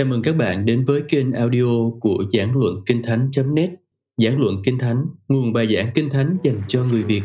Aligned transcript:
Chào 0.00 0.06
mừng 0.06 0.22
các 0.22 0.36
bạn 0.36 0.66
đến 0.66 0.84
với 0.84 1.02
kênh 1.08 1.32
audio 1.32 1.90
của 2.00 2.24
Giảng 2.32 2.56
Luận 2.56 2.74
Kinh 2.86 3.02
Thánh.net 3.02 3.70
Giảng 4.16 4.40
Luận 4.40 4.56
Kinh 4.64 4.78
Thánh, 4.78 5.06
nguồn 5.28 5.52
bài 5.52 5.66
giảng 5.76 5.90
Kinh 5.94 6.10
Thánh 6.10 6.36
dành 6.42 6.62
cho 6.68 6.84
người 6.84 7.02
Việt. 7.02 7.22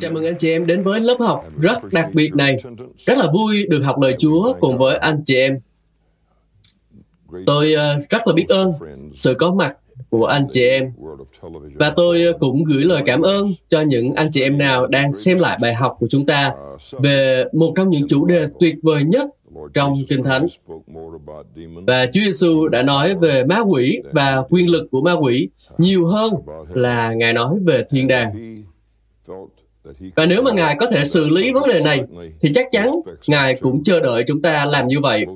Chào 0.00 0.12
mừng 0.12 0.24
anh 0.24 0.38
chị 0.38 0.50
em 0.50 0.66
đến 0.66 0.82
với 0.82 1.00
lớp 1.00 1.16
học 1.20 1.44
rất 1.54 1.78
đặc 1.92 2.08
biệt 2.12 2.34
này. 2.34 2.56
Rất 2.96 3.18
là 3.18 3.26
vui 3.34 3.66
được 3.68 3.80
học 3.80 3.96
lời 4.02 4.14
Chúa 4.18 4.52
cùng 4.60 4.78
với 4.78 4.96
anh 4.96 5.20
chị 5.24 5.36
em. 5.36 5.58
Tôi 7.46 7.72
ờ, 7.72 7.98
rất 8.10 8.26
là 8.26 8.32
biết 8.34 8.48
ơn 8.48 8.68
sự 9.14 9.34
có 9.38 9.54
mặt 9.54 9.76
của 10.10 10.26
anh 10.26 10.46
chị 10.50 10.62
em. 10.62 10.92
Và 11.74 11.92
tôi 11.96 12.32
cũng 12.40 12.64
gửi 12.64 12.84
lời 12.84 13.02
cảm 13.06 13.22
ơn 13.22 13.48
cho 13.68 13.80
những 13.80 14.12
anh 14.14 14.28
chị 14.30 14.42
em 14.42 14.58
nào 14.58 14.86
đang 14.86 15.12
xem 15.12 15.38
lại 15.38 15.58
bài 15.60 15.74
học 15.74 15.96
của 15.98 16.06
chúng 16.10 16.26
ta 16.26 16.52
về 16.98 17.44
một 17.52 17.72
trong 17.76 17.90
những 17.90 18.08
chủ 18.08 18.26
đề 18.26 18.46
tuyệt 18.60 18.76
vời 18.82 19.04
nhất 19.04 19.28
trong 19.74 19.94
Kinh 20.08 20.22
Thánh. 20.22 20.46
Và 21.86 22.06
Chúa 22.06 22.20
Giêsu 22.20 22.68
đã 22.68 22.82
nói 22.82 23.14
về 23.14 23.44
ma 23.44 23.60
quỷ 23.60 24.02
và 24.12 24.42
quyền 24.50 24.70
lực 24.70 24.88
của 24.90 25.00
ma 25.00 25.12
quỷ 25.12 25.48
nhiều 25.78 26.06
hơn 26.06 26.34
là 26.74 27.14
Ngài 27.14 27.32
nói 27.32 27.58
về 27.64 27.82
thiên 27.90 28.08
đàng. 28.08 28.32
Và 30.16 30.26
nếu 30.26 30.42
mà 30.42 30.52
Ngài 30.52 30.76
có 30.80 30.86
thể 30.86 31.04
xử 31.04 31.28
lý 31.28 31.52
vấn 31.52 31.68
đề 31.68 31.80
này, 31.80 32.02
thì 32.40 32.50
chắc 32.54 32.66
chắn 32.70 32.92
Ngài 33.26 33.54
cũng 33.54 33.82
chờ 33.82 34.00
đợi 34.00 34.24
chúng 34.26 34.42
ta 34.42 34.64
làm 34.64 34.88
như 34.88 35.00
vậy. 35.00 35.26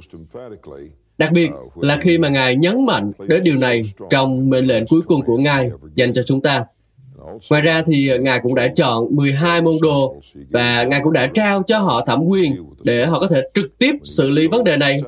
Đặc 1.18 1.32
biệt 1.32 1.50
là 1.76 1.98
khi 2.00 2.18
mà 2.18 2.28
Ngài 2.28 2.56
nhấn 2.56 2.86
mạnh 2.86 3.12
đến 3.28 3.42
điều 3.42 3.58
này 3.58 3.82
trong 4.10 4.50
mệnh 4.50 4.66
lệnh 4.66 4.86
cuối 4.86 5.00
cùng 5.06 5.22
của 5.24 5.36
Ngài 5.36 5.70
dành 5.94 6.12
cho 6.12 6.22
chúng 6.22 6.40
ta. 6.40 6.64
Ngoài 7.50 7.62
ra 7.62 7.82
thì 7.86 8.08
ờ, 8.08 8.18
Ngài 8.18 8.40
cũng 8.42 8.54
đã 8.54 8.68
chọn 8.68 9.16
12 9.16 9.62
môn 9.62 9.74
đồ 9.82 10.16
và 10.50 10.84
Ngài 10.84 11.00
cũng 11.04 11.12
đã 11.12 11.26
trao 11.34 11.62
cho 11.66 11.78
họ 11.78 12.04
thẩm 12.06 12.24
quyền 12.24 12.56
để 12.84 13.06
họ 13.06 13.20
có 13.20 13.28
thể 13.28 13.42
trực 13.54 13.78
tiếp 13.78 13.94
xử 14.02 14.30
lý 14.30 14.46
vấn 14.46 14.64
đề 14.64 14.76
này. 14.76 15.00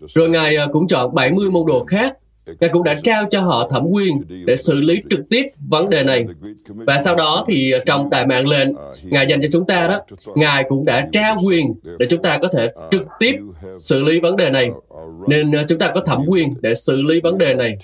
Rồi 0.00 0.28
Ngài 0.28 0.56
ờ, 0.56 0.68
cũng 0.72 0.86
chọn 0.86 1.14
70 1.14 1.50
môn 1.50 1.66
đồ 1.66 1.84
khác 1.84 2.14
Ngài 2.60 2.70
cũng 2.70 2.84
đã 2.84 2.94
trao 3.02 3.24
cho 3.30 3.40
họ 3.40 3.68
thẩm 3.68 3.86
quyền 3.90 4.22
để 4.44 4.56
xử 4.56 4.80
lý 4.80 4.96
trực 5.10 5.20
tiếp 5.30 5.46
vấn 5.68 5.88
đề 5.88 6.02
này. 6.02 6.26
Và 6.68 6.98
sau 6.98 7.14
đó 7.14 7.44
thì 7.48 7.70
ờ, 7.70 7.78
trong 7.86 8.10
tài 8.10 8.26
mạng 8.26 8.48
lệnh 8.48 8.68
Ngài 9.02 9.26
dành 9.26 9.40
cho 9.42 9.48
chúng 9.52 9.66
ta 9.66 9.88
đó, 9.88 10.00
Ngài 10.34 10.64
cũng 10.68 10.84
đã 10.84 11.08
trao 11.12 11.36
quyền 11.46 11.74
để 11.98 12.06
chúng 12.10 12.22
ta 12.22 12.38
có 12.42 12.48
thể 12.48 12.72
trực 12.90 13.02
tiếp 13.18 13.36
xử 13.78 14.04
lý 14.04 14.20
vấn 14.20 14.36
đề 14.36 14.50
này. 14.50 14.70
Nên 15.28 15.52
chúng 15.68 15.78
ta 15.78 15.90
có 15.94 16.00
thẩm 16.00 16.24
quyền 16.28 16.52
để 16.60 16.74
xử 16.74 17.02
lý 17.02 17.20
vấn 17.20 17.38
đề 17.38 17.54
này. 17.54 17.76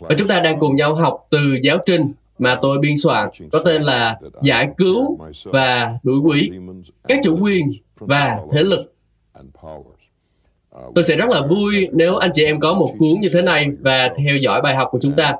Và 0.00 0.14
chúng 0.18 0.28
ta 0.28 0.40
đang 0.40 0.60
cùng 0.60 0.76
nhau 0.76 0.94
học 0.94 1.26
từ 1.30 1.58
giáo 1.62 1.78
trình 1.86 2.12
mà 2.38 2.58
tôi 2.62 2.78
biên 2.78 2.96
soạn 2.96 3.28
có 3.52 3.58
tên 3.58 3.82
là 3.82 4.18
Giải 4.42 4.68
cứu 4.76 5.18
và 5.44 5.98
đuổi 6.02 6.18
quỷ, 6.18 6.50
các 7.08 7.18
chủ 7.24 7.38
quyền 7.40 7.72
và 7.96 8.38
thế 8.52 8.62
lực. 8.62 8.92
Tôi 10.94 11.04
sẽ 11.04 11.16
rất 11.16 11.28
là 11.28 11.46
vui 11.46 11.88
nếu 11.92 12.16
anh 12.16 12.30
chị 12.34 12.44
em 12.44 12.60
có 12.60 12.74
một 12.74 12.94
cuốn 12.98 13.20
như 13.20 13.28
thế 13.32 13.42
này 13.42 13.66
và 13.80 14.10
theo 14.16 14.36
dõi 14.36 14.62
bài 14.62 14.74
học 14.76 14.88
của 14.92 14.98
chúng 15.02 15.12
ta. 15.12 15.34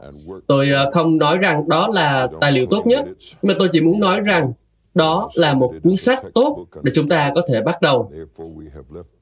Tôi 0.47 0.71
ờ, 0.71 0.91
không 0.93 1.19
nói 1.19 1.39
rằng 1.39 1.69
đó 1.69 1.89
là 1.93 2.29
tài 2.41 2.53
liệu 2.53 2.67
tốt 2.67 2.87
nhất, 2.87 3.05
nhưng 3.43 3.49
mà 3.49 3.55
tôi 3.59 3.69
chỉ 3.73 3.81
muốn 3.81 4.01
nói 4.01 4.21
rằng 4.21 4.53
đó 4.95 5.31
là 5.35 5.55
một 5.55 5.75
cuốn 5.83 5.97
sách 5.97 6.23
tốt 6.35 6.67
để 6.83 6.93
chúng 6.95 7.09
ta 7.09 7.33
có 7.35 7.43
thể 7.49 7.63
bắt 7.63 7.83
đầu. 7.83 8.13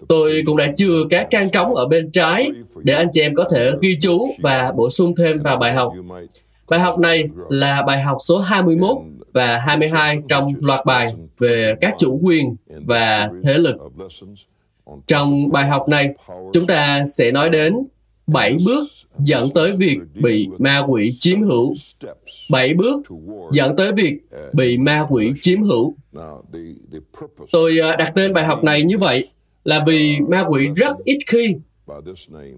Tôi 0.09 0.43
cũng 0.47 0.57
đã 0.57 0.73
chừa 0.77 1.03
các 1.11 1.27
trang 1.31 1.51
trống 1.51 1.75
ở 1.75 1.87
bên 1.87 2.11
trái 2.11 2.51
để 2.83 2.95
anh 2.95 3.09
chị 3.13 3.21
em 3.21 3.35
có 3.35 3.45
thể 3.53 3.71
ghi 3.81 3.99
chú 4.01 4.27
và 4.43 4.73
bổ 4.77 4.91
sung 4.91 5.15
thêm 5.17 5.39
vào 5.39 5.57
bài 5.57 5.73
học. 5.73 5.93
Bài 6.69 6.81
học 6.81 6.99
này 6.99 7.25
là 7.49 7.83
bài 7.83 8.03
học 8.03 8.17
số 8.21 8.39
21 8.39 8.97
và 9.33 9.59
22 9.59 10.19
trong 10.29 10.49
loạt 10.61 10.87
bài 10.87 11.13
về 11.39 11.75
các 11.81 11.95
chủ 11.99 12.21
quyền 12.23 12.57
và 12.87 13.31
thế 13.43 13.59
lực. 13.59 13.77
Trong 15.07 15.53
bài 15.53 15.69
học 15.69 15.89
này, 15.89 16.15
chúng 16.53 16.67
ta 16.67 17.05
sẽ 17.05 17.31
nói 17.31 17.51
đến 17.51 17.75
7 18.27 18.57
bước 18.67 18.89
dẫn 19.19 19.51
tới 19.51 19.77
việc 19.77 19.99
bị 20.15 20.49
ma 20.59 20.83
quỷ 20.89 21.11
chiếm 21.19 21.43
hữu. 21.43 21.75
7 22.51 22.75
bước 22.75 23.03
dẫn 23.53 23.77
tới 23.77 23.93
việc 23.93 24.15
bị 24.53 24.79
ma 24.79 25.07
quỷ 25.09 25.33
chiếm 25.41 25.63
hữu. 25.63 25.97
Tôi 27.53 27.79
à, 27.83 27.97
đặt 27.97 28.13
tên 28.15 28.33
bài 28.33 28.45
học 28.45 28.65
này 28.65 28.83
như 28.83 28.99
vậy 28.99 29.29
là 29.65 29.85
vì 29.87 30.21
ma 30.29 30.45
quỷ 30.49 30.69
rất 30.77 30.97
ít 31.05 31.19
khi 31.27 31.55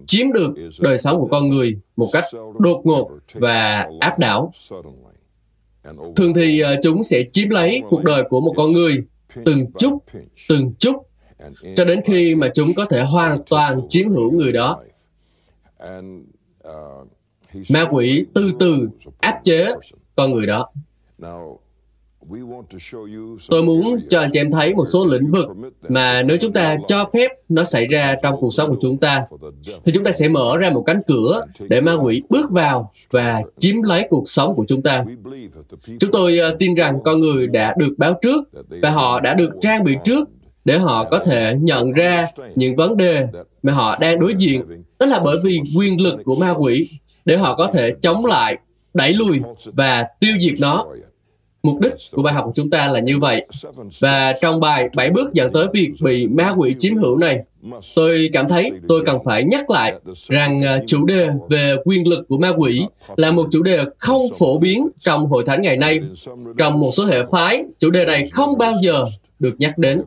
chiếm 0.05 0.31
được 0.31 0.53
đời 0.79 0.97
sống 0.97 1.19
của 1.19 1.27
con 1.31 1.49
người 1.49 1.77
một 1.95 2.09
cách 2.11 2.23
đột 2.59 2.81
ngột 2.83 3.09
và 3.33 3.89
áp 3.99 4.19
đảo. 4.19 4.51
Thường 6.15 6.33
thì 6.35 6.59
ờ, 6.59 6.75
chúng 6.83 7.03
sẽ 7.03 7.23
chiếm 7.31 7.49
lấy 7.49 7.81
cuộc 7.89 8.03
đời 8.03 8.23
của 8.29 8.41
một 8.41 8.53
con 8.57 8.71
người 8.71 9.03
từng 9.45 9.71
chút, 9.77 10.03
từng 10.49 10.73
chút, 10.79 10.95
cho 11.75 11.85
đến 11.85 12.01
khi 12.05 12.35
mà 12.35 12.49
chúng 12.53 12.73
có 12.73 12.85
thể 12.85 13.01
hoàn 13.03 13.43
toàn 13.49 13.87
chiếm 13.89 14.09
hữu 14.09 14.31
người 14.31 14.51
đó. 14.51 14.81
Ma 17.69 17.85
quỷ 17.91 18.25
từ 18.33 18.51
từ 18.59 18.89
áp 19.19 19.39
chế 19.43 19.67
con 20.15 20.31
người 20.31 20.45
đó. 20.45 20.71
Tôi 23.49 23.63
muốn 23.63 23.99
cho 24.09 24.19
anh 24.19 24.29
chị 24.33 24.39
em 24.39 24.51
thấy 24.51 24.73
một 24.73 24.85
số 24.85 25.05
lĩnh 25.05 25.31
vực 25.31 25.45
mà 25.89 26.21
nếu 26.21 26.37
chúng 26.37 26.53
ta 26.53 26.77
cho 26.87 27.09
phép 27.13 27.31
nó 27.49 27.63
xảy 27.63 27.87
ra 27.87 28.15
trong 28.23 28.35
cuộc 28.39 28.53
sống 28.53 28.69
của 28.69 28.77
chúng 28.81 28.97
ta, 28.97 29.23
thì 29.85 29.91
chúng 29.91 30.03
ta 30.03 30.11
sẽ 30.11 30.27
mở 30.29 30.57
ra 30.57 30.69
một 30.69 30.83
cánh 30.85 31.01
cửa 31.07 31.45
để 31.59 31.81
ma 31.81 31.93
quỷ 31.93 32.21
bước 32.29 32.51
vào 32.51 32.91
và 33.11 33.41
chiếm 33.59 33.81
lấy 33.81 34.07
cuộc 34.09 34.23
sống 34.29 34.55
của 34.55 34.65
chúng 34.67 34.81
ta. 34.81 35.05
Chúng 35.99 36.11
tôi 36.11 36.37
ờ, 36.37 36.55
tin 36.59 36.73
rằng 36.75 36.99
con 37.03 37.19
người 37.19 37.47
đã 37.47 37.75
được 37.77 37.93
báo 37.97 38.13
trước 38.21 38.43
và 38.81 38.89
họ 38.89 39.19
đã 39.19 39.33
được 39.33 39.49
trang 39.61 39.83
bị 39.83 39.95
trước 40.03 40.29
để 40.65 40.77
họ 40.77 41.03
có 41.03 41.19
thể 41.19 41.55
nhận 41.59 41.91
ra 41.91 42.27
những 42.55 42.75
vấn 42.75 42.97
đề 42.97 43.27
mà 43.63 43.73
họ 43.73 43.97
đang 43.99 44.19
đối 44.19 44.33
diện. 44.37 44.61
Đó 44.99 45.05
là 45.05 45.19
bởi 45.23 45.37
vì 45.43 45.59
quyền 45.77 46.01
lực 46.01 46.15
của 46.25 46.35
ma 46.35 46.53
quỷ 46.59 46.89
để 47.25 47.37
họ 47.37 47.55
có 47.55 47.71
thể 47.71 47.91
chống 48.01 48.25
lại, 48.25 48.57
đẩy 48.93 49.13
lùi 49.13 49.39
và 49.65 50.07
tiêu 50.19 50.33
diệt 50.39 50.53
nó 50.59 50.85
Mục 51.63 51.79
đích 51.81 51.93
của 52.11 52.21
bài 52.21 52.33
học 52.33 52.45
của 52.45 52.51
chúng 52.55 52.69
ta 52.69 52.87
là 52.87 52.99
như 52.99 53.19
vậy. 53.19 53.45
Và 53.99 54.33
trong 54.41 54.59
bài 54.59 54.89
7 54.95 55.09
bước 55.09 55.33
dẫn 55.33 55.51
tới 55.53 55.67
việc 55.73 55.91
bị 56.01 56.27
ma 56.27 56.53
quỷ 56.57 56.75
chiếm 56.79 56.95
hữu 56.95 57.17
này, 57.17 57.39
tôi 57.95 58.29
cảm 58.33 58.47
thấy 58.47 58.71
tôi 58.87 59.03
cần 59.05 59.17
phải 59.25 59.43
nhắc 59.43 59.69
lại 59.69 59.93
rằng 60.13 60.61
à, 60.61 60.83
chủ 60.87 61.05
đề 61.05 61.29
về 61.49 61.75
quyền 61.85 62.07
lực 62.07 62.25
của 62.29 62.37
ma 62.37 62.49
quỷ 62.57 62.85
là 63.15 63.31
một 63.31 63.47
chủ 63.51 63.63
đề 63.63 63.79
không 63.97 64.21
phổ 64.39 64.57
biến 64.59 64.87
trong 64.99 65.25
hội 65.25 65.43
thánh 65.45 65.61
ngày 65.61 65.77
nay. 65.77 65.99
Trong 66.57 66.79
một 66.79 66.91
số 66.93 67.05
hệ 67.05 67.17
phái, 67.31 67.63
chủ 67.79 67.89
đề 67.89 68.05
này 68.05 68.29
không 68.31 68.57
bao 68.57 68.73
giờ 68.81 69.05
được 69.39 69.55
nhắc 69.59 69.77
đến. 69.77 70.01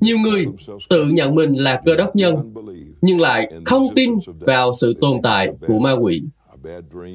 Nhiều 0.00 0.18
người 0.18 0.46
tự 0.88 1.04
nhận 1.04 1.34
mình 1.34 1.54
là 1.54 1.82
cơ 1.84 1.96
đốc 1.96 2.16
nhân, 2.16 2.54
nhưng 3.02 3.20
lại 3.20 3.52
không 3.64 3.86
tin 3.94 4.14
vào 4.40 4.72
sự 4.80 4.94
tồn 5.00 5.20
tại 5.22 5.48
của 5.66 5.78
ma 5.78 5.92
quỷ. 5.92 6.22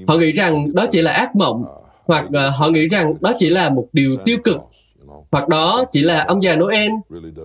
Họ 0.07 0.17
nghĩ 0.17 0.31
rằng 0.31 0.73
đó 0.73 0.85
chỉ 0.91 1.01
là 1.01 1.11
ác 1.11 1.35
mộng, 1.35 1.63
hoặc 2.05 2.25
uh, 2.25 2.55
họ 2.55 2.69
nghĩ 2.69 2.87
rằng 2.87 3.13
đó 3.21 3.33
chỉ 3.37 3.49
là 3.49 3.69
một 3.69 3.87
điều 3.93 4.15
tiêu 4.25 4.37
cực, 4.43 4.57
hoặc 5.31 5.47
đó 5.47 5.85
chỉ 5.91 6.01
là 6.01 6.23
ông 6.27 6.43
già 6.43 6.55
Noel. 6.55 6.91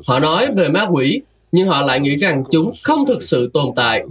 Họ 0.06 0.18
nói 0.18 0.48
về 0.54 0.68
ma 0.68 0.86
quỷ, 0.90 1.20
nhưng 1.52 1.68
họ 1.68 1.82
lại 1.82 2.00
nghĩ 2.00 2.16
rằng 2.16 2.44
chúng 2.50 2.72
không 2.82 3.06
thực 3.06 3.22
sự 3.22 3.50
tồn 3.54 3.66
tại. 3.76 4.02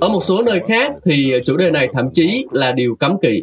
Ở 0.00 0.08
một 0.08 0.20
số 0.20 0.42
nơi 0.42 0.60
khác 0.66 0.92
thì 1.04 1.34
chủ 1.44 1.56
đề 1.56 1.70
này 1.70 1.88
thậm 1.92 2.10
chí 2.12 2.46
là 2.50 2.72
điều 2.72 2.94
cấm 2.94 3.16
kỵ. 3.22 3.40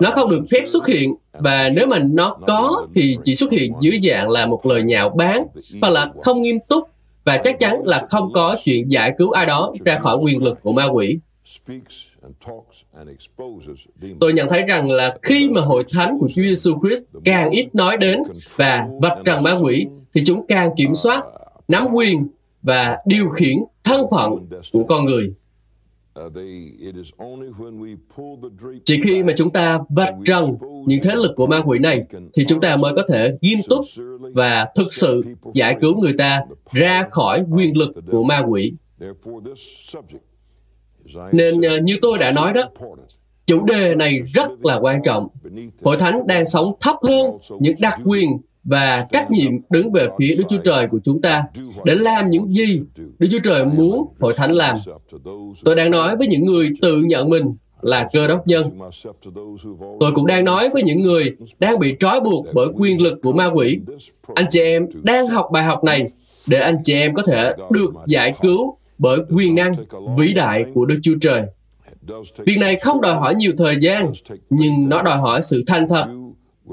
Nó 0.00 0.10
không 0.10 0.30
được 0.30 0.44
phép 0.50 0.62
xuất 0.66 0.86
hiện 0.86 1.14
và 1.32 1.70
nếu 1.76 1.86
mà 1.86 1.98
nó 1.98 2.36
có 2.46 2.86
thì 2.94 3.16
chỉ 3.24 3.34
xuất 3.34 3.50
hiện 3.50 3.72
dưới 3.80 4.00
dạng 4.02 4.28
là 4.28 4.46
một 4.46 4.66
lời 4.66 4.82
nhạo 4.82 5.08
báng 5.08 5.46
hoặc 5.80 5.90
là 5.90 6.10
không 6.22 6.42
nghiêm 6.42 6.58
túc 6.68 6.88
và 7.24 7.36
chắc 7.44 7.58
chắn 7.58 7.82
là 7.84 8.06
không 8.10 8.32
có 8.32 8.56
chuyện 8.64 8.90
giải 8.90 9.12
cứu 9.18 9.30
ai 9.30 9.46
đó 9.46 9.72
ra 9.84 9.98
khỏi 9.98 10.16
quyền 10.16 10.42
lực 10.42 10.58
của 10.62 10.72
ma 10.72 10.86
quỷ. 10.86 11.18
Tôi 14.20 14.32
nhận 14.32 14.48
thấy 14.48 14.62
rằng 14.62 14.90
là 14.90 15.18
khi 15.22 15.50
mà 15.50 15.60
hội 15.60 15.84
thánh 15.92 16.18
của 16.20 16.28
Chúa 16.28 16.42
Giêsu 16.42 16.80
Christ 16.80 17.02
càng 17.24 17.50
ít 17.50 17.74
nói 17.74 17.96
đến 17.96 18.22
và 18.56 18.88
vạch 19.02 19.18
trần 19.24 19.42
ma 19.42 19.52
quỷ 19.62 19.86
thì 20.14 20.22
chúng 20.26 20.46
càng 20.46 20.70
kiểm 20.76 20.94
soát, 20.94 21.24
nắm 21.68 21.86
quyền 21.92 22.28
và 22.62 22.98
điều 23.06 23.28
khiển 23.28 23.56
thân 23.84 24.06
phận 24.10 24.48
của 24.72 24.84
con 24.84 25.04
người. 25.04 25.34
Chỉ 28.84 29.00
khi 29.04 29.22
mà 29.22 29.32
chúng 29.36 29.50
ta 29.50 29.78
vạch 29.88 30.14
trần 30.24 30.44
những 30.86 31.00
thế 31.02 31.14
lực 31.14 31.32
của 31.36 31.46
ma 31.46 31.62
quỷ 31.66 31.78
này 31.78 32.04
thì 32.34 32.44
chúng 32.48 32.60
ta 32.60 32.76
mới 32.76 32.92
có 32.96 33.02
thể 33.08 33.36
nghiêm 33.42 33.58
túc 33.68 33.84
và 34.34 34.68
thực 34.74 34.92
sự 34.92 35.22
giải 35.54 35.76
cứu 35.80 36.00
người 36.00 36.14
ta 36.18 36.40
ra 36.72 37.08
khỏi 37.10 37.44
quyền 37.50 37.76
lực 37.76 37.90
của 38.10 38.22
ma 38.22 38.42
quỷ. 38.48 38.72
Nên 41.32 41.60
ờ, 41.60 41.78
như 41.78 41.96
tôi 42.02 42.18
đã 42.18 42.32
nói 42.32 42.52
đó, 42.52 42.62
chủ 43.46 43.64
đề 43.64 43.94
này 43.94 44.18
rất 44.34 44.50
là 44.62 44.78
quan 44.80 45.02
trọng. 45.02 45.28
Hội 45.82 45.96
Thánh 45.96 46.26
đang 46.26 46.46
sống 46.46 46.72
thấp 46.80 46.96
hơn 47.02 47.30
những 47.60 47.74
đặc 47.80 47.98
quyền 48.04 48.30
và 48.64 49.06
trách 49.12 49.30
nhiệm 49.30 49.52
đứng 49.70 49.92
về 49.92 50.08
phía 50.18 50.34
Đức 50.38 50.44
Chúa 50.48 50.58
Trời 50.64 50.86
của 50.86 51.00
chúng 51.02 51.20
ta 51.20 51.44
để 51.84 51.94
làm 51.94 52.30
những 52.30 52.52
gì 52.52 52.82
Đức 53.18 53.28
Chúa 53.30 53.38
Trời 53.44 53.64
muốn 53.64 54.06
Hội 54.20 54.32
Thánh 54.36 54.52
làm. 54.52 54.76
Tôi 55.64 55.76
đang 55.76 55.90
nói 55.90 56.16
với 56.16 56.26
những 56.26 56.44
người 56.44 56.68
tự 56.82 57.02
nhận 57.06 57.28
mình 57.28 57.54
là 57.82 58.08
cơ 58.12 58.26
đốc 58.26 58.46
nhân. 58.46 58.78
Tôi 60.00 60.12
cũng 60.14 60.26
đang 60.26 60.44
nói 60.44 60.68
với 60.68 60.82
những 60.82 61.00
người 61.00 61.36
đang 61.58 61.78
bị 61.78 61.94
trói 62.00 62.20
buộc 62.20 62.46
bởi 62.54 62.66
quyền 62.74 63.02
lực 63.02 63.18
của 63.22 63.32
ma 63.32 63.50
quỷ. 63.54 63.78
Anh 64.34 64.46
chị 64.50 64.60
em 64.60 64.86
đang 65.02 65.26
học 65.26 65.48
bài 65.52 65.64
học 65.64 65.84
này 65.84 66.10
để 66.46 66.60
anh 66.60 66.76
chị 66.84 66.94
em 66.94 67.14
có 67.14 67.22
thể 67.22 67.52
được 67.70 67.90
giải 68.06 68.32
cứu 68.42 68.76
bởi 69.00 69.18
quyền 69.30 69.54
năng 69.54 69.72
vĩ 70.16 70.32
đại 70.32 70.64
của 70.74 70.84
Đức 70.84 70.98
Chúa 71.02 71.14
Trời. 71.20 71.42
Việc 72.38 72.56
này 72.60 72.76
không 72.76 73.00
đòi 73.00 73.14
hỏi 73.14 73.34
nhiều 73.34 73.52
thời 73.58 73.76
gian, 73.80 74.12
nhưng 74.50 74.88
nó 74.88 75.02
đòi 75.02 75.18
hỏi 75.18 75.42
sự 75.42 75.64
thanh 75.66 75.88
thật. 75.88 76.04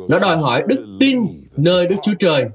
Nó 0.10 0.20
đòi 0.20 0.38
hỏi 0.38 0.64
đức 0.68 0.86
tin 1.00 1.26
nơi 1.58 1.88
Đức 1.88 1.96
Chúa 2.04 2.14
Trời. 2.20 2.46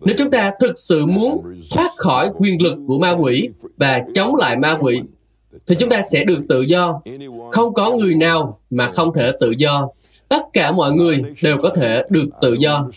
Nếu 0.00 0.14
chúng 0.18 0.30
ta 0.30 0.52
thực 0.60 0.78
sự 0.78 1.06
muốn 1.06 1.44
thoát 1.74 1.90
khỏi 1.96 2.30
quyền 2.38 2.62
lực 2.62 2.78
của 2.86 2.98
ma 2.98 3.10
quỷ 3.10 3.48
và 3.76 4.02
chống 4.14 4.36
lại 4.36 4.56
ma 4.56 4.76
quỷ, 4.80 5.00
thì 5.66 5.74
chúng 5.78 5.88
ta 5.88 6.02
sẽ 6.02 6.24
được 6.24 6.40
tự 6.48 6.60
do. 6.60 7.00
Không 7.52 7.74
có 7.74 7.90
người 7.90 8.14
nào 8.14 8.60
mà 8.70 8.90
không 8.90 9.14
thể 9.14 9.32
tự 9.40 9.50
do. 9.50 9.88
Tất 10.28 10.42
cả 10.52 10.72
mọi 10.72 10.92
người 10.92 11.22
đều 11.42 11.58
có 11.58 11.70
thể 11.76 12.02
được 12.10 12.26
tự 12.42 12.52
do. 12.52 12.88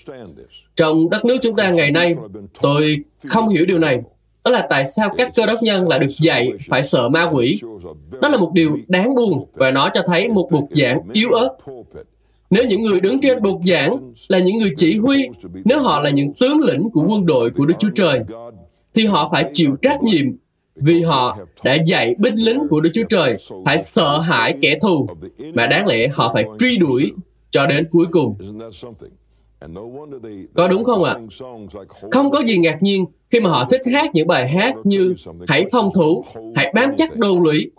Trong 0.75 1.09
đất 1.09 1.25
nước 1.25 1.37
chúng 1.41 1.55
ta 1.55 1.69
ngày 1.69 1.91
nay, 1.91 2.15
tôi 2.61 2.97
không 3.27 3.49
hiểu 3.49 3.65
điều 3.65 3.79
này. 3.79 3.99
Đó 4.45 4.51
là 4.51 4.67
tại 4.69 4.85
sao 4.85 5.09
các 5.17 5.31
cơ 5.35 5.45
đốc 5.45 5.63
nhân 5.63 5.87
lại 5.87 5.99
được 5.99 6.11
dạy 6.19 6.49
phải 6.67 6.83
sợ 6.83 7.09
ma 7.09 7.29
quỷ. 7.31 7.59
Đó 8.21 8.29
là 8.29 8.37
một 8.37 8.51
điều 8.53 8.77
đáng 8.87 9.15
buồn 9.15 9.47
và 9.53 9.71
nó 9.71 9.89
cho 9.93 10.01
thấy 10.05 10.29
một 10.29 10.49
bục 10.51 10.69
giảng 10.71 10.99
yếu 11.13 11.29
ớt. 11.29 11.57
Nếu 12.49 12.65
những 12.65 12.81
người 12.81 12.99
đứng 12.99 13.19
trên 13.19 13.41
bục 13.41 13.61
giảng 13.65 14.11
là 14.27 14.39
những 14.39 14.57
người 14.57 14.71
chỉ 14.77 14.99
huy, 14.99 15.27
nếu 15.65 15.79
họ 15.79 15.99
là 15.99 16.09
những 16.09 16.33
tướng 16.39 16.59
lĩnh 16.59 16.89
của 16.93 17.05
quân 17.09 17.25
đội 17.25 17.49
của 17.49 17.65
Đức 17.65 17.73
Chúa 17.79 17.89
Trời, 17.95 18.19
thì 18.93 19.05
họ 19.05 19.29
phải 19.31 19.49
chịu 19.53 19.75
trách 19.81 20.03
nhiệm 20.03 20.25
vì 20.75 21.01
họ 21.01 21.37
đã 21.63 21.77
dạy 21.85 22.15
binh 22.17 22.35
lính 22.35 22.67
của 22.69 22.81
Đức 22.81 22.89
Chúa 22.93 23.03
Trời 23.09 23.37
phải 23.65 23.79
sợ 23.79 24.19
hãi 24.19 24.57
kẻ 24.61 24.79
thù, 24.81 25.07
mà 25.53 25.67
đáng 25.67 25.87
lẽ 25.87 26.07
họ 26.07 26.31
phải 26.33 26.45
truy 26.59 26.77
đuổi 26.77 27.11
cho 27.51 27.65
đến 27.65 27.87
cuối 27.91 28.05
cùng. 28.11 28.35
Có 30.53 30.67
đúng 30.67 30.83
không 30.83 31.03
ạ? 31.03 31.13
À? 31.13 31.19
Không 32.11 32.29
có 32.31 32.43
gì 32.43 32.57
ngạc 32.57 32.83
nhiên 32.83 33.05
khi 33.33 33.39
mà 33.39 33.49
họ 33.49 33.67
thích 33.71 33.81
hát 33.93 34.09
những 34.13 34.27
bài 34.27 34.49
hát 34.49 34.75
như 34.83 35.15
Hãy 35.47 35.65
phong 35.71 35.89
thủ, 35.95 36.25
hãy 36.55 36.71
bám 36.75 36.91
chắc 36.97 37.17
đô 37.17 37.39
lũy. 37.39 37.71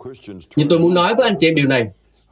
Nhưng 0.55 0.67
tôi 0.69 0.79
muốn 0.79 0.93
nói 0.93 1.15
với 1.15 1.27
anh 1.27 1.35
chị 1.39 1.47
em 1.47 1.55
điều 1.55 1.67
này. 1.67 1.85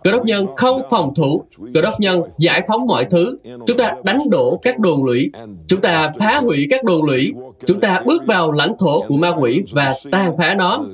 Cơ 0.03 0.11
đốc 0.11 0.25
nhân 0.25 0.47
không 0.55 0.81
phòng 0.89 1.13
thủ, 1.15 1.43
cơ 1.73 1.81
đốc 1.81 1.99
nhân 1.99 2.21
giải 2.37 2.61
phóng 2.67 2.85
mọi 2.85 3.05
thứ. 3.05 3.37
Chúng 3.67 3.77
ta 3.77 3.91
đánh 4.03 4.19
đổ 4.29 4.59
các 4.61 4.79
đồn 4.79 5.03
lũy, 5.03 5.31
chúng 5.67 5.81
ta 5.81 6.11
phá 6.19 6.37
hủy 6.37 6.67
các 6.69 6.83
đồn 6.83 7.03
lũy, 7.03 7.33
chúng 7.65 7.79
ta 7.79 8.01
bước 8.05 8.25
vào 8.25 8.51
lãnh 8.51 8.73
thổ 8.79 9.01
của 9.01 9.17
ma 9.17 9.31
quỷ 9.39 9.61
và 9.71 9.93
tan 10.11 10.37
phá 10.37 10.55
nó. 10.55 10.85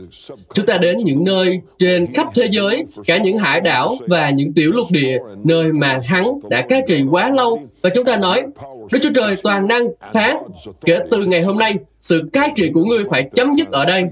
Chúng 0.54 0.66
ta 0.66 0.78
đến 0.78 0.98
những 0.98 1.24
nơi 1.24 1.62
trên 1.78 2.08
khắp 2.14 2.28
thế 2.36 2.48
giới, 2.52 2.86
cả 3.06 3.18
những 3.18 3.38
hải 3.38 3.62
đảo 3.62 3.96
và 4.08 4.30
những 4.30 4.54
tiểu 4.54 4.72
lục 4.72 4.88
địa, 4.92 5.18
nơi 5.44 5.72
mà 5.74 6.02
hắn 6.06 6.40
đã 6.50 6.62
cai 6.62 6.82
trị 6.88 7.04
quá 7.12 7.30
lâu. 7.30 7.60
Và 7.82 7.90
chúng 7.96 8.06
ta 8.06 8.18
nói, 8.18 8.44
Đức 8.92 9.00
Chúa 9.02 9.14
Trời 9.16 9.36
toàn 9.44 9.68
năng 9.68 9.88
phán, 10.14 10.38
kể 10.86 11.00
từ 11.12 11.26
ngày 11.26 11.42
hôm 11.42 11.58
nay, 11.58 11.76
sự 12.00 12.30
cai 12.34 12.52
trị 12.56 12.72
của 12.74 12.84
ngươi 12.84 13.04
phải 13.10 13.30
chấm 13.34 13.56
dứt 13.56 13.72
ở 13.72 13.86
đây 13.86 14.04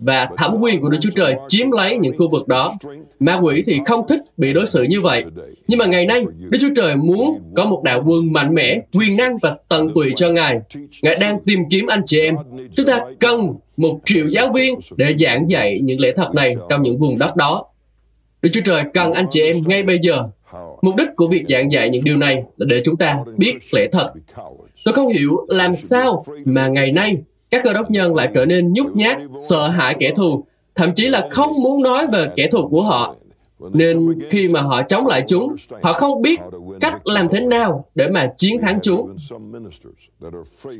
và 0.00 0.28
thẩm 0.36 0.56
quyền 0.60 0.80
của 0.80 0.88
Đức 0.88 0.98
Chúa 1.00 1.10
Trời 1.16 1.34
chiếm 1.48 1.70
lấy 1.70 1.98
những 1.98 2.16
khu 2.18 2.30
vực 2.30 2.48
đó. 2.48 2.72
Ma 3.20 3.40
quỷ 3.42 3.62
thì 3.66 3.80
không 3.86 4.06
thích 4.08 4.20
bị 4.36 4.52
đối 4.52 4.66
xử 4.66 4.82
như 4.82 5.00
vậy. 5.00 5.24
Nhưng 5.68 5.78
mà 5.78 5.86
ngày 5.86 6.06
nay, 6.06 6.24
Đức 6.50 6.58
Chúa 6.60 6.74
Trời 6.76 6.96
muốn 6.96 7.52
có 7.56 7.64
một 7.64 7.82
đạo 7.82 8.02
quân 8.06 8.32
mạnh 8.32 8.54
mẽ, 8.54 8.80
quyền 8.92 9.16
năng 9.16 9.36
và 9.42 9.56
tận 9.68 9.94
tụy 9.94 10.12
cho 10.16 10.30
Ngài. 10.30 10.60
Ngài 11.02 11.14
đang 11.20 11.40
tìm 11.40 11.60
kiếm 11.70 11.86
anh 11.86 12.02
chị 12.06 12.20
em. 12.20 12.36
Chúng 12.74 12.86
ta 12.86 13.00
cần 13.18 13.54
một 13.76 14.00
triệu 14.04 14.26
giáo 14.26 14.52
viên 14.52 14.78
để 14.96 15.14
giảng 15.18 15.48
dạy 15.48 15.80
những 15.82 16.00
lẽ 16.00 16.12
thật 16.16 16.34
này 16.34 16.54
trong 16.68 16.82
những 16.82 16.98
vùng 16.98 17.18
đất 17.18 17.36
đó. 17.36 17.64
Đức 18.42 18.50
Chúa 18.52 18.60
Trời 18.64 18.82
cần 18.94 19.12
anh 19.12 19.26
chị 19.30 19.42
em 19.42 19.56
ngay 19.66 19.82
bây 19.82 19.98
giờ. 20.02 20.28
Mục 20.82 20.96
đích 20.96 21.08
của 21.16 21.28
việc 21.28 21.44
giảng 21.48 21.70
dạy 21.70 21.90
những 21.90 22.04
điều 22.04 22.16
này 22.16 22.42
là 22.56 22.66
để 22.68 22.82
chúng 22.84 22.96
ta 22.96 23.18
biết 23.36 23.58
lẽ 23.72 23.86
thật. 23.92 24.06
Tôi 24.84 24.94
không 24.94 25.08
hiểu 25.08 25.46
làm 25.48 25.76
sao 25.76 26.24
mà 26.44 26.68
ngày 26.68 26.92
nay 26.92 27.16
các 27.50 27.62
cơ 27.64 27.72
đốc 27.72 27.90
nhân 27.90 28.14
lại 28.14 28.28
trở 28.34 28.46
nên 28.46 28.72
nhút 28.72 28.86
nhát, 28.94 29.18
sợ 29.48 29.68
hãi 29.68 29.96
kẻ 29.98 30.12
thù, 30.16 30.44
thậm 30.74 30.94
chí 30.94 31.08
là 31.08 31.28
không 31.30 31.62
muốn 31.62 31.82
nói 31.82 32.06
về 32.06 32.28
kẻ 32.36 32.48
thù 32.52 32.68
của 32.68 32.82
họ. 32.82 33.16
Nên 33.72 34.18
khi 34.30 34.48
mà 34.48 34.60
họ 34.60 34.82
chống 34.82 35.06
lại 35.06 35.24
chúng, 35.26 35.54
họ 35.82 35.92
không 35.92 36.22
biết 36.22 36.40
cách 36.80 37.06
làm 37.06 37.28
thế 37.28 37.40
nào 37.40 37.84
để 37.94 38.08
mà 38.08 38.32
chiến 38.36 38.60
thắng 38.60 38.78
chúng. 38.82 39.16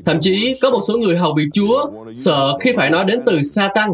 Thậm 0.06 0.20
chí 0.20 0.54
có 0.62 0.70
một 0.70 0.80
số 0.88 0.96
người 0.98 1.16
hầu 1.16 1.32
bị 1.34 1.44
Chúa 1.52 1.90
sợ 2.14 2.58
khi 2.60 2.72
phải 2.72 2.90
nói 2.90 3.04
đến 3.04 3.20
từ 3.26 3.42
sa 3.42 3.68
tăng. 3.74 3.92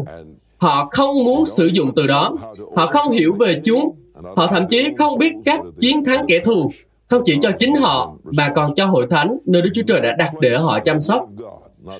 Họ 0.57 0.87
không 0.91 1.23
muốn 1.25 1.45
sử 1.45 1.69
dụng 1.73 1.95
từ 1.95 2.07
đó. 2.07 2.33
Họ 2.75 2.87
không 2.87 3.11
hiểu 3.11 3.33
về 3.39 3.61
chúng. 3.63 3.95
Họ 4.35 4.47
thậm 4.47 4.67
chí 4.67 4.93
không 4.97 5.17
biết 5.17 5.33
cách 5.45 5.59
chiến 5.79 6.03
thắng 6.05 6.25
kẻ 6.27 6.39
thù, 6.39 6.71
không 7.07 7.21
chỉ 7.25 7.37
cho 7.41 7.51
chính 7.59 7.75
họ, 7.75 8.13
mà 8.23 8.51
còn 8.55 8.75
cho 8.75 8.85
hội 8.85 9.07
thánh, 9.09 9.37
nơi 9.45 9.61
Đức 9.61 9.69
Chúa 9.73 9.81
Trời 9.87 10.01
đã 10.01 10.15
đặt 10.17 10.31
để 10.41 10.57
họ 10.57 10.79
chăm 10.79 10.99
sóc. 10.99 11.29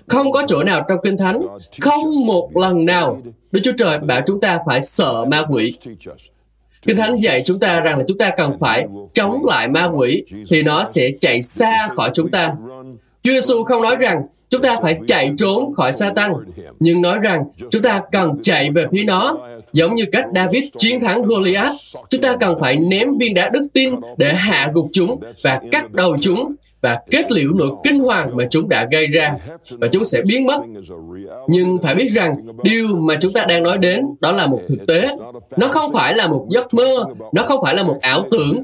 Không 0.07 0.31
có 0.31 0.43
chỗ 0.47 0.63
nào 0.63 0.85
trong 0.89 0.99
Kinh 1.03 1.17
Thánh, 1.17 1.41
không 1.81 2.25
một 2.25 2.49
lần 2.57 2.85
nào 2.85 3.21
Đức 3.51 3.59
Chúa 3.63 3.71
Trời 3.77 3.97
bảo 3.97 4.21
chúng 4.27 4.41
ta 4.41 4.59
phải 4.67 4.81
sợ 4.81 5.25
ma 5.25 5.43
quỷ. 5.49 5.73
Kinh 6.85 6.97
Thánh 6.97 7.15
dạy 7.15 7.41
chúng 7.45 7.59
ta 7.59 7.79
rằng 7.79 7.97
là 7.97 8.03
chúng 8.07 8.17
ta 8.17 8.29
cần 8.37 8.57
phải 8.59 8.87
chống 9.13 9.45
lại 9.45 9.67
ma 9.67 9.89
quỷ 9.95 10.23
thì 10.49 10.63
nó 10.63 10.83
sẽ 10.83 11.11
chạy 11.19 11.41
xa 11.41 11.89
khỏi 11.95 12.09
chúng 12.13 12.29
ta. 12.29 12.53
Chúa 13.23 13.31
Giêsu 13.31 13.63
không 13.63 13.81
nói 13.81 13.95
rằng 13.95 14.21
chúng 14.49 14.61
ta 14.61 14.77
phải 14.81 14.97
chạy 15.07 15.31
trốn 15.37 15.73
khỏi 15.73 15.93
sa 15.93 16.11
tăng, 16.15 16.33
nhưng 16.79 17.01
nói 17.01 17.19
rằng 17.19 17.43
chúng 17.71 17.81
ta 17.81 18.01
cần 18.11 18.37
chạy 18.41 18.71
về 18.71 18.85
phía 18.91 19.03
nó, 19.03 19.37
giống 19.73 19.93
như 19.93 20.05
cách 20.11 20.25
David 20.35 20.63
chiến 20.77 20.99
thắng 20.99 21.21
Goliath. 21.21 21.75
Chúng 22.09 22.21
ta 22.21 22.35
cần 22.35 22.57
phải 22.59 22.75
ném 22.75 23.17
viên 23.17 23.33
đá 23.33 23.49
đức 23.49 23.67
tin 23.73 23.95
để 24.17 24.33
hạ 24.33 24.71
gục 24.73 24.89
chúng 24.93 25.21
và 25.43 25.61
cắt 25.71 25.91
đầu 25.91 26.17
chúng 26.21 26.55
và 26.81 26.99
kết 27.11 27.31
liễu 27.31 27.53
nỗi 27.53 27.69
kinh 27.83 27.99
hoàng 27.99 28.37
mà 28.37 28.43
chúng 28.49 28.69
đã 28.69 28.87
gây 28.91 29.07
ra 29.07 29.35
và 29.69 29.87
chúng 29.91 30.05
sẽ 30.05 30.21
biến 30.27 30.45
mất. 30.45 30.61
Nhưng 31.47 31.77
phải 31.81 31.95
biết 31.95 32.07
rằng 32.11 32.35
điều 32.63 32.95
mà 32.95 33.17
chúng 33.21 33.33
ta 33.33 33.45
đang 33.45 33.63
nói 33.63 33.77
đến 33.77 34.01
đó 34.19 34.31
là 34.31 34.47
một 34.47 34.61
thực 34.67 34.87
tế. 34.87 35.07
Nó 35.57 35.67
không 35.67 35.93
phải 35.93 36.15
là 36.15 36.27
một 36.27 36.47
giấc 36.49 36.73
mơ, 36.73 37.05
nó 37.33 37.43
không 37.43 37.59
phải 37.63 37.75
là 37.75 37.83
một 37.83 37.97
ảo 38.01 38.25
tưởng. 38.31 38.61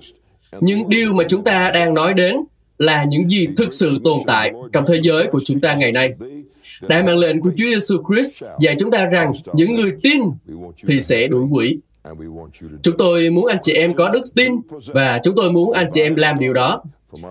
Nhưng 0.62 0.90
điều 0.90 1.14
mà 1.14 1.24
chúng 1.30 1.44
ta 1.44 1.72
đang 1.74 1.94
nói 1.94 2.14
đến 2.14 2.36
là 2.78 3.06
những 3.10 3.30
gì 3.30 3.48
thực 3.58 3.74
sự 3.74 4.00
tồn 4.04 4.18
tại 4.28 4.52
trong 4.74 4.86
thế 4.88 5.00
giới 5.02 5.26
của 5.28 5.40
chúng 5.46 5.60
ta 5.60 5.74
ngày 5.74 5.92
nay. 5.92 6.14
Đại 6.88 7.04
mạng 7.04 7.18
lệnh 7.18 7.42
của 7.42 7.50
Chúa 7.58 7.66
Giêsu 7.66 8.04
Christ 8.10 8.44
dạy 8.60 8.76
chúng 8.80 8.92
ta 8.92 9.06
rằng 9.06 9.32
những 9.54 9.76
người 9.76 9.92
tin 10.04 10.22
thì 10.88 11.02
sẽ 11.02 11.28
đuổi 11.28 11.46
quỷ. 11.52 11.78
Chúng 12.82 12.98
tôi 12.98 13.30
muốn 13.30 13.46
anh 13.46 13.58
chị 13.62 13.74
em 13.74 13.94
có 13.94 14.10
đức 14.10 14.24
tin 14.36 14.52
và 14.86 15.20
chúng 15.24 15.36
tôi 15.36 15.52
muốn 15.52 15.72
anh 15.72 15.90
chị 15.92 16.02
em 16.02 16.16
làm 16.16 16.36
điều 16.40 16.54
đó. 16.54 16.84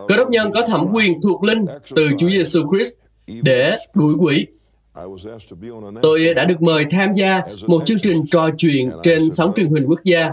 Cơ 0.08 0.16
đốc 0.16 0.30
nhân 0.30 0.52
có 0.52 0.62
thẩm 0.66 0.86
quyền 0.92 1.20
thuộc 1.20 1.44
linh 1.44 1.64
từ 1.96 2.08
Chúa 2.18 2.28
Giêsu 2.28 2.60
Christ 2.72 2.94
để 3.42 3.76
đuổi 3.94 4.14
quỷ. 4.18 4.46
Tôi 6.02 6.34
đã 6.34 6.44
được 6.44 6.62
mời 6.62 6.84
tham 6.90 7.14
gia 7.14 7.42
một 7.66 7.86
chương 7.86 7.98
trình 7.98 8.26
trò 8.30 8.50
chuyện 8.58 8.90
trên 9.02 9.30
sóng 9.30 9.52
truyền 9.56 9.70
hình 9.70 9.84
quốc 9.86 10.00
gia 10.04 10.32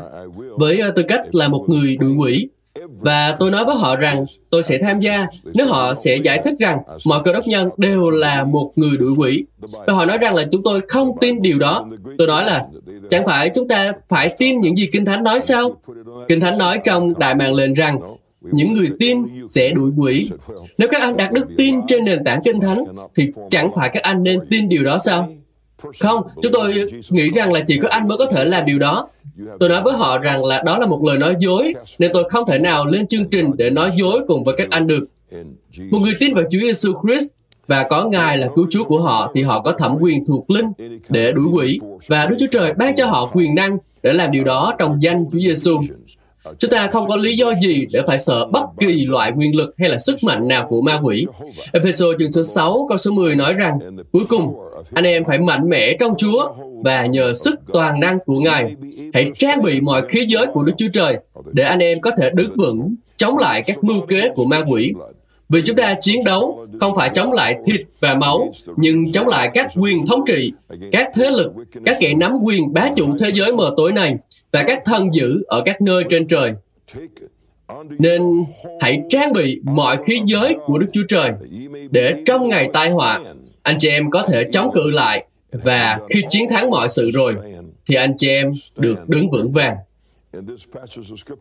với 0.57 0.79
ờ, 0.79 0.91
tư 0.95 1.03
cách 1.03 1.21
là 1.35 1.47
một 1.47 1.65
người 1.67 1.97
đuổi 1.97 2.13
quỷ. 2.17 2.47
Và 2.89 3.35
tôi 3.39 3.51
nói 3.51 3.65
với 3.65 3.75
họ 3.75 3.95
rằng 3.95 4.25
tôi 4.49 4.63
sẽ 4.63 4.77
tham 4.81 4.99
gia 4.99 5.27
nếu 5.53 5.67
họ 5.67 5.93
sẽ 5.93 6.17
giải 6.17 6.41
thích 6.43 6.53
rằng 6.59 6.79
mọi 7.05 7.21
cơ 7.25 7.33
đốc 7.33 7.47
nhân 7.47 7.69
đều 7.77 8.09
là 8.09 8.43
một 8.43 8.71
người 8.75 8.97
đuổi 8.97 9.11
quỷ. 9.17 9.45
Và 9.87 9.93
họ 9.93 10.05
nói 10.05 10.17
rằng 10.17 10.35
là 10.35 10.45
chúng 10.51 10.63
tôi 10.63 10.81
không 10.87 11.17
tin 11.21 11.41
điều 11.41 11.59
đó. 11.59 11.87
Tôi 12.17 12.27
nói 12.27 12.45
là, 12.45 12.65
chẳng 13.09 13.25
phải 13.25 13.49
chúng 13.55 13.67
ta 13.67 13.91
phải 14.07 14.29
tin 14.37 14.61
những 14.61 14.75
gì 14.75 14.87
Kinh 14.91 15.05
Thánh 15.05 15.23
nói 15.23 15.41
sao? 15.41 15.75
Kinh 16.27 16.39
Thánh 16.39 16.57
nói 16.57 16.79
trong 16.83 17.13
Đại 17.19 17.35
mạng 17.35 17.53
lệnh 17.53 17.73
rằng 17.73 17.99
những 18.41 18.73
người 18.73 18.89
tin 18.99 19.45
sẽ 19.47 19.71
đuổi 19.71 19.91
quỷ. 19.97 20.29
Nếu 20.77 20.87
các 20.91 21.01
anh 21.01 21.17
đặt 21.17 21.31
đức 21.33 21.47
tin 21.57 21.75
trên 21.87 22.05
nền 22.05 22.23
tảng 22.23 22.41
kinh 22.45 22.59
thánh, 22.59 22.83
thì 23.15 23.31
chẳng 23.49 23.71
phải 23.75 23.89
các 23.93 24.03
anh 24.03 24.23
nên 24.23 24.39
tin 24.49 24.69
điều 24.69 24.83
đó 24.83 24.97
sao? 24.97 25.29
Không, 25.99 26.23
chúng 26.41 26.51
tôi 26.51 26.85
nghĩ 27.09 27.29
rằng 27.29 27.53
là 27.53 27.59
chỉ 27.67 27.77
có 27.77 27.87
anh 27.87 28.07
mới 28.07 28.17
có 28.17 28.25
thể 28.25 28.45
làm 28.45 28.65
điều 28.65 28.79
đó. 28.79 29.07
Tôi 29.59 29.69
nói 29.69 29.81
với 29.83 29.93
họ 29.93 30.17
rằng 30.17 30.45
là 30.45 30.61
đó 30.65 30.77
là 30.77 30.85
một 30.85 31.03
lời 31.03 31.17
nói 31.17 31.35
dối, 31.39 31.73
nên 31.99 32.11
tôi 32.13 32.29
không 32.29 32.47
thể 32.47 32.59
nào 32.59 32.85
lên 32.85 33.07
chương 33.07 33.25
trình 33.25 33.51
để 33.57 33.69
nói 33.69 33.91
dối 33.99 34.21
cùng 34.27 34.43
với 34.43 34.55
các 34.57 34.67
anh 34.71 34.87
được. 34.87 35.05
Một 35.91 35.99
người 35.99 36.13
tin 36.19 36.33
vào 36.33 36.43
Chúa 36.43 36.59
Giêsu 36.59 36.93
Christ 37.03 37.29
và 37.67 37.87
có 37.89 38.05
Ngài 38.05 38.37
là 38.37 38.47
cứu 38.55 38.67
Chúa 38.69 38.83
của 38.83 39.01
họ 39.01 39.31
thì 39.35 39.41
họ 39.43 39.61
có 39.61 39.71
thẩm 39.71 39.97
quyền 39.99 40.25
thuộc 40.25 40.49
linh 40.49 40.71
để 41.09 41.31
đuổi 41.31 41.45
quỷ 41.53 41.79
và 42.07 42.25
Đức 42.25 42.35
Chúa 42.39 42.47
Trời 42.51 42.73
ban 42.73 42.95
cho 42.95 43.05
họ 43.05 43.29
quyền 43.33 43.55
năng 43.55 43.77
để 44.03 44.13
làm 44.13 44.31
điều 44.31 44.43
đó 44.43 44.73
trong 44.79 45.01
danh 45.01 45.25
Chúa 45.31 45.39
Giêsu. 45.39 45.79
Chúng 46.59 46.71
ta 46.71 46.87
không 46.87 47.07
có 47.07 47.15
lý 47.15 47.37
do 47.37 47.53
gì 47.53 47.85
để 47.91 48.01
phải 48.07 48.17
sợ 48.17 48.45
bất 48.45 48.65
kỳ 48.79 49.05
loại 49.05 49.31
quyền 49.37 49.55
lực 49.55 49.73
hay 49.77 49.89
là 49.89 49.97
sức 49.97 50.15
mạnh 50.23 50.47
nào 50.47 50.67
của 50.69 50.81
ma 50.81 50.99
quỷ. 51.03 51.25
Epheso 51.73 52.05
chương 52.19 52.31
số 52.31 52.43
6 52.43 52.85
câu 52.89 52.97
số 52.97 53.11
10 53.11 53.35
nói 53.35 53.53
rằng, 53.53 53.79
cuối 54.11 54.23
cùng, 54.29 54.55
anh 54.93 55.03
em 55.03 55.25
phải 55.25 55.37
mạnh 55.39 55.69
mẽ 55.69 55.93
trong 55.99 56.13
Chúa 56.17 56.53
và 56.83 57.05
nhờ 57.05 57.33
sức 57.33 57.55
toàn 57.73 57.99
năng 57.99 58.19
của 58.25 58.39
Ngài, 58.39 58.75
hãy 59.13 59.31
trang 59.35 59.61
bị 59.61 59.81
mọi 59.81 60.01
khí 60.09 60.25
giới 60.27 60.45
của 60.53 60.63
Đức 60.63 60.73
Chúa 60.77 60.89
Trời 60.93 61.17
để 61.51 61.63
anh 61.63 61.79
em 61.79 62.01
có 62.01 62.11
thể 62.17 62.29
đứng 62.33 62.55
vững 62.55 62.95
chống 63.17 63.37
lại 63.37 63.63
các 63.65 63.83
mưu 63.83 64.01
kế 64.01 64.29
của 64.35 64.45
ma 64.45 64.63
quỷ. 64.67 64.93
Vì 65.49 65.61
chúng 65.65 65.75
ta 65.75 65.95
chiến 65.99 66.23
đấu 66.25 66.65
không 66.79 66.95
phải 66.95 67.09
chống 67.13 67.33
lại 67.33 67.55
thịt 67.65 67.81
và 67.99 68.13
máu, 68.13 68.51
nhưng 68.77 69.11
chống 69.11 69.27
lại 69.27 69.49
các 69.53 69.71
quyền 69.75 70.05
thống 70.07 70.23
trị, 70.27 70.51
các 70.91 71.09
thế 71.13 71.29
lực, 71.29 71.53
các 71.85 71.97
kẻ 71.99 72.13
nắm 72.13 72.31
quyền 72.43 72.73
bá 72.73 72.89
chủ 72.95 73.17
thế 73.19 73.31
giới 73.33 73.55
mờ 73.55 73.73
tối 73.77 73.91
này 73.91 74.15
và 74.51 74.63
các 74.63 74.81
thần 74.85 75.13
dữ 75.13 75.43
ở 75.47 75.61
các 75.65 75.81
nơi 75.81 76.03
trên 76.09 76.27
trời. 76.27 76.53
Nên 77.99 78.21
hãy 78.81 78.99
trang 79.09 79.33
bị 79.33 79.59
mọi 79.63 79.97
khí 80.03 80.21
giới 80.25 80.55
của 80.65 80.77
Đức 80.77 80.87
Chúa 80.93 81.03
Trời 81.07 81.31
để 81.91 82.13
trong 82.25 82.49
ngày 82.49 82.69
tai 82.73 82.89
họa, 82.89 83.21
anh 83.63 83.75
chị 83.79 83.89
em 83.89 84.09
có 84.09 84.23
thể 84.23 84.43
chống 84.51 84.71
cự 84.73 84.89
lại 84.89 85.25
và 85.51 85.99
khi 86.09 86.21
chiến 86.29 86.49
thắng 86.49 86.69
mọi 86.69 86.89
sự 86.89 87.09
rồi, 87.11 87.33
thì 87.87 87.95
anh 87.95 88.13
chị 88.17 88.29
em 88.29 88.51
được 88.77 89.09
đứng 89.09 89.29
vững 89.31 89.51
vàng. 89.51 89.75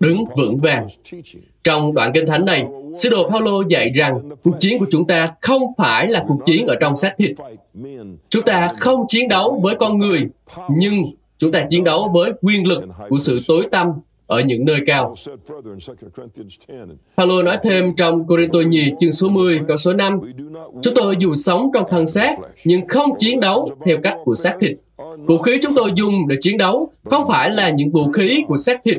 Đứng 0.01 0.25
vững 0.37 0.59
vàng. 0.59 0.87
Trong 1.65 1.95
đoạn 1.95 2.11
kinh 2.15 2.27
thánh 2.27 2.45
này, 2.45 2.65
sứ 2.95 3.09
đồ 3.09 3.29
Paulo 3.29 3.53
dạy 3.69 3.91
rằng 3.95 4.31
cuộc 4.43 4.57
chiến 4.61 4.79
của 4.79 4.87
chúng 4.91 5.07
ta 5.07 5.29
không 5.41 5.63
phải 5.79 6.09
là 6.09 6.25
cuộc 6.29 6.39
chiến 6.45 6.67
ở 6.67 6.75
trong 6.81 6.97
xác 6.97 7.15
thịt. 7.19 7.31
Chúng 8.29 8.45
ta 8.45 8.69
không 8.81 9.05
chiến 9.09 9.29
đấu 9.29 9.61
với 9.63 9.75
con 9.75 9.99
người, 9.99 10.23
nhưng 10.71 10.95
chúng 11.39 11.53
ta 11.53 11.67
chiến 11.71 11.85
đấu 11.85 12.11
với 12.15 12.33
quyền 12.43 12.69
lực 12.69 12.85
của 13.09 13.19
sự 13.19 13.39
tối 13.49 13.67
tăm 13.71 13.93
ở 14.27 14.41
những 14.41 14.65
nơi 14.65 14.81
cao. 14.87 15.15
Paulo 17.17 17.43
nói 17.43 17.59
thêm 17.63 17.95
trong 17.95 18.27
Corinto 18.27 18.59
nhì 18.59 18.93
chương 18.99 19.13
số 19.13 19.29
10 19.29 19.61
câu 19.69 19.77
số 19.77 19.93
5 19.93 20.21
Chúng 20.83 20.95
tôi 20.95 21.17
dù 21.19 21.35
sống 21.35 21.71
trong 21.75 21.85
thân 21.91 22.07
xác 22.07 22.35
nhưng 22.65 22.89
không 22.89 23.11
chiến 23.19 23.41
đấu 23.41 23.71
theo 23.85 23.97
cách 24.03 24.17
của 24.25 24.35
xác 24.35 24.57
thịt. 24.61 24.73
Vũ 25.17 25.39
khí 25.39 25.59
chúng 25.63 25.75
tôi 25.75 25.91
dùng 25.95 26.29
để 26.29 26.37
chiến 26.41 26.59
đấu 26.59 26.91
không 27.05 27.29
phải 27.29 27.51
là 27.51 27.71
những 27.71 27.91
vũ 27.91 28.13
khí 28.13 28.43
của 28.49 28.57
xác 28.57 28.81
thịt, 28.85 28.97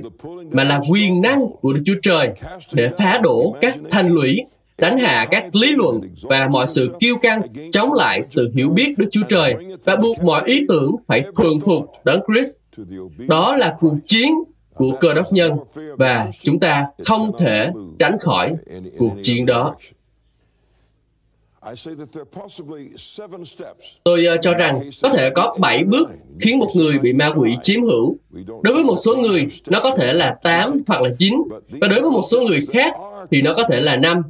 mà 0.51 0.63
là 0.63 0.81
quyền 0.91 1.21
năng 1.21 1.45
của 1.61 1.73
Đức 1.73 1.81
Chúa 1.85 1.99
Trời 2.01 2.29
để 2.73 2.89
phá 2.97 3.19
đổ 3.23 3.55
các 3.61 3.77
thành 3.91 4.07
lũy, 4.07 4.37
đánh 4.77 4.97
hạ 4.97 5.27
các 5.31 5.55
lý 5.55 5.71
luận 5.71 6.01
và 6.21 6.49
mọi 6.51 6.67
sự 6.67 6.95
kiêu 6.99 7.15
căng, 7.17 7.41
chống 7.71 7.93
lại 7.93 8.23
sự 8.23 8.51
hiểu 8.55 8.69
biết 8.69 8.97
Đức 8.97 9.07
Chúa 9.11 9.23
Trời 9.29 9.55
và 9.83 9.95
buộc 9.95 10.23
mọi 10.23 10.41
ý 10.45 10.61
tưởng 10.69 10.95
phải 11.07 11.23
thuần 11.35 11.59
phục 11.65 11.85
Đấng 12.03 12.21
Christ. 12.27 12.55
Đó 13.27 13.55
là 13.55 13.75
cuộc 13.79 13.95
chiến 14.07 14.33
của 14.75 14.91
cơ 14.99 15.13
đốc 15.13 15.33
nhân 15.33 15.51
và 15.97 16.31
chúng 16.39 16.59
ta 16.59 16.85
không 17.05 17.31
thể 17.39 17.71
tránh 17.99 18.17
khỏi 18.19 18.53
cuộc 18.97 19.13
chiến 19.23 19.45
đó. 19.45 19.75
Tôi 24.03 24.27
cho 24.41 24.53
rằng 24.53 24.81
có 25.01 25.09
thể 25.09 25.29
có 25.29 25.55
7 25.59 25.83
bước 25.83 26.09
khiến 26.39 26.59
một 26.59 26.67
người 26.75 26.99
bị 26.99 27.13
ma 27.13 27.31
quỷ 27.35 27.57
chiếm 27.61 27.83
hữu. 27.83 28.17
Đối 28.61 28.73
với 28.73 28.83
một 28.83 28.95
số 29.05 29.15
người, 29.15 29.47
nó 29.67 29.79
có 29.83 29.95
thể 29.95 30.13
là 30.13 30.35
8 30.43 30.83
hoặc 30.87 31.01
là 31.01 31.09
9, 31.19 31.33
và 31.81 31.87
đối 31.87 32.01
với 32.01 32.11
một 32.11 32.23
số 32.31 32.41
người 32.41 32.65
khác 32.71 32.93
thì 33.31 33.41
nó 33.41 33.53
có 33.53 33.63
thể 33.69 33.81
là 33.81 33.95
5. 33.95 34.21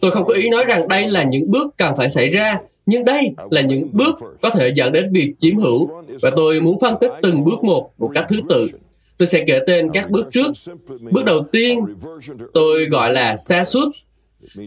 Tôi 0.00 0.10
không 0.10 0.24
có 0.26 0.34
ý 0.34 0.48
nói 0.48 0.64
rằng 0.64 0.88
đây 0.88 1.10
là 1.10 1.22
những 1.22 1.50
bước 1.50 1.66
cần 1.76 1.94
phải 1.96 2.10
xảy 2.10 2.28
ra, 2.28 2.58
nhưng 2.86 3.04
đây 3.04 3.30
là 3.50 3.60
những 3.60 3.88
bước 3.92 4.18
có 4.40 4.50
thể 4.50 4.72
dẫn 4.74 4.92
đến 4.92 5.12
việc 5.12 5.34
chiếm 5.38 5.56
hữu, 5.56 5.90
và 6.20 6.30
tôi 6.36 6.60
muốn 6.60 6.80
phân 6.80 6.94
tích 7.00 7.12
từng 7.22 7.44
bước 7.44 7.64
một 7.64 7.90
một 7.98 8.10
cách 8.14 8.26
thứ 8.28 8.36
tự. 8.48 8.68
Tôi 9.18 9.26
sẽ 9.26 9.44
kể 9.46 9.60
tên 9.66 9.90
các 9.92 10.10
bước 10.10 10.26
trước. 10.32 10.52
Bước 11.10 11.24
đầu 11.24 11.40
tiên, 11.52 11.86
tôi 12.54 12.86
gọi 12.86 13.12
là 13.12 13.36
sa 13.36 13.64
sút. 13.64 13.88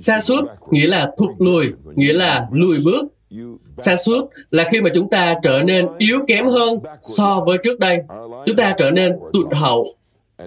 Sa 0.02 0.20
sút 0.20 0.46
nghĩa 0.72 0.88
là 0.88 1.12
thụt 1.18 1.30
lùi, 1.38 1.66
nghĩa 1.96 2.14
là 2.14 2.48
lùi 2.52 2.78
bước. 2.84 3.06
Sa 3.78 3.96
sút 3.96 4.30
là 4.52 4.64
khi 4.72 4.82
mà 4.82 4.90
chúng 4.94 5.10
ta 5.10 5.36
trở 5.44 5.62
nên 5.64 5.88
yếu 5.98 6.20
kém 6.28 6.48
hơn 6.48 6.80
so 7.02 7.44
với 7.46 7.58
trước 7.64 7.80
đây. 7.80 8.00
Chúng 8.46 8.56
ta 8.56 8.74
trở 8.78 8.92
nên 8.92 9.12
tụt 9.34 9.54
hậu. 9.54 9.96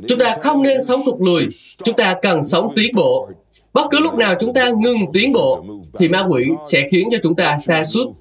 Chúng 0.09 0.19
ta 0.19 0.37
không 0.43 0.63
nên 0.63 0.85
sống 0.85 1.01
thụt 1.07 1.21
lùi. 1.21 1.47
Chúng 1.85 1.97
ta 1.97 2.15
cần 2.23 2.43
sống 2.43 2.73
tiến 2.77 2.93
bộ. 2.95 3.29
Bất 3.73 3.87
cứ 3.91 4.01
lúc 4.01 4.15
nào 4.15 4.35
chúng 4.41 4.55
ta 4.55 4.71
ngừng 4.71 5.13
tiến 5.13 5.33
bộ, 5.33 5.65
thì 5.99 6.09
ma 6.09 6.27
quỷ 6.31 6.45
sẽ 6.71 6.89
khiến 6.91 7.09
cho 7.13 7.19
chúng 7.23 7.35
ta 7.37 7.57
xa 7.59 7.85
suốt 7.85 8.13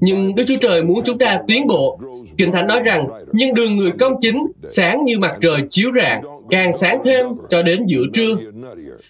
nhưng 0.00 0.34
Đức 0.34 0.44
Chúa 0.46 0.56
Trời 0.60 0.82
muốn 0.82 1.00
chúng 1.04 1.18
ta 1.18 1.40
tiến 1.46 1.66
bộ. 1.66 2.00
Kinh 2.38 2.52
Thánh 2.52 2.66
nói 2.66 2.80
rằng, 2.84 3.08
nhưng 3.32 3.54
đường 3.54 3.76
người 3.76 3.90
công 3.90 4.12
chính 4.20 4.46
sáng 4.68 5.04
như 5.04 5.18
mặt 5.18 5.36
trời 5.40 5.62
chiếu 5.70 5.90
rạng, 5.96 6.22
càng 6.50 6.72
sáng 6.72 7.00
thêm 7.04 7.26
cho 7.48 7.62
đến 7.62 7.86
giữa 7.86 8.04
trưa. 8.12 8.36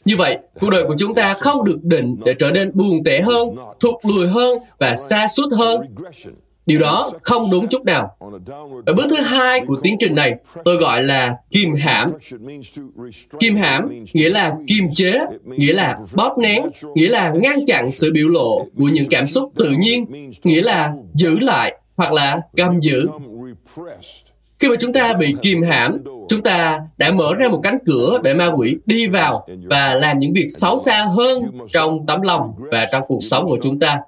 Như 0.06 0.16
vậy, 0.16 0.38
cuộc 0.60 0.70
đời 0.70 0.84
của 0.84 0.94
chúng 0.98 1.14
ta 1.14 1.34
không 1.34 1.64
được 1.64 1.84
định 1.84 2.16
để 2.24 2.34
trở 2.38 2.50
nên 2.50 2.70
buồn 2.74 3.04
tẻ 3.04 3.20
hơn, 3.20 3.56
thụt 3.80 3.94
lùi 4.02 4.28
hơn 4.28 4.58
và 4.78 4.96
xa 4.96 5.26
suốt 5.28 5.52
hơn. 5.52 5.80
Điều 6.66 6.80
đó 6.80 7.10
không 7.22 7.50
đúng 7.50 7.68
chút 7.68 7.84
nào. 7.84 8.16
Ở 8.86 8.92
bước 8.92 9.06
thứ 9.10 9.16
hai 9.16 9.60
của 9.66 9.76
tiến 9.82 9.96
trình 10.00 10.14
này, 10.14 10.34
tôi 10.64 10.76
gọi 10.76 11.02
là 11.02 11.36
kim 11.50 11.74
hãm. 11.74 12.12
Kim 13.38 13.56
hãm 13.56 14.04
nghĩa 14.14 14.28
là 14.28 14.54
kiềm 14.66 14.84
chế, 14.94 15.18
nghĩa 15.44 15.72
là 15.72 15.98
bóp 16.14 16.38
nén, 16.38 16.62
nghĩa 16.94 17.08
là 17.08 17.32
ngăn 17.32 17.56
chặn 17.66 17.92
sự 17.92 18.12
biểu 18.12 18.28
lộ 18.28 18.66
của 18.78 18.88
những 18.92 19.06
cảm 19.10 19.26
xúc 19.26 19.52
tự 19.56 19.74
nhiên, 19.78 20.30
nghĩa 20.44 20.62
là 20.62 20.92
giữ 21.14 21.40
lại 21.40 21.78
hoặc 21.96 22.12
là 22.12 22.40
cầm 22.56 22.80
giữ. 22.80 23.06
Khi 24.58 24.68
mà 24.68 24.74
chúng 24.80 24.92
ta 24.92 25.12
bị 25.12 25.34
kìm 25.42 25.62
hãm, 25.62 25.98
chúng 26.28 26.42
ta 26.42 26.80
đã 26.98 27.10
mở 27.10 27.34
ra 27.34 27.48
một 27.48 27.60
cánh 27.62 27.78
cửa 27.86 28.18
để 28.22 28.34
ma 28.34 28.46
quỷ 28.46 28.76
đi 28.86 29.06
vào 29.06 29.46
và 29.64 29.94
làm 29.94 30.18
những 30.18 30.32
việc 30.32 30.46
xấu 30.48 30.78
xa 30.78 31.04
hơn 31.04 31.42
trong 31.72 32.06
tấm 32.06 32.22
lòng 32.22 32.52
và 32.58 32.86
trong 32.92 33.02
cuộc 33.08 33.20
sống 33.20 33.46
của 33.46 33.58
chúng 33.62 33.78
ta. 33.78 33.98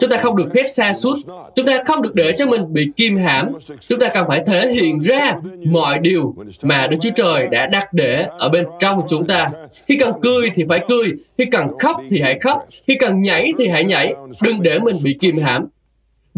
Chúng 0.00 0.10
ta 0.10 0.16
không 0.16 0.36
được 0.36 0.48
phép 0.54 0.64
xa 0.70 0.92
suốt. 0.92 1.14
Chúng 1.54 1.66
ta 1.66 1.84
không 1.86 2.02
được 2.02 2.14
để 2.14 2.32
cho 2.38 2.46
mình 2.46 2.72
bị 2.72 2.86
kim 2.96 3.16
hãm. 3.16 3.52
Chúng 3.80 4.00
ta 4.00 4.08
cần 4.08 4.24
phải 4.28 4.42
thể 4.46 4.72
hiện 4.72 4.98
ra 5.00 5.36
mọi 5.66 5.98
điều 5.98 6.34
mà 6.62 6.86
Đức 6.86 6.96
Chúa 7.00 7.10
Trời 7.16 7.46
đã 7.46 7.66
đặt 7.66 7.92
để 7.92 8.26
ở 8.38 8.48
bên 8.48 8.64
trong 8.78 9.00
chúng 9.08 9.26
ta. 9.26 9.48
Khi 9.86 9.96
cần 9.98 10.12
cười 10.22 10.48
thì 10.54 10.64
phải 10.68 10.80
cười. 10.88 11.08
Khi 11.38 11.44
cần 11.44 11.68
khóc 11.78 12.02
thì 12.10 12.20
hãy 12.20 12.38
khóc. 12.38 12.66
Khi 12.86 12.94
cần 12.94 13.20
nhảy 13.20 13.52
thì 13.58 13.68
hãy 13.68 13.84
nhảy. 13.84 14.14
Đừng 14.42 14.62
để 14.62 14.78
mình 14.78 14.96
bị 15.04 15.16
kim 15.20 15.36
hãm. 15.36 15.66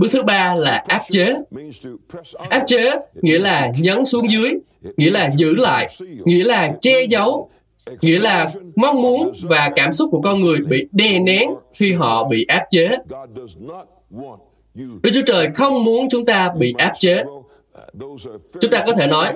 Bước 0.01 0.09
thứ 0.11 0.23
ba 0.23 0.55
là 0.59 0.83
áp 0.87 1.03
chế. 1.11 1.35
Áp 2.51 2.65
chế 2.67 2.91
nghĩa 3.23 3.39
là 3.39 3.73
nhấn 3.79 4.05
xuống 4.05 4.31
dưới, 4.31 4.51
nghĩa 4.97 5.11
là 5.11 5.31
giữ 5.37 5.57
lại, 5.57 5.87
nghĩa 6.25 6.45
là 6.45 6.73
che 6.81 7.07
giấu, 7.11 7.49
nghĩa 8.01 8.19
là 8.19 8.51
mong 8.77 9.03
muốn 9.03 9.33
và 9.43 9.71
cảm 9.77 9.93
xúc 9.93 10.09
của 10.13 10.21
con 10.21 10.41
người 10.41 10.59
bị 10.69 10.87
đè 10.93 11.19
nén 11.19 11.51
khi 11.75 11.93
họ 11.93 12.25
bị 12.25 12.45
áp 12.49 12.65
chế. 12.71 12.89
Đức 14.75 15.11
Chúa 15.15 15.23
Trời 15.27 15.49
không 15.55 15.85
muốn 15.85 16.09
chúng 16.11 16.25
ta 16.25 16.51
bị 16.59 16.75
áp 16.79 16.93
chế. 16.99 17.25
Chúng 18.61 18.71
ta 18.71 18.83
có 18.87 18.93
thể 18.93 19.07
nói, 19.07 19.33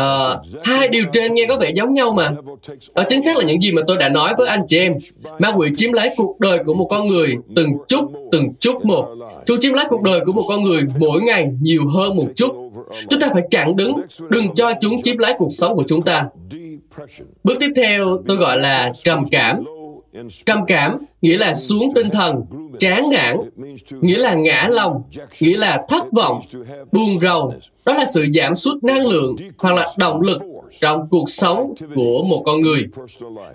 Uh, 0.00 0.64
hai 0.64 0.88
điều 0.88 1.04
trên 1.12 1.34
nghe 1.34 1.46
có 1.48 1.56
vẻ 1.56 1.70
giống 1.74 1.94
nhau 1.94 2.12
mà. 2.12 2.30
Đó 2.94 3.02
chính 3.08 3.22
xác 3.22 3.36
là 3.36 3.44
những 3.44 3.60
gì 3.60 3.72
mà 3.72 3.82
tôi 3.86 3.96
đã 3.96 4.08
nói 4.08 4.34
với 4.38 4.48
anh 4.48 4.62
chị 4.66 4.78
em. 4.78 4.92
Ma 5.38 5.52
quỷ 5.56 5.68
chiếm 5.76 5.92
lấy 5.92 6.10
cuộc 6.16 6.40
đời 6.40 6.58
của 6.64 6.74
một 6.74 6.86
con 6.90 7.06
người 7.06 7.36
từng 7.56 7.70
chút, 7.88 8.12
từng 8.32 8.54
chút 8.58 8.84
một. 8.84 9.08
Chúng 9.46 9.60
chiếm 9.60 9.72
lấy 9.72 9.84
cuộc 9.88 10.02
đời 10.02 10.20
của 10.26 10.32
một 10.32 10.42
con 10.48 10.62
người 10.62 10.82
mỗi 10.98 11.22
ngày 11.22 11.46
nhiều 11.60 11.82
hơn 11.94 12.16
một 12.16 12.28
chút. 12.36 12.52
Chúng 13.10 13.20
ta 13.20 13.28
phải 13.32 13.42
chặn 13.50 13.76
đứng, 13.76 14.00
đừng 14.30 14.54
cho 14.54 14.72
chúng 14.80 15.02
chiếm 15.02 15.18
lấy 15.18 15.34
cuộc 15.38 15.50
sống 15.50 15.76
của 15.76 15.84
chúng 15.86 16.02
ta. 16.02 16.24
Bước 17.44 17.54
tiếp 17.60 17.70
theo 17.76 18.16
tôi 18.28 18.36
gọi 18.36 18.58
là 18.58 18.92
trầm 19.02 19.24
cảm. 19.30 19.64
Trầm 20.46 20.66
cảm 20.66 20.98
nghĩa 21.22 21.38
là 21.38 21.54
xuống 21.54 21.88
tinh 21.94 22.10
thần, 22.10 22.44
chán 22.78 23.10
nản, 23.10 23.36
nghĩa 24.00 24.18
là 24.18 24.34
ngã 24.34 24.68
lòng, 24.70 25.02
nghĩa 25.40 25.56
là 25.56 25.84
thất 25.88 26.12
vọng, 26.12 26.40
buồn 26.92 27.18
rầu. 27.18 27.54
Đó 27.84 27.94
là 27.94 28.04
sự 28.14 28.26
giảm 28.34 28.54
sút 28.54 28.84
năng 28.84 29.06
lượng 29.06 29.36
hoặc 29.58 29.74
là 29.74 29.86
động 29.96 30.20
lực 30.20 30.38
trong 30.80 31.08
cuộc 31.10 31.30
sống 31.30 31.74
của 31.94 32.24
một 32.24 32.42
con 32.46 32.60
người. 32.60 32.84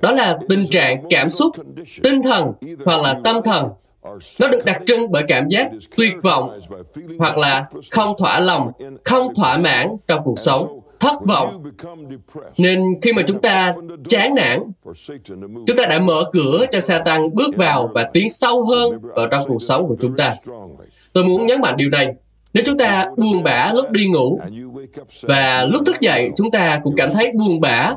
Đó 0.02 0.12
là 0.12 0.40
tình 0.50 0.68
trạng 0.68 1.04
cảm 1.10 1.30
xúc, 1.30 1.56
tinh 2.04 2.22
thần 2.22 2.52
hoặc 2.86 3.02
là 3.02 3.20
tâm 3.24 3.42
thần. 3.46 3.66
Nó 4.40 4.48
được 4.48 4.66
đặc 4.66 4.82
trưng 4.86 5.12
bởi 5.12 5.24
cảm 5.28 5.48
giác 5.50 5.72
tuyệt 5.98 6.14
vọng 6.24 6.50
hoặc 7.20 7.38
là 7.38 7.66
không 7.92 8.14
thỏa 8.18 8.40
lòng, 8.40 8.72
không 9.04 9.36
thỏa 9.36 9.58
mãn 9.58 9.88
trong 10.08 10.22
cuộc 10.24 10.40
sống 10.40 10.80
thất 11.00 11.26
vọng. 11.26 11.64
Nên 12.58 12.82
khi 13.02 13.14
mà 13.14 13.22
chúng 13.28 13.42
ta 13.42 13.74
chán 14.10 14.36
nản, 14.36 14.60
chúng 15.68 15.78
ta 15.78 15.86
đã 15.86 16.00
mở 16.00 16.24
cửa 16.34 16.66
cho 16.72 16.80
Satan 16.80 17.36
bước 17.36 17.56
vào 17.56 17.90
và 17.94 18.10
tiến 18.14 18.30
sâu 18.30 18.66
hơn 18.66 19.00
vào 19.16 19.28
trong 19.28 19.42
cuộc 19.48 19.62
sống 19.62 19.88
của 19.88 19.96
chúng 20.00 20.16
ta. 20.16 20.34
Tôi 21.14 21.24
muốn 21.24 21.46
nhấn 21.46 21.62
mạnh 21.62 21.78
điều 21.78 21.90
này. 21.90 22.14
Nếu 22.54 22.64
chúng 22.66 22.78
ta 22.78 23.06
buồn 23.18 23.44
bã 23.44 23.72
lúc 23.74 23.92
đi 23.92 24.08
ngủ 24.08 24.40
và 25.22 25.66
lúc 25.72 25.84
thức 25.86 26.00
dậy 26.00 26.30
chúng 26.36 26.52
ta 26.52 26.80
cũng 26.84 26.96
cảm 26.96 27.10
thấy 27.14 27.32
buồn 27.32 27.60
bã, 27.62 27.94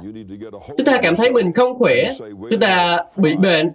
chúng 0.77 0.87
ta 0.87 0.99
cảm 1.03 1.17
thấy 1.17 1.31
mình 1.31 1.53
không 1.53 1.79
khỏe, 1.79 2.05
chúng 2.51 2.61
ta 2.61 2.99
bị 3.17 3.37
bệnh, 3.37 3.71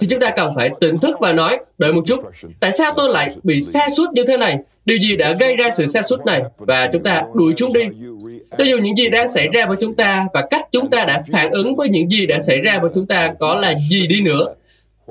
thì 0.00 0.06
chúng 0.10 0.20
ta 0.20 0.30
cần 0.30 0.52
phải 0.56 0.70
tỉnh 0.80 0.98
thức 0.98 1.16
và 1.20 1.32
nói, 1.32 1.58
đợi 1.78 1.92
một 1.92 2.02
chút, 2.06 2.20
tại 2.60 2.72
sao 2.72 2.92
tôi 2.96 3.08
lại 3.08 3.28
bị 3.42 3.60
sa 3.60 3.88
sút 3.96 4.08
như 4.12 4.24
thế 4.28 4.36
này? 4.36 4.58
Điều 4.84 4.98
gì 4.98 5.16
đã 5.16 5.32
gây 5.32 5.56
ra 5.56 5.70
sự 5.70 5.86
sa 5.86 6.02
sút 6.02 6.26
này? 6.26 6.42
Và 6.58 6.88
chúng 6.92 7.02
ta 7.02 7.22
đuổi 7.34 7.52
chúng 7.56 7.72
đi. 7.72 7.80
Cho 8.58 8.64
dù 8.64 8.78
những 8.78 8.96
gì 8.96 9.08
đang 9.08 9.28
xảy 9.28 9.48
ra 9.48 9.66
với 9.66 9.76
chúng 9.80 9.94
ta 9.94 10.26
và 10.34 10.46
cách 10.50 10.68
chúng 10.72 10.90
ta 10.90 11.04
đã 11.04 11.22
phản 11.32 11.50
ứng 11.50 11.76
với 11.76 11.88
những 11.88 12.10
gì 12.10 12.26
đã 12.26 12.38
xảy 12.38 12.60
ra 12.60 12.78
với 12.78 12.90
chúng 12.94 13.06
ta 13.06 13.34
có 13.40 13.54
là 13.54 13.74
gì 13.90 14.06
đi 14.06 14.20
nữa, 14.20 14.54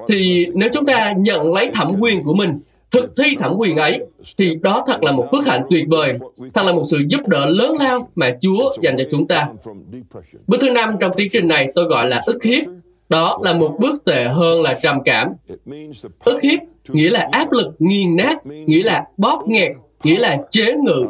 thì 0.08 0.48
nếu 0.53 0.70
chúng 0.74 0.86
ta 0.86 1.13
nhận 1.17 1.53
lấy 1.53 1.70
thẩm 1.74 1.91
quyền 2.00 2.24
của 2.24 2.34
mình, 2.34 2.60
thực 2.91 3.13
thi 3.17 3.36
thẩm 3.39 3.53
quyền 3.58 3.75
ấy, 3.75 4.00
thì 4.38 4.56
đó 4.62 4.84
thật 4.88 5.03
là 5.03 5.12
một 5.12 5.27
phước 5.32 5.48
hạnh 5.48 5.62
tuyệt 5.70 5.86
vời, 5.88 6.13
thật 6.53 6.65
là 6.65 6.72
một 6.72 6.84
sự 6.91 6.98
giúp 7.10 7.27
đỡ 7.27 7.46
lớn 7.46 7.72
lao 7.79 8.10
mà 8.15 8.38
Chúa 8.41 8.72
dành 8.82 8.96
cho 8.98 9.03
chúng 9.12 9.27
ta. 9.27 9.48
Bước 10.48 10.58
thứ 10.62 10.70
năm 10.70 10.96
trong 11.00 11.12
tiến 11.15 11.27
trình 11.32 11.48
này 11.48 11.67
tôi 11.75 11.86
gọi 11.86 12.08
là 12.08 12.22
ức 12.25 12.44
hiếp. 12.44 12.63
đó 13.10 13.39
là 13.44 13.53
một 13.53 13.75
bước 13.79 14.06
tệ 14.06 14.24
hơn 14.24 14.62
là 14.62 14.79
trầm 14.84 15.03
cảm. 15.06 15.34
Ức 16.24 16.41
hiếp 16.41 16.60
nghĩa 16.89 17.10
là 17.10 17.29
áp 17.32 17.51
lực 17.51 17.67
nghiền 17.79 18.15
nát, 18.15 18.46
nghĩa 18.46 18.84
là 18.84 19.03
bóp 19.17 19.44
nghẹt, 19.48 19.72
nghĩa 20.03 20.17
là 20.19 20.37
chế 20.49 20.75
ngự, 20.75 21.05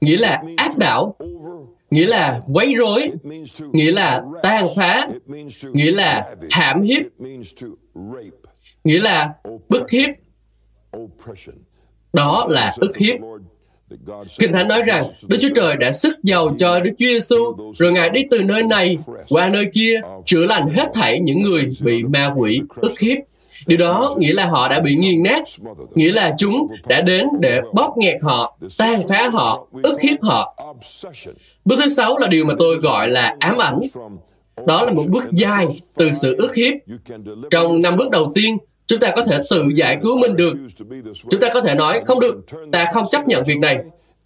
nghĩa 0.00 0.16
là 0.16 0.42
áp 0.56 0.78
đảo, 0.78 1.16
nghĩa 1.90 2.06
là 2.06 2.40
quấy 2.52 2.74
rối, 2.74 3.10
nghĩa 3.72 3.92
là 3.92 4.22
tàn 4.42 4.66
phá, 4.76 5.08
nghĩa 5.72 5.90
là 5.90 6.34
hãm 6.50 6.82
hiếp, 6.82 7.02
nghĩa 8.84 9.00
là 9.00 9.32
bức 9.68 9.90
hiếp. 9.90 10.10
Đó 12.12 12.46
là 12.48 12.72
ức 12.76 12.96
hiếp. 12.96 13.16
Kinh 14.38 14.52
Thánh 14.52 14.68
nói 14.68 14.82
rằng 14.82 15.04
Đức 15.28 15.38
Chúa 15.40 15.48
Trời 15.54 15.76
đã 15.76 15.92
sức 15.92 16.16
giàu 16.22 16.54
cho 16.58 16.80
Đức 16.80 16.90
Chúa 16.98 17.06
Giêsu, 17.06 17.56
rồi 17.74 17.92
Ngài 17.92 18.10
đi 18.10 18.22
từ 18.30 18.42
nơi 18.42 18.62
này 18.62 18.98
qua 19.28 19.48
nơi 19.48 19.64
kia, 19.72 20.00
chữa 20.26 20.46
lành 20.46 20.68
hết 20.68 20.90
thảy 20.94 21.20
những 21.20 21.42
người 21.42 21.72
bị 21.80 22.04
ma 22.04 22.32
quỷ 22.36 22.60
ức 22.76 22.98
hiếp. 22.98 23.18
Điều 23.66 23.78
đó 23.78 24.14
nghĩa 24.18 24.32
là 24.32 24.46
họ 24.46 24.68
đã 24.68 24.80
bị 24.80 24.94
nghiền 24.94 25.22
nát, 25.22 25.42
nghĩa 25.94 26.12
là 26.12 26.34
chúng 26.38 26.66
đã 26.88 27.00
đến 27.00 27.26
để 27.40 27.60
bóp 27.74 27.94
nghẹt 27.98 28.16
họ, 28.22 28.58
tan 28.78 29.08
phá 29.08 29.28
họ, 29.28 29.66
ức 29.82 30.00
hiếp 30.00 30.22
họ. 30.22 30.56
Bước 31.64 31.76
thứ 31.82 31.88
sáu 31.88 32.18
là 32.18 32.26
điều 32.26 32.44
mà 32.44 32.54
tôi 32.58 32.76
gọi 32.76 33.08
là 33.08 33.36
ám 33.38 33.58
ảnh. 33.58 33.80
Đó 34.66 34.84
là 34.84 34.92
một 34.92 35.04
bước 35.08 35.24
dài 35.32 35.66
từ 35.96 36.10
sự 36.10 36.36
ức 36.38 36.54
hiếp. 36.54 36.74
Trong 37.50 37.82
năm 37.82 37.96
bước 37.96 38.10
đầu 38.10 38.32
tiên, 38.34 38.56
chúng 38.86 39.00
ta 39.00 39.12
có 39.16 39.24
thể 39.24 39.38
tự 39.50 39.64
giải 39.74 39.98
cứu 40.02 40.18
mình 40.18 40.36
được. 40.36 40.54
Chúng 41.30 41.40
ta 41.40 41.48
có 41.54 41.60
thể 41.60 41.74
nói, 41.74 42.00
không 42.04 42.20
được, 42.20 42.36
ta 42.72 42.84
không 42.94 43.04
chấp 43.10 43.28
nhận 43.28 43.42
việc 43.46 43.58
này. 43.58 43.76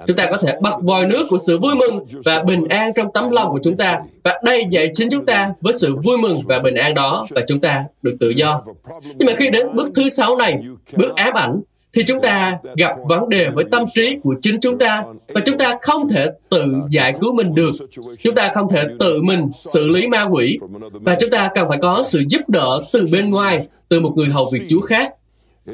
Chúng 0.06 0.16
ta 0.16 0.26
có 0.30 0.36
thể 0.36 0.54
bật 0.60 0.82
vòi 0.82 1.06
nước 1.06 1.26
của 1.28 1.38
sự 1.46 1.58
vui 1.58 1.74
mừng 1.74 2.04
và 2.24 2.42
bình 2.42 2.68
an 2.68 2.92
trong 2.96 3.12
tấm 3.14 3.30
lòng 3.30 3.50
của 3.50 3.60
chúng 3.62 3.76
ta 3.76 4.00
và 4.24 4.40
đầy 4.44 4.64
dạy 4.70 4.90
chính 4.94 5.08
chúng 5.10 5.26
ta 5.26 5.52
với 5.60 5.72
sự 5.78 5.96
vui 5.96 6.18
mừng 6.18 6.36
và 6.44 6.58
bình 6.58 6.74
an 6.74 6.94
đó 6.94 7.26
và 7.30 7.42
chúng 7.48 7.60
ta 7.60 7.84
được 8.02 8.16
tự 8.20 8.30
do. 8.30 8.62
Nhưng 9.04 9.26
mà 9.26 9.32
khi 9.36 9.50
đến 9.50 9.66
bước 9.74 9.88
thứ 9.94 10.08
sáu 10.08 10.36
này, 10.36 10.62
bước 10.96 11.16
ám 11.16 11.34
ảnh, 11.34 11.60
thì 11.92 12.02
chúng 12.06 12.20
ta 12.20 12.58
gặp 12.76 12.96
vấn 13.08 13.28
đề 13.28 13.48
với 13.48 13.64
tâm 13.70 13.84
trí 13.94 14.16
của 14.22 14.34
chính 14.40 14.60
chúng 14.60 14.78
ta 14.78 15.04
và 15.28 15.40
chúng 15.46 15.58
ta 15.58 15.74
không 15.82 16.08
thể 16.08 16.26
tự 16.48 16.66
giải 16.90 17.14
cứu 17.20 17.34
mình 17.34 17.54
được. 17.54 17.70
Chúng 18.18 18.34
ta 18.34 18.50
không 18.54 18.68
thể 18.72 18.84
tự 18.98 19.22
mình 19.22 19.48
xử 19.52 19.88
lý 19.88 20.08
ma 20.08 20.22
quỷ 20.22 20.58
và 20.92 21.16
chúng 21.20 21.30
ta 21.30 21.50
cần 21.54 21.68
phải 21.68 21.78
có 21.82 22.02
sự 22.06 22.22
giúp 22.28 22.48
đỡ 22.48 22.80
từ 22.92 23.06
bên 23.12 23.30
ngoài, 23.30 23.66
từ 23.88 24.00
một 24.00 24.12
người 24.16 24.26
hầu 24.26 24.48
việc 24.52 24.62
Chúa 24.68 24.80
khác. 24.80 25.14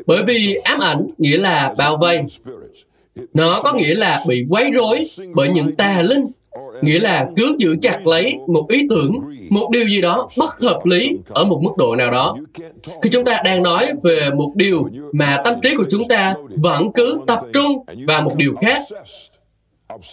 Bởi 0.07 0.23
vì 0.23 0.55
ám 0.55 0.81
ảnh 0.81 1.07
nghĩa 1.19 1.39
là 1.39 1.75
bao 1.79 1.97
vây. 1.97 2.23
Nó 3.35 3.61
có 3.63 3.73
nghĩa 3.73 3.95
là 3.95 4.21
bị 4.29 4.47
quấy 4.51 4.71
rối 4.71 5.01
bởi 5.35 5.49
những 5.49 5.77
tà 5.77 6.03
linh, 6.03 6.27
nghĩa 6.83 6.99
là 6.99 7.29
cứ 7.37 7.57
giữ 7.59 7.77
chặt 7.83 8.07
lấy 8.07 8.39
một 8.47 8.67
ý 8.69 8.87
tưởng, 8.91 9.13
một 9.51 9.71
điều 9.71 9.85
gì 9.89 10.01
đó 10.01 10.29
bất 10.39 10.61
hợp 10.61 10.81
lý 10.85 11.19
ở 11.29 11.45
một 11.45 11.61
mức 11.63 11.77
độ 11.77 11.97
nào 11.97 12.11
đó. 12.11 12.37
Khi 13.03 13.11
chúng 13.11 13.25
ta 13.25 13.43
đang 13.45 13.63
nói 13.63 13.89
về 14.03 14.31
một 14.31 14.53
điều 14.55 14.89
mà 15.13 15.41
tâm 15.45 15.55
trí 15.63 15.75
của 15.77 15.87
chúng 15.91 16.09
ta 16.09 16.35
vẫn 16.49 16.93
cứ 16.93 17.21
tập 17.27 17.39
trung 17.53 17.85
vào 18.07 18.23
một 18.23 18.37
điều 18.37 18.55
khác, 18.61 18.79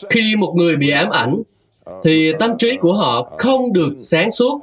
khi 0.10 0.36
một 0.36 0.53
người 0.55 0.75
bị 0.75 0.89
ám 0.89 1.10
ảnh, 1.10 1.41
thì 2.03 2.33
tâm 2.39 2.57
trí 2.57 2.77
của 2.81 2.93
họ 2.93 3.29
không 3.38 3.74
được 3.74 3.93
sáng 4.00 4.31
suốt. 4.31 4.60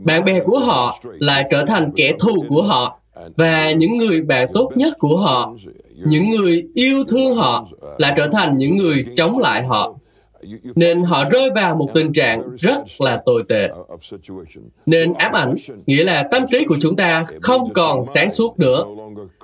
Bạn 0.00 0.24
bè 0.24 0.40
của 0.40 0.58
họ 0.58 0.98
lại 1.18 1.44
trở 1.50 1.64
thành 1.64 1.92
kẻ 1.96 2.12
thù 2.18 2.44
của 2.48 2.62
họ 2.62 3.00
và 3.36 3.70
những 3.70 3.96
người 3.96 4.22
bạn 4.22 4.48
tốt 4.54 4.70
nhất 4.74 4.94
của 4.98 5.16
họ 5.16 5.54
những 6.04 6.30
người 6.30 6.64
yêu 6.74 7.04
thương 7.08 7.34
họ 7.34 7.68
lại 7.98 8.12
trở 8.16 8.26
thành 8.26 8.58
những 8.58 8.76
người 8.76 9.04
chống 9.14 9.38
lại 9.38 9.62
họ. 9.62 9.94
Nên 10.74 11.02
họ 11.02 11.24
rơi 11.30 11.50
vào 11.54 11.74
một 11.74 11.88
tình 11.94 12.12
trạng 12.12 12.56
rất 12.56 12.78
là 12.98 13.22
tồi 13.26 13.42
tệ. 13.48 13.68
Nên 14.86 15.14
ám 15.14 15.32
ảnh 15.32 15.54
nghĩa 15.86 16.04
là 16.04 16.28
tâm 16.30 16.46
trí 16.50 16.64
của 16.64 16.76
chúng 16.80 16.96
ta 16.96 17.24
không 17.40 17.72
còn 17.72 18.04
sáng 18.04 18.30
suốt 18.30 18.58
nữa. 18.58 18.84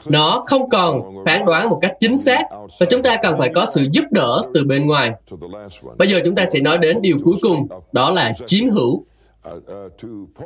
Nó 0.06 0.44
không 0.46 0.68
còn 0.70 1.25
phán 1.26 1.44
đoán 1.44 1.70
một 1.70 1.78
cách 1.82 1.92
chính 2.00 2.18
xác 2.18 2.42
và 2.80 2.87
chúng 2.90 3.02
ta 3.02 3.16
cần 3.23 3.38
phải 3.38 3.50
có 3.54 3.66
sự 3.75 3.87
giúp 3.92 4.04
đỡ 4.11 4.42
từ 4.54 4.64
bên 4.64 4.87
ngoài. 4.87 5.12
Bây 5.99 6.08
giờ 6.08 6.20
chúng 6.25 6.34
ta 6.34 6.46
sẽ 6.52 6.61
nói 6.61 6.78
đến 6.78 7.02
điều 7.02 7.18
cuối 7.25 7.37
cùng, 7.42 7.68
đó 7.92 8.11
là 8.11 8.32
chiếm 8.46 8.70
hữu. 8.70 9.04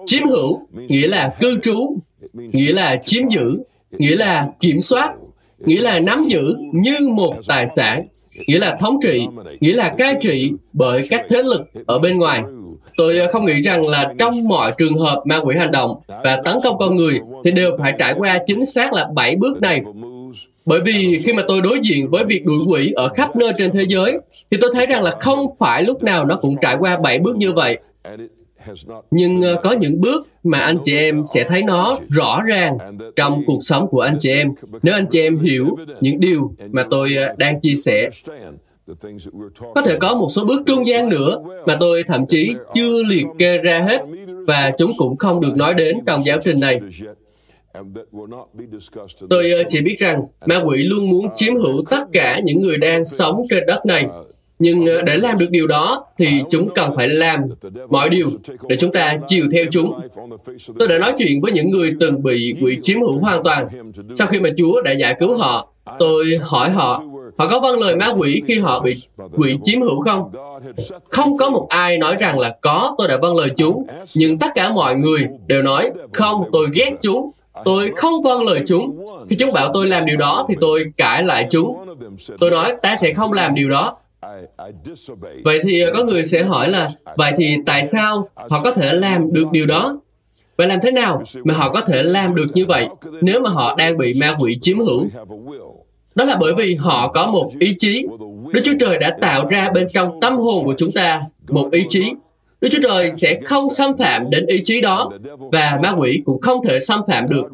Chiếm 0.06 0.28
hữu 0.28 0.60
nghĩa 0.72 1.08
là 1.08 1.34
cư 1.40 1.58
trú, 1.62 1.96
nghĩa 2.32 2.72
là 2.72 2.96
chiếm 3.04 3.28
giữ, 3.28 3.58
nghĩa 3.90 4.16
là 4.16 4.48
kiểm 4.60 4.80
soát 4.80 5.14
nghĩa 5.58 5.80
là 5.80 6.00
nắm 6.00 6.24
giữ 6.28 6.54
như 6.72 7.08
một 7.08 7.34
tài 7.46 7.68
sản, 7.68 8.06
nghĩa 8.46 8.58
là 8.58 8.76
thống 8.80 8.98
trị, 9.02 9.26
nghĩa 9.60 9.72
là 9.72 9.94
cai 9.98 10.14
trị 10.20 10.52
bởi 10.72 11.06
các 11.10 11.26
thế 11.28 11.42
lực 11.42 11.62
ở 11.86 11.98
bên 11.98 12.18
ngoài. 12.18 12.42
Tôi 12.96 13.18
ờ, 13.18 13.32
không 13.32 13.46
nghĩ 13.46 13.62
rằng 13.62 13.88
là 13.88 14.12
trong 14.18 14.48
mọi 14.48 14.72
trường 14.78 14.98
hợp 14.98 15.22
ma 15.24 15.40
quỷ 15.44 15.56
hành 15.56 15.70
động 15.70 16.00
và 16.08 16.42
tấn 16.44 16.56
công 16.64 16.78
con 16.78 16.96
người 16.96 17.20
thì 17.44 17.50
đều 17.50 17.76
phải 17.78 17.92
trải 17.98 18.14
qua 18.14 18.38
chính 18.46 18.66
xác 18.66 18.92
là 18.92 19.08
bảy 19.14 19.36
bước 19.36 19.60
này. 19.60 19.80
Bởi 20.64 20.80
vì 20.80 21.20
khi 21.24 21.32
mà 21.32 21.42
tôi 21.48 21.60
đối 21.60 21.78
diện 21.82 22.10
với 22.10 22.24
việc 22.24 22.46
đuổi 22.46 22.58
quỷ 22.68 22.92
ở 22.96 23.08
khắp 23.08 23.36
nơi 23.36 23.52
trên 23.58 23.72
thế 23.72 23.84
giới, 23.88 24.18
thì 24.50 24.58
tôi 24.60 24.70
thấy 24.74 24.86
rằng 24.86 25.02
là 25.02 25.10
không 25.20 25.38
phải 25.58 25.82
lúc 25.82 26.02
nào 26.02 26.24
nó 26.24 26.36
cũng 26.36 26.56
trải 26.60 26.76
qua 26.80 26.98
bảy 26.98 27.18
bước 27.18 27.36
như 27.36 27.52
vậy 27.52 27.78
nhưng 29.10 29.42
ờ, 29.42 29.56
có 29.62 29.72
những 29.72 30.00
bước 30.00 30.26
mà 30.42 30.58
anh 30.58 30.76
chị 30.82 30.96
em 30.96 31.22
sẽ 31.34 31.44
thấy 31.48 31.62
nó 31.66 31.94
rõ 32.08 32.42
ràng 32.42 32.78
trong 33.16 33.42
cuộc 33.46 33.58
sống 33.60 33.88
của 33.90 34.00
anh 34.00 34.16
chị 34.18 34.30
em. 34.30 34.52
Nếu 34.82 34.94
anh 34.94 35.06
chị 35.10 35.20
em 35.20 35.38
hiểu 35.38 35.76
những 36.00 36.20
điều 36.20 36.54
mà 36.70 36.84
tôi 36.90 37.14
ờ, 37.14 37.34
đang 37.36 37.60
chia 37.60 37.74
sẻ 37.76 38.08
có 39.74 39.82
thể 39.84 39.96
có 40.00 40.14
một 40.14 40.28
số 40.30 40.44
bước 40.44 40.62
trung 40.66 40.86
gian 40.86 41.08
nữa 41.08 41.42
mà 41.66 41.76
tôi 41.80 42.02
thậm 42.06 42.26
chí 42.26 42.54
chưa 42.74 43.02
liệt 43.02 43.24
kê 43.38 43.58
ra 43.58 43.80
hết 43.80 44.02
và 44.46 44.72
chúng 44.78 44.92
cũng 44.98 45.16
không 45.16 45.40
được 45.40 45.56
nói 45.56 45.74
đến 45.74 45.98
trong 46.06 46.24
giáo 46.24 46.38
trình 46.42 46.60
này. 46.60 46.80
Tôi 49.30 49.50
ờ, 49.50 49.62
chỉ 49.68 49.80
biết 49.80 49.96
rằng 49.98 50.22
ma 50.46 50.60
quỷ 50.64 50.82
luôn 50.82 51.10
muốn 51.10 51.26
chiếm 51.34 51.54
hữu 51.54 51.84
tất 51.90 52.04
cả 52.12 52.40
những 52.44 52.60
người 52.60 52.78
đang 52.78 53.04
sống 53.04 53.46
trên 53.50 53.66
đất 53.66 53.86
này 53.86 54.06
nhưng 54.58 54.86
ờ, 54.86 55.02
để 55.02 55.16
làm 55.16 55.38
được 55.38 55.50
điều 55.50 55.66
đó 55.66 56.04
thì 56.18 56.42
chúng 56.50 56.68
cần 56.74 56.90
phải 56.96 57.08
làm 57.08 57.40
mọi 57.88 58.08
điều 58.08 58.26
để 58.68 58.76
chúng 58.76 58.92
ta 58.92 59.18
chiều 59.26 59.46
theo 59.52 59.64
chúng. 59.70 60.00
Tôi 60.78 60.88
đã 60.88 60.98
nói 60.98 61.12
chuyện 61.18 61.40
với 61.40 61.52
những 61.52 61.70
người 61.70 61.96
từng 62.00 62.22
bị 62.22 62.54
quỷ 62.62 62.78
chiếm 62.82 63.00
hữu 63.00 63.18
hoàn 63.18 63.42
toàn. 63.42 63.68
Sau 64.14 64.26
khi 64.26 64.40
mà 64.40 64.48
Chúa 64.58 64.82
đã 64.82 64.92
giải 64.92 65.16
cứu 65.18 65.36
họ, 65.36 65.72
tôi 65.98 66.38
hỏi 66.42 66.70
họ, 66.70 67.02
họ 67.38 67.48
có 67.48 67.60
vâng 67.60 67.80
lời 67.80 67.96
ma 67.96 68.12
quỷ 68.16 68.42
khi 68.46 68.58
họ 68.58 68.80
bị 68.80 68.94
quỷ 69.32 69.58
chiếm 69.62 69.80
hữu 69.82 70.02
không? 70.02 70.30
Không 71.08 71.36
có 71.36 71.50
một 71.50 71.66
ai 71.70 71.98
nói 71.98 72.16
rằng 72.20 72.38
là 72.38 72.56
có, 72.60 72.94
tôi 72.98 73.08
đã 73.08 73.16
vâng 73.22 73.36
lời 73.36 73.50
chúng. 73.56 73.86
Nhưng 74.14 74.38
tất 74.38 74.48
cả 74.54 74.70
mọi 74.70 74.94
người 74.94 75.26
đều 75.46 75.62
nói, 75.62 75.90
không, 76.12 76.44
tôi 76.52 76.66
ghét 76.72 76.90
chúng. 77.00 77.30
Tôi 77.64 77.92
không 77.96 78.22
vâng 78.22 78.42
lời 78.42 78.62
chúng. 78.66 79.06
Khi 79.30 79.36
chúng 79.38 79.52
bảo 79.52 79.70
tôi 79.74 79.86
làm 79.86 80.04
điều 80.04 80.16
đó 80.16 80.44
thì 80.48 80.54
tôi 80.60 80.84
cãi 80.96 81.22
lại 81.22 81.46
chúng. 81.50 81.76
Tôi 82.40 82.50
nói, 82.50 82.76
ta 82.82 82.96
sẽ 82.96 83.12
không 83.12 83.32
làm 83.32 83.54
điều 83.54 83.68
đó 83.70 83.96
Vậy 85.44 85.60
thì 85.62 85.80
ờ, 85.80 85.92
có 85.96 86.04
người 86.04 86.24
sẽ 86.24 86.42
hỏi 86.42 86.70
là, 86.70 86.88
vậy 87.16 87.32
thì 87.36 87.56
tại 87.66 87.84
sao 87.84 88.28
họ 88.34 88.60
có 88.62 88.74
thể 88.74 88.92
làm 88.92 89.32
được 89.32 89.44
điều 89.52 89.66
đó? 89.66 90.00
Vậy 90.56 90.66
làm 90.66 90.78
thế 90.82 90.90
nào 90.90 91.22
mà 91.44 91.54
họ 91.54 91.72
có 91.72 91.80
thể 91.80 92.02
làm 92.02 92.34
được 92.34 92.46
như 92.54 92.66
vậy 92.66 92.88
nếu 93.20 93.40
mà 93.40 93.50
họ 93.50 93.74
đang 93.76 93.96
bị 93.98 94.12
ma 94.20 94.36
quỷ 94.40 94.58
chiếm 94.60 94.78
hữu? 94.78 95.06
Đó 96.14 96.24
là 96.24 96.36
bởi 96.40 96.54
vì 96.54 96.74
họ 96.74 97.12
có 97.12 97.26
một 97.26 97.50
ý 97.58 97.74
chí. 97.78 98.06
Đức 98.52 98.60
Chúa 98.64 98.74
Trời 98.80 98.98
đã 98.98 99.16
tạo 99.20 99.48
ra 99.48 99.70
bên 99.74 99.86
trong 99.92 100.20
tâm 100.20 100.36
hồn 100.36 100.64
của 100.64 100.74
chúng 100.78 100.92
ta 100.92 101.22
một 101.48 101.68
ý 101.72 101.84
chí. 101.88 102.12
Đức 102.60 102.68
Chúa 102.72 102.78
Trời 102.82 103.12
sẽ 103.14 103.40
không 103.44 103.70
xâm 103.70 103.98
phạm 103.98 104.30
đến 104.30 104.46
ý 104.46 104.60
chí 104.64 104.80
đó 104.80 105.10
và 105.52 105.78
ma 105.82 105.94
quỷ 105.98 106.22
cũng 106.24 106.40
không 106.40 106.64
thể 106.64 106.78
xâm 106.78 107.00
phạm 107.08 107.26
được. 107.28 107.44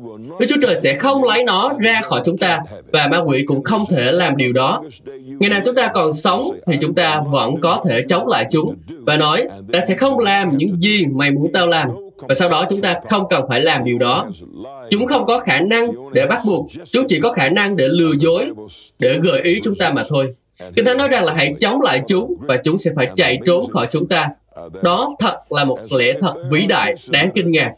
Đức 0.40 0.46
Chúa 0.48 0.60
Trời 0.62 0.76
sẽ 0.76 0.94
không 0.94 1.24
lấy 1.24 1.44
nó 1.44 1.72
ra 1.78 2.00
khỏi 2.04 2.20
chúng 2.24 2.38
ta 2.38 2.60
và 2.92 3.06
ma 3.06 3.18
quỷ 3.18 3.44
cũng 3.46 3.62
không 3.62 3.84
thể 3.90 4.12
làm 4.12 4.36
điều 4.36 4.52
đó. 4.52 4.82
Ngày 5.26 5.50
nào 5.50 5.60
chúng 5.64 5.74
ta 5.74 5.90
còn 5.94 6.12
sống 6.12 6.42
thì 6.66 6.78
chúng 6.80 6.94
ta 6.94 7.22
vẫn 7.30 7.60
có 7.60 7.84
thể 7.88 8.04
chống 8.08 8.26
lại 8.26 8.46
chúng 8.50 8.74
và 8.88 9.16
nói 9.16 9.44
ta 9.72 9.80
sẽ 9.80 9.94
không 9.94 10.18
làm 10.18 10.56
những 10.56 10.80
gì 10.80 11.06
mày 11.06 11.30
muốn 11.30 11.52
tao 11.52 11.66
làm 11.66 11.88
và 12.18 12.34
sau 12.34 12.48
đó 12.48 12.64
chúng 12.70 12.80
ta 12.80 13.00
không 13.08 13.24
cần 13.30 13.44
phải 13.48 13.60
làm 13.60 13.84
điều 13.84 13.98
đó. 13.98 14.26
Chúng 14.90 15.06
không 15.06 15.26
có 15.26 15.40
khả 15.40 15.60
năng 15.60 16.12
để 16.12 16.26
bắt 16.26 16.40
buộc, 16.46 16.66
chúng 16.84 17.06
chỉ 17.08 17.20
có 17.20 17.32
khả 17.32 17.48
năng 17.48 17.76
để 17.76 17.88
lừa 17.88 18.12
dối, 18.20 18.50
để 18.98 19.18
gợi 19.22 19.40
ý 19.42 19.60
chúng 19.62 19.74
ta 19.74 19.90
mà 19.90 20.02
thôi. 20.08 20.34
Kinh 20.74 20.84
Thánh 20.84 20.96
nói 20.98 21.08
rằng 21.08 21.24
là 21.24 21.32
hãy 21.32 21.54
chống 21.60 21.80
lại 21.80 22.02
chúng 22.06 22.34
và 22.40 22.56
chúng 22.64 22.78
sẽ 22.78 22.90
phải 22.96 23.08
chạy 23.16 23.38
trốn 23.44 23.70
khỏi 23.70 23.86
chúng 23.90 24.08
ta. 24.08 24.28
Đó 24.82 25.16
thật 25.18 25.36
là 25.50 25.64
một 25.64 25.78
lẽ 25.98 26.12
thật 26.20 26.34
vĩ 26.50 26.66
đại, 26.66 26.94
đáng 27.10 27.30
kinh 27.34 27.50
ngạc. 27.50 27.72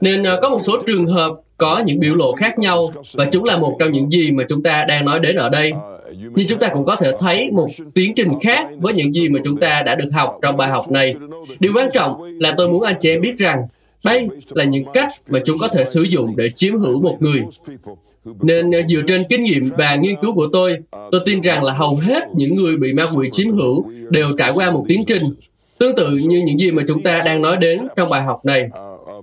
Nên 0.00 0.26
à, 0.26 0.36
có 0.42 0.50
một 0.50 0.58
số 0.62 0.78
trường 0.86 1.06
hợp 1.06 1.32
có 1.58 1.82
những 1.86 2.00
biểu 2.00 2.14
lộ 2.14 2.32
khác 2.32 2.58
nhau 2.58 2.86
và 3.14 3.24
chúng 3.24 3.44
là 3.44 3.58
một 3.58 3.76
trong 3.78 3.92
những 3.92 4.10
gì 4.10 4.32
mà 4.32 4.44
chúng 4.48 4.62
ta 4.62 4.84
đang 4.84 5.04
nói 5.04 5.20
đến 5.20 5.36
ở 5.36 5.48
đây. 5.48 5.72
Nhưng 6.16 6.46
chúng 6.46 6.58
ta 6.58 6.68
cũng 6.68 6.84
có 6.84 6.96
thể 6.96 7.12
thấy 7.18 7.50
một 7.50 7.68
tiến 7.94 8.14
trình 8.14 8.32
khác 8.42 8.68
với 8.78 8.94
những 8.94 9.14
gì 9.14 9.28
mà 9.28 9.40
chúng 9.44 9.56
ta 9.56 9.82
đã 9.82 9.94
được 9.94 10.10
học 10.12 10.38
trong 10.42 10.56
bài 10.56 10.68
học 10.68 10.90
này. 10.90 11.14
Điều 11.60 11.72
quan 11.74 11.88
trọng 11.92 12.22
là 12.40 12.54
tôi 12.56 12.68
muốn 12.68 12.82
anh 12.82 12.96
chị 13.00 13.10
em 13.10 13.20
biết 13.20 13.38
rằng 13.38 13.66
đây 14.04 14.28
là 14.50 14.64
những 14.64 14.84
cách 14.92 15.08
mà 15.28 15.38
chúng 15.44 15.58
có 15.58 15.68
thể 15.68 15.84
sử 15.84 16.02
dụng 16.02 16.34
để 16.36 16.50
chiếm 16.54 16.78
hữu 16.78 17.02
một 17.02 17.16
người. 17.20 17.42
Nên 18.42 18.74
à, 18.74 18.78
dựa 18.88 19.02
trên 19.06 19.22
kinh 19.28 19.42
nghiệm 19.42 19.62
và 19.76 19.94
nghiên 19.94 20.14
cứu 20.22 20.34
của 20.34 20.46
tôi, 20.52 20.76
tôi 20.90 21.20
tin 21.26 21.40
rằng 21.40 21.64
là 21.64 21.72
hầu 21.72 21.96
hết 22.02 22.24
những 22.34 22.54
người 22.54 22.76
bị 22.76 22.92
ma 22.92 23.04
quỷ 23.14 23.28
chiếm 23.32 23.48
hữu 23.48 23.90
đều 24.10 24.26
trải 24.38 24.52
qua 24.54 24.70
một 24.70 24.84
tiến 24.88 25.04
trình 25.06 25.22
tương 25.84 25.96
tự 25.96 26.10
như 26.10 26.42
những 26.46 26.58
gì 26.58 26.70
mà 26.70 26.82
chúng 26.88 27.02
ta 27.02 27.22
đang 27.24 27.42
nói 27.42 27.56
đến 27.56 27.78
trong 27.96 28.08
bài 28.10 28.22
học 28.22 28.44
này. 28.44 28.68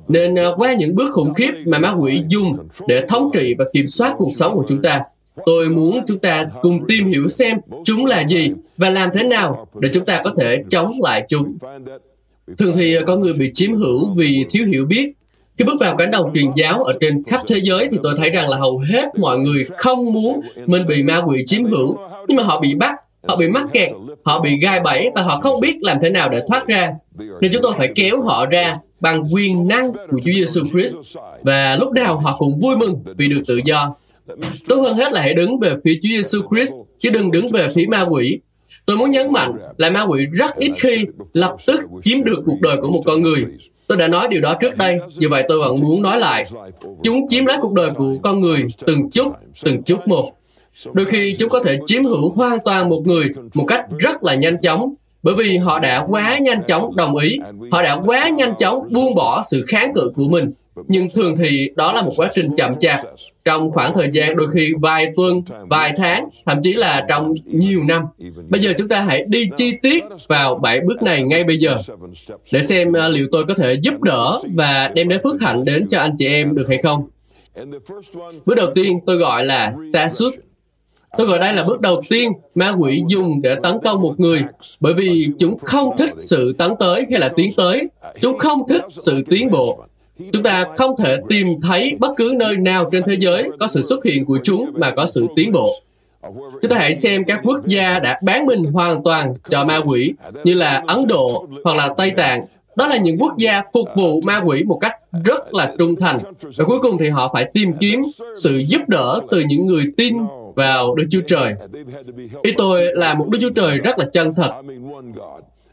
Nên 0.07 0.39
à, 0.39 0.47
qua 0.57 0.73
những 0.73 0.95
bước 0.95 1.11
khủng 1.11 1.33
khiếp 1.33 1.51
mà 1.65 1.79
ma 1.79 1.93
quỷ 1.99 2.21
dùng 2.27 2.53
để 2.87 3.05
thống 3.07 3.29
trị 3.33 3.55
và 3.57 3.65
kiểm 3.73 3.87
soát 3.87 4.13
cuộc 4.17 4.29
sống 4.35 4.55
của 4.55 4.63
chúng 4.67 4.81
ta, 4.81 5.01
tôi 5.45 5.69
muốn 5.69 5.99
chúng 6.07 6.19
ta 6.19 6.45
cùng 6.61 6.87
tìm 6.87 7.07
hiểu 7.07 7.27
xem 7.27 7.57
chúng 7.83 8.05
là 8.05 8.27
gì 8.27 8.51
và 8.77 8.89
làm 8.89 9.09
thế 9.13 9.23
nào 9.23 9.67
để 9.79 9.89
chúng 9.93 10.05
ta 10.05 10.21
có 10.23 10.31
thể 10.37 10.63
chống 10.69 10.91
lại 11.01 11.25
chúng. 11.27 11.53
Thường 12.57 12.73
thì 12.75 12.95
à, 12.95 13.01
có 13.07 13.15
người 13.15 13.33
bị 13.33 13.51
chiếm 13.53 13.75
hữu 13.75 14.13
vì 14.15 14.45
thiếu 14.49 14.65
hiểu 14.65 14.85
biết. 14.85 15.11
Khi 15.57 15.65
bước 15.65 15.79
vào 15.79 15.97
cánh 15.97 16.11
đồng 16.11 16.31
truyền 16.33 16.45
giáo 16.55 16.83
ở 16.83 16.93
trên 17.01 17.23
khắp 17.23 17.41
thế 17.47 17.59
giới 17.63 17.87
thì 17.91 17.97
tôi 18.03 18.13
thấy 18.17 18.29
rằng 18.29 18.49
là 18.49 18.57
hầu 18.57 18.81
hết 18.89 19.05
mọi 19.19 19.37
người 19.39 19.65
không 19.77 20.13
muốn 20.13 20.41
mình 20.65 20.87
bị 20.87 21.03
ma 21.03 21.21
quỷ 21.27 21.43
chiếm 21.45 21.63
hữu, 21.63 21.97
nhưng 22.27 22.37
mà 22.37 22.43
họ 22.43 22.59
bị 22.59 22.75
bắt, 22.75 22.95
họ 23.27 23.35
bị 23.35 23.47
mắc 23.47 23.67
kẹt, 23.73 23.91
họ 24.23 24.39
bị 24.39 24.59
gai 24.61 24.79
bẫy 24.79 25.09
và 25.15 25.21
họ 25.21 25.39
không 25.41 25.59
biết 25.59 25.77
làm 25.81 25.97
thế 26.01 26.09
nào 26.09 26.29
để 26.29 26.41
thoát 26.47 26.67
ra. 26.67 26.93
Nên 27.41 27.51
chúng 27.51 27.61
tôi 27.61 27.73
phải 27.77 27.89
kéo 27.95 28.21
họ 28.21 28.45
ra 28.45 28.75
bằng 28.99 29.23
quyền 29.33 29.67
năng 29.67 29.93
của 29.93 30.19
Chúa 30.25 30.31
Giêsu 30.31 30.61
Christ 30.71 30.97
và 31.41 31.75
lúc 31.75 31.91
nào 31.91 32.17
họ 32.17 32.35
cũng 32.37 32.59
vui 32.59 32.77
mừng 32.77 33.03
vì 33.17 33.27
được 33.27 33.41
tự 33.47 33.59
do. 33.65 33.95
Tốt 34.67 34.75
hơn 34.75 34.97
hết 34.97 35.11
là 35.11 35.21
hãy 35.21 35.33
đứng 35.33 35.59
về 35.59 35.75
phía 35.83 35.93
Chúa 36.03 36.09
Giêsu 36.09 36.41
Christ 36.51 36.73
chứ 36.99 37.09
đừng 37.13 37.31
đứng 37.31 37.47
về 37.47 37.67
phía 37.75 37.85
ma 37.85 38.05
quỷ 38.09 38.39
Tôi 38.85 38.97
muốn 38.97 39.11
nhấn 39.11 39.31
mạnh 39.31 39.53
là 39.77 39.89
ma 39.89 40.01
quỷ 40.01 40.25
rất 40.33 40.55
ít 40.55 40.71
khi 40.77 41.05
lập 41.33 41.55
tức 41.67 41.81
chiếm 42.03 42.23
được 42.23 42.43
cuộc 42.45 42.61
đời 42.61 42.77
của 42.81 42.91
một 42.91 43.01
con 43.05 43.21
người. 43.21 43.45
Tôi 43.87 43.97
đã 43.97 44.07
nói 44.07 44.27
điều 44.27 44.41
đó 44.41 44.53
trước 44.59 44.77
đây, 44.77 44.97
vì 45.17 45.27
vậy 45.27 45.45
tôi 45.47 45.59
vẫn 45.59 45.75
muốn 45.81 46.01
nói 46.01 46.19
lại. 46.19 46.45
Chúng 47.03 47.27
chiếm 47.29 47.45
lấy 47.45 47.57
cuộc 47.61 47.73
đời 47.73 47.89
của 47.91 48.15
con 48.23 48.39
người 48.39 48.65
từng 48.85 49.09
chút, 49.09 49.33
từng 49.63 49.83
chút 49.83 50.07
một. 50.07 50.31
Đôi 50.93 51.05
khi 51.05 51.35
chúng 51.39 51.49
có 51.49 51.63
thể 51.63 51.79
chiếm 51.85 52.03
hữu 52.03 52.29
hoàn 52.29 52.57
toàn 52.65 52.89
một 52.89 53.01
người 53.05 53.29
một 53.53 53.65
cách 53.67 53.85
rất 53.99 54.23
là 54.23 54.35
nhanh 54.35 54.61
chóng, 54.61 54.93
bởi 55.23 55.35
vì 55.35 55.57
họ 55.57 55.79
đã 55.79 56.05
quá 56.09 56.37
nhanh 56.37 56.63
chóng 56.67 56.95
đồng 56.95 57.17
ý, 57.17 57.39
họ 57.71 57.83
đã 57.83 57.99
quá 58.05 58.29
nhanh 58.29 58.53
chóng 58.59 58.87
buông 58.91 59.15
bỏ 59.15 59.43
sự 59.51 59.63
kháng 59.67 59.93
cự 59.93 60.11
của 60.15 60.27
mình. 60.29 60.51
Nhưng 60.87 61.09
thường 61.09 61.35
thì 61.37 61.69
đó 61.75 61.93
là 61.93 62.01
một 62.01 62.11
quá 62.15 62.29
trình 62.33 62.55
chậm 62.57 62.75
chạp, 62.79 62.99
trong 63.45 63.71
khoảng 63.71 63.93
thời 63.93 64.09
gian 64.11 64.35
đôi 64.35 64.47
khi 64.53 64.73
vài 64.79 65.07
tuần, 65.15 65.41
vài 65.69 65.93
tháng, 65.97 66.29
thậm 66.45 66.57
chí 66.63 66.73
là 66.73 67.05
trong 67.09 67.33
nhiều 67.45 67.83
năm. 67.83 68.03
Bây 68.49 68.61
giờ 68.61 68.73
chúng 68.77 68.87
ta 68.87 69.01
hãy 69.01 69.23
đi 69.27 69.49
chi 69.55 69.71
tiết 69.81 70.03
vào 70.27 70.55
bảy 70.55 70.79
bước 70.79 71.03
này 71.03 71.23
ngay 71.23 71.43
bây 71.43 71.57
giờ 71.57 71.75
để 72.53 72.61
xem 72.61 72.93
à, 72.93 73.07
liệu 73.07 73.27
tôi 73.31 73.45
có 73.45 73.53
thể 73.53 73.73
giúp 73.73 74.01
đỡ 74.01 74.39
và 74.55 74.91
đem 74.93 75.09
đến 75.09 75.19
phước 75.23 75.41
hạnh 75.41 75.65
đến 75.65 75.87
cho 75.87 75.99
anh 75.99 76.15
chị 76.17 76.27
em 76.27 76.55
được 76.55 76.65
hay 76.69 76.77
không. 76.77 77.03
Bước 78.45 78.55
đầu 78.55 78.71
tiên 78.75 78.99
tôi 79.05 79.17
gọi 79.17 79.45
là 79.45 79.73
xa 79.93 80.09
suốt. 80.09 80.29
Tôi 81.17 81.27
gọi 81.27 81.39
đây 81.39 81.53
là 81.53 81.63
bước 81.67 81.81
đầu 81.81 82.01
tiên 82.09 82.31
ma 82.55 82.73
quỷ 82.79 83.03
dùng 83.07 83.41
để 83.41 83.55
tấn 83.63 83.77
công 83.83 84.01
một 84.01 84.19
người, 84.19 84.41
bởi 84.79 84.93
vì 84.93 85.27
chúng 85.39 85.57
không 85.59 85.97
thích 85.97 86.09
sự 86.17 86.53
tấn 86.57 86.71
tới 86.79 87.05
hay 87.11 87.19
là 87.19 87.29
tiến 87.35 87.51
tới. 87.57 87.89
Chúng 88.19 88.37
không 88.37 88.67
thích 88.67 88.83
sự 88.89 89.23
tiến 89.29 89.51
bộ. 89.51 89.83
Chúng 90.31 90.43
ta 90.43 90.65
không 90.75 90.95
thể 90.97 91.17
tìm 91.29 91.47
thấy 91.61 91.95
bất 91.99 92.13
cứ 92.17 92.33
nơi 92.35 92.57
nào 92.57 92.89
trên 92.91 93.03
thế 93.05 93.15
giới 93.19 93.49
có 93.59 93.67
sự 93.67 93.81
xuất 93.81 94.05
hiện 94.05 94.25
của 94.25 94.39
chúng 94.43 94.71
mà 94.73 94.91
có 94.95 95.05
sự 95.05 95.27
tiến 95.35 95.51
bộ. 95.51 95.69
Chúng 96.61 96.71
ta 96.71 96.77
hãy 96.77 96.95
xem 96.95 97.23
các 97.23 97.39
quốc 97.43 97.65
gia 97.65 97.99
đã 97.99 98.19
bán 98.23 98.45
mình 98.45 98.63
hoàn 98.63 99.03
toàn 99.03 99.33
cho 99.49 99.65
ma 99.65 99.81
quỷ, 99.85 100.13
như 100.43 100.53
là 100.53 100.83
Ấn 100.87 101.07
Độ 101.07 101.47
hoặc 101.63 101.77
là 101.77 101.93
Tây 101.97 102.11
Tạng. 102.17 102.45
Đó 102.75 102.87
là 102.87 102.97
những 102.97 103.17
quốc 103.19 103.37
gia 103.37 103.61
phục 103.73 103.87
vụ 103.95 104.21
ma 104.21 104.41
quỷ 104.45 104.63
một 104.63 104.77
cách 104.81 104.93
rất 105.25 105.53
là 105.53 105.73
trung 105.77 105.95
thành. 105.95 106.17
Và 106.57 106.65
cuối 106.65 106.79
cùng 106.81 106.97
thì 106.97 107.09
họ 107.09 107.29
phải 107.33 107.45
tìm 107.53 107.73
kiếm 107.79 108.01
sự 108.35 108.61
giúp 108.65 108.81
đỡ 108.87 109.19
từ 109.31 109.43
những 109.47 109.65
người 109.65 109.83
tin 109.97 110.17
vào 110.55 110.95
Đức 110.95 111.05
Chúa 111.11 111.21
Trời. 111.27 111.53
Ý 112.41 112.51
tôi 112.57 112.87
là 112.93 113.13
một 113.13 113.27
Đức 113.29 113.39
Chúa 113.41 113.49
Trời 113.49 113.77
rất 113.77 113.99
là 113.99 114.05
chân 114.13 114.33
thật. 114.35 114.51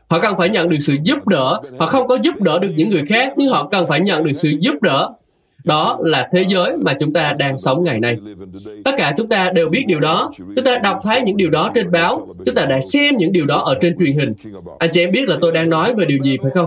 Họ 0.09 0.19
cần 0.19 0.35
phải 0.39 0.49
nhận 0.49 0.69
được 0.69 0.77
sự 0.81 0.97
giúp 1.03 1.29
đỡ. 1.29 1.61
Họ 1.79 1.87
không 1.87 2.09
có 2.09 2.19
giúp 2.23 2.41
đỡ 2.41 2.59
được 2.59 2.71
những 2.77 2.89
người 2.89 3.03
khác, 3.09 3.33
nhưng 3.37 3.51
họ 3.51 3.69
cần 3.69 3.87
phải 3.89 4.01
nhận 4.01 4.25
được 4.25 4.33
sự 4.33 4.49
giúp 4.61 4.83
đỡ. 4.83 5.11
Đó 5.65 5.99
là 6.01 6.29
thế 6.33 6.45
giới 6.49 6.77
mà 6.77 6.95
chúng 7.01 7.13
ta 7.13 7.35
đang 7.39 7.59
sống 7.59 7.83
ngày 7.83 8.01
nay. 8.01 8.17
Tất 8.85 8.91
cả 8.97 9.15
chúng 9.17 9.29
ta 9.29 9.51
đều 9.51 9.69
biết 9.69 9.85
điều 9.87 10.01
đó. 10.01 10.31
Chúng 10.39 10.65
ta 10.65 10.79
đọc 10.79 11.01
thấy 11.03 11.23
những 11.23 11.37
điều 11.37 11.51
đó 11.51 11.71
trên 11.75 11.91
báo. 11.91 12.29
Chúng 12.47 12.55
ta 12.55 12.65
đã 12.65 12.81
xem 12.81 13.17
những 13.17 13.33
điều 13.33 13.47
đó 13.47 13.61
ở 13.61 13.75
trên 13.81 13.99
truyền 13.99 14.13
hình. 14.13 14.35
Anh 14.79 14.91
chị 14.93 15.01
em 15.01 15.11
biết 15.11 15.29
là 15.29 15.37
tôi 15.41 15.53
đang 15.53 15.71
nói 15.71 15.95
về 15.95 16.05
điều 16.05 16.19
gì 16.19 16.37
phải 16.43 16.51
không? 16.55 16.67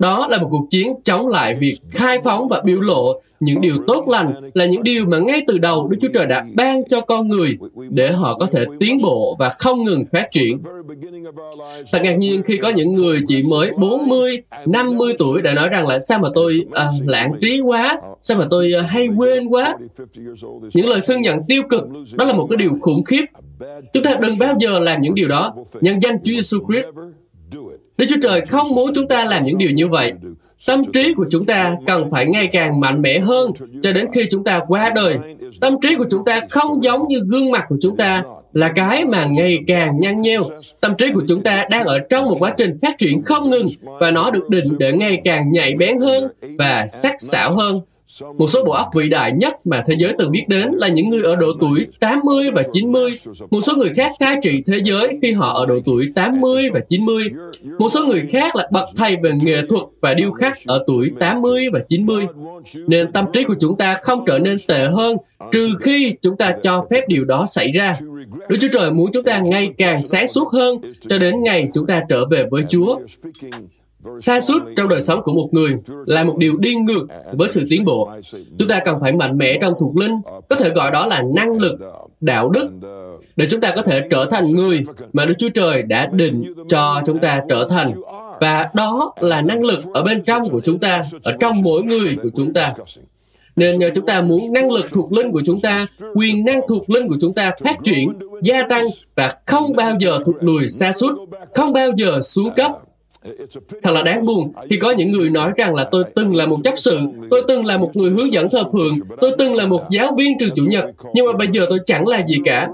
Đó 0.00 0.26
là 0.30 0.38
một 0.38 0.48
cuộc 0.50 0.66
chiến 0.70 0.94
chống 1.04 1.28
lại 1.28 1.54
việc 1.60 1.76
khai 1.90 2.18
phóng 2.24 2.48
và 2.48 2.62
biểu 2.64 2.80
lộ 2.80 3.20
những 3.40 3.60
điều 3.60 3.76
tốt 3.86 4.08
lành 4.08 4.32
là 4.54 4.64
những 4.64 4.82
điều 4.82 5.06
mà 5.06 5.18
ngay 5.18 5.42
từ 5.46 5.58
đầu 5.58 5.88
Đức 5.88 5.98
Chúa 6.00 6.08
Trời 6.14 6.26
đã 6.26 6.44
ban 6.54 6.84
cho 6.88 7.00
con 7.00 7.28
người 7.28 7.58
để 7.90 8.12
họ 8.12 8.38
có 8.38 8.46
thể 8.46 8.64
tiến 8.80 8.98
bộ 9.02 9.36
và 9.38 9.54
không 9.58 9.84
ngừng 9.84 10.04
phát 10.12 10.26
triển. 10.30 10.58
Thật 11.92 11.98
ngạc 12.02 12.18
nhiên 12.18 12.42
khi 12.42 12.56
có 12.56 12.68
những 12.68 12.92
người 12.92 13.20
chỉ 13.26 13.42
mới 13.50 13.70
40, 13.78 14.42
50 14.66 15.12
tuổi 15.18 15.42
đã 15.42 15.54
nói 15.54 15.68
rằng 15.68 15.86
là 15.86 15.98
sao 15.98 16.18
mà 16.18 16.28
tôi 16.34 16.64
à, 16.72 16.90
lãng 17.06 17.32
trí 17.40 17.60
quá, 17.60 18.00
sao 18.22 18.38
mà 18.38 18.46
tôi 18.50 18.72
à, 18.78 18.82
hay 18.82 19.08
quên 19.16 19.46
quá. 19.46 19.76
Những 20.74 20.88
lời 20.88 21.00
xưng 21.00 21.20
nhận 21.20 21.38
tiêu 21.48 21.62
cực, 21.70 21.82
đó 22.12 22.24
là 22.24 22.32
một 22.32 22.46
cái 22.50 22.56
điều 22.56 22.72
khủng 22.80 23.04
khiếp. 23.04 23.24
Chúng 23.92 24.02
ta 24.02 24.14
đừng 24.22 24.38
bao 24.38 24.54
giờ 24.58 24.78
làm 24.78 25.02
những 25.02 25.14
điều 25.14 25.28
đó. 25.28 25.54
Nhân 25.80 25.98
danh 26.02 26.16
Chúa 26.24 26.32
Giêsu 26.32 26.58
Christ 26.68 26.86
Đức 27.98 28.06
Chúa 28.08 28.20
Trời 28.22 28.40
không 28.40 28.74
muốn 28.74 28.90
chúng 28.94 29.08
ta 29.08 29.24
làm 29.24 29.44
những 29.44 29.58
điều 29.58 29.70
như 29.70 29.88
vậy. 29.88 30.12
Tâm 30.66 30.82
trí 30.92 31.14
của 31.14 31.26
chúng 31.30 31.44
ta 31.44 31.76
cần 31.86 32.10
phải 32.10 32.26
ngày 32.26 32.46
càng 32.52 32.80
mạnh 32.80 33.02
mẽ 33.02 33.18
hơn 33.18 33.50
cho 33.82 33.92
đến 33.92 34.06
khi 34.12 34.26
chúng 34.30 34.44
ta 34.44 34.60
qua 34.68 34.90
đời. 34.94 35.18
Tâm 35.60 35.74
trí 35.82 35.94
của 35.94 36.04
chúng 36.10 36.24
ta 36.24 36.40
không 36.50 36.82
giống 36.82 37.08
như 37.08 37.20
gương 37.26 37.50
mặt 37.50 37.64
của 37.68 37.76
chúng 37.80 37.96
ta 37.96 38.22
là 38.52 38.72
cái 38.76 39.04
mà 39.04 39.24
ngày 39.24 39.58
càng 39.66 39.98
nhăn 40.00 40.20
nheo. 40.20 40.42
Tâm 40.80 40.94
trí 40.98 41.12
của 41.12 41.22
chúng 41.28 41.42
ta 41.42 41.64
đang 41.70 41.84
ở 41.84 41.98
trong 41.98 42.24
một 42.24 42.36
quá 42.38 42.54
trình 42.56 42.78
phát 42.82 42.98
triển 42.98 43.22
không 43.22 43.50
ngừng 43.50 43.66
và 44.00 44.10
nó 44.10 44.30
được 44.30 44.48
định 44.48 44.78
để 44.78 44.92
ngày 44.92 45.20
càng 45.24 45.50
nhạy 45.52 45.74
bén 45.74 45.98
hơn 45.98 46.28
và 46.58 46.86
sắc 46.88 47.14
sảo 47.18 47.56
hơn. 47.56 47.80
Một 48.22 48.46
số 48.46 48.64
bộ 48.64 48.72
óc 48.72 48.88
vĩ 48.94 49.08
đại 49.08 49.32
nhất 49.32 49.66
mà 49.66 49.84
thế 49.86 49.94
giới 49.98 50.12
từng 50.18 50.30
biết 50.30 50.44
đến 50.48 50.70
là 50.72 50.88
những 50.88 51.10
người 51.10 51.22
ở 51.22 51.36
độ 51.36 51.52
tuổi 51.60 51.86
80 52.00 52.50
và 52.50 52.62
90. 52.72 53.10
Một 53.50 53.60
số 53.60 53.76
người 53.76 53.90
khác 53.96 54.12
cai 54.18 54.36
trị 54.42 54.62
thế 54.66 54.78
giới 54.84 55.18
khi 55.22 55.32
họ 55.32 55.52
ở 55.52 55.66
độ 55.66 55.78
tuổi 55.84 56.12
80 56.14 56.70
và 56.72 56.80
90. 56.88 57.24
Một 57.78 57.88
số 57.88 58.06
người 58.06 58.22
khác 58.28 58.56
là 58.56 58.68
bậc 58.72 58.88
thầy 58.96 59.16
về 59.22 59.30
nghệ 59.42 59.62
thuật 59.68 59.82
và 60.00 60.14
điêu 60.14 60.32
khắc 60.32 60.58
ở 60.66 60.84
tuổi 60.86 61.10
80 61.20 61.64
và 61.72 61.80
90. 61.88 62.26
Nên 62.86 63.12
tâm 63.12 63.24
trí 63.32 63.44
của 63.44 63.54
chúng 63.60 63.76
ta 63.76 63.94
không 64.02 64.24
trở 64.26 64.38
nên 64.38 64.56
tệ 64.68 64.84
hơn, 64.84 65.16
trừ 65.52 65.70
khi 65.80 66.14
chúng 66.22 66.36
ta 66.36 66.54
cho 66.62 66.86
phép 66.90 67.04
điều 67.08 67.24
đó 67.24 67.46
xảy 67.50 67.72
ra. 67.72 67.94
Đức 68.48 68.56
Chúa 68.60 68.68
Trời 68.72 68.90
muốn 68.90 69.10
chúng 69.12 69.24
ta 69.24 69.38
ngày 69.38 69.70
càng 69.78 70.02
sáng 70.02 70.28
suốt 70.28 70.48
hơn, 70.52 70.78
cho 71.08 71.18
đến 71.18 71.42
ngày 71.42 71.68
chúng 71.74 71.86
ta 71.86 72.02
trở 72.08 72.26
về 72.26 72.44
với 72.50 72.64
Chúa. 72.68 72.98
Sa 74.20 74.40
sút 74.40 74.62
trong 74.76 74.88
đời 74.88 75.00
sống 75.00 75.20
của 75.24 75.32
một 75.32 75.48
người 75.52 75.70
là 76.06 76.24
một 76.24 76.36
điều 76.36 76.56
đi 76.58 76.74
ngược 76.74 77.06
với 77.32 77.48
sự 77.48 77.64
tiến 77.70 77.84
bộ. 77.84 78.10
Chúng 78.58 78.68
ta 78.68 78.80
cần 78.84 78.96
phải 79.00 79.12
mạnh 79.12 79.38
mẽ 79.38 79.58
trong 79.60 79.74
thuộc 79.78 79.96
linh, 79.96 80.20
có 80.48 80.56
thể 80.56 80.70
gọi 80.70 80.90
đó 80.90 81.06
là 81.06 81.22
năng 81.34 81.58
lực, 81.58 81.78
đạo 82.20 82.48
đức, 82.48 82.70
để 83.36 83.46
chúng 83.50 83.60
ta 83.60 83.72
có 83.76 83.82
thể 83.82 84.02
trở 84.10 84.24
thành 84.30 84.46
người 84.46 84.82
mà 85.12 85.24
Đức 85.24 85.34
Chúa 85.38 85.48
Trời 85.48 85.82
đã 85.82 86.06
định 86.06 86.54
cho 86.68 87.02
chúng 87.06 87.18
ta 87.18 87.40
trở 87.48 87.66
thành. 87.70 87.86
Và 88.40 88.68
đó 88.74 89.14
là 89.20 89.40
năng 89.40 89.64
lực 89.64 89.78
ở 89.94 90.02
bên 90.02 90.22
trong 90.22 90.48
của 90.50 90.60
chúng 90.60 90.78
ta, 90.78 91.02
ở 91.22 91.32
trong 91.40 91.62
mỗi 91.62 91.82
người 91.82 92.16
của 92.22 92.30
chúng 92.34 92.52
ta. 92.54 92.72
Nên 93.56 93.80
chúng 93.94 94.06
ta 94.06 94.20
muốn 94.20 94.52
năng 94.52 94.70
lực 94.70 94.92
thuộc 94.92 95.12
linh 95.12 95.32
của 95.32 95.42
chúng 95.44 95.60
ta, 95.60 95.86
quyền 96.14 96.44
năng 96.44 96.60
thuộc 96.68 96.90
linh 96.90 97.08
của 97.08 97.16
chúng 97.20 97.34
ta 97.34 97.50
phát 97.64 97.76
triển, 97.84 98.12
gia 98.42 98.62
tăng 98.62 98.84
và 99.14 99.32
không 99.46 99.76
bao 99.76 99.96
giờ 100.00 100.20
thụt 100.26 100.36
lùi 100.40 100.68
xa 100.68 100.92
sút 100.92 101.14
không 101.54 101.72
bao 101.72 101.90
giờ 101.96 102.20
xuống 102.20 102.50
cấp 102.56 102.72
Thật 103.82 103.90
là 103.90 104.02
đáng 104.02 104.26
buồn 104.26 104.52
khi 104.70 104.76
có 104.76 104.90
những 104.90 105.10
người 105.10 105.30
nói 105.30 105.50
rằng 105.56 105.74
là 105.74 105.88
tôi 105.90 106.04
từng 106.14 106.36
là 106.36 106.46
một 106.46 106.58
chấp 106.64 106.74
sự, 106.76 106.98
tôi 107.30 107.42
từng 107.48 107.64
là 107.64 107.76
một 107.76 107.96
người 107.96 108.10
hướng 108.10 108.32
dẫn 108.32 108.48
thờ 108.50 108.64
phượng, 108.72 108.94
tôi 109.20 109.30
từng 109.38 109.54
là 109.54 109.66
một 109.66 109.82
giáo 109.90 110.14
viên 110.18 110.38
trường 110.38 110.50
chủ 110.54 110.62
nhật, 110.66 110.84
nhưng 111.14 111.26
mà 111.26 111.32
bây 111.32 111.48
giờ 111.52 111.66
tôi 111.68 111.78
chẳng 111.86 112.06
là 112.06 112.26
gì 112.26 112.38
cả. 112.44 112.68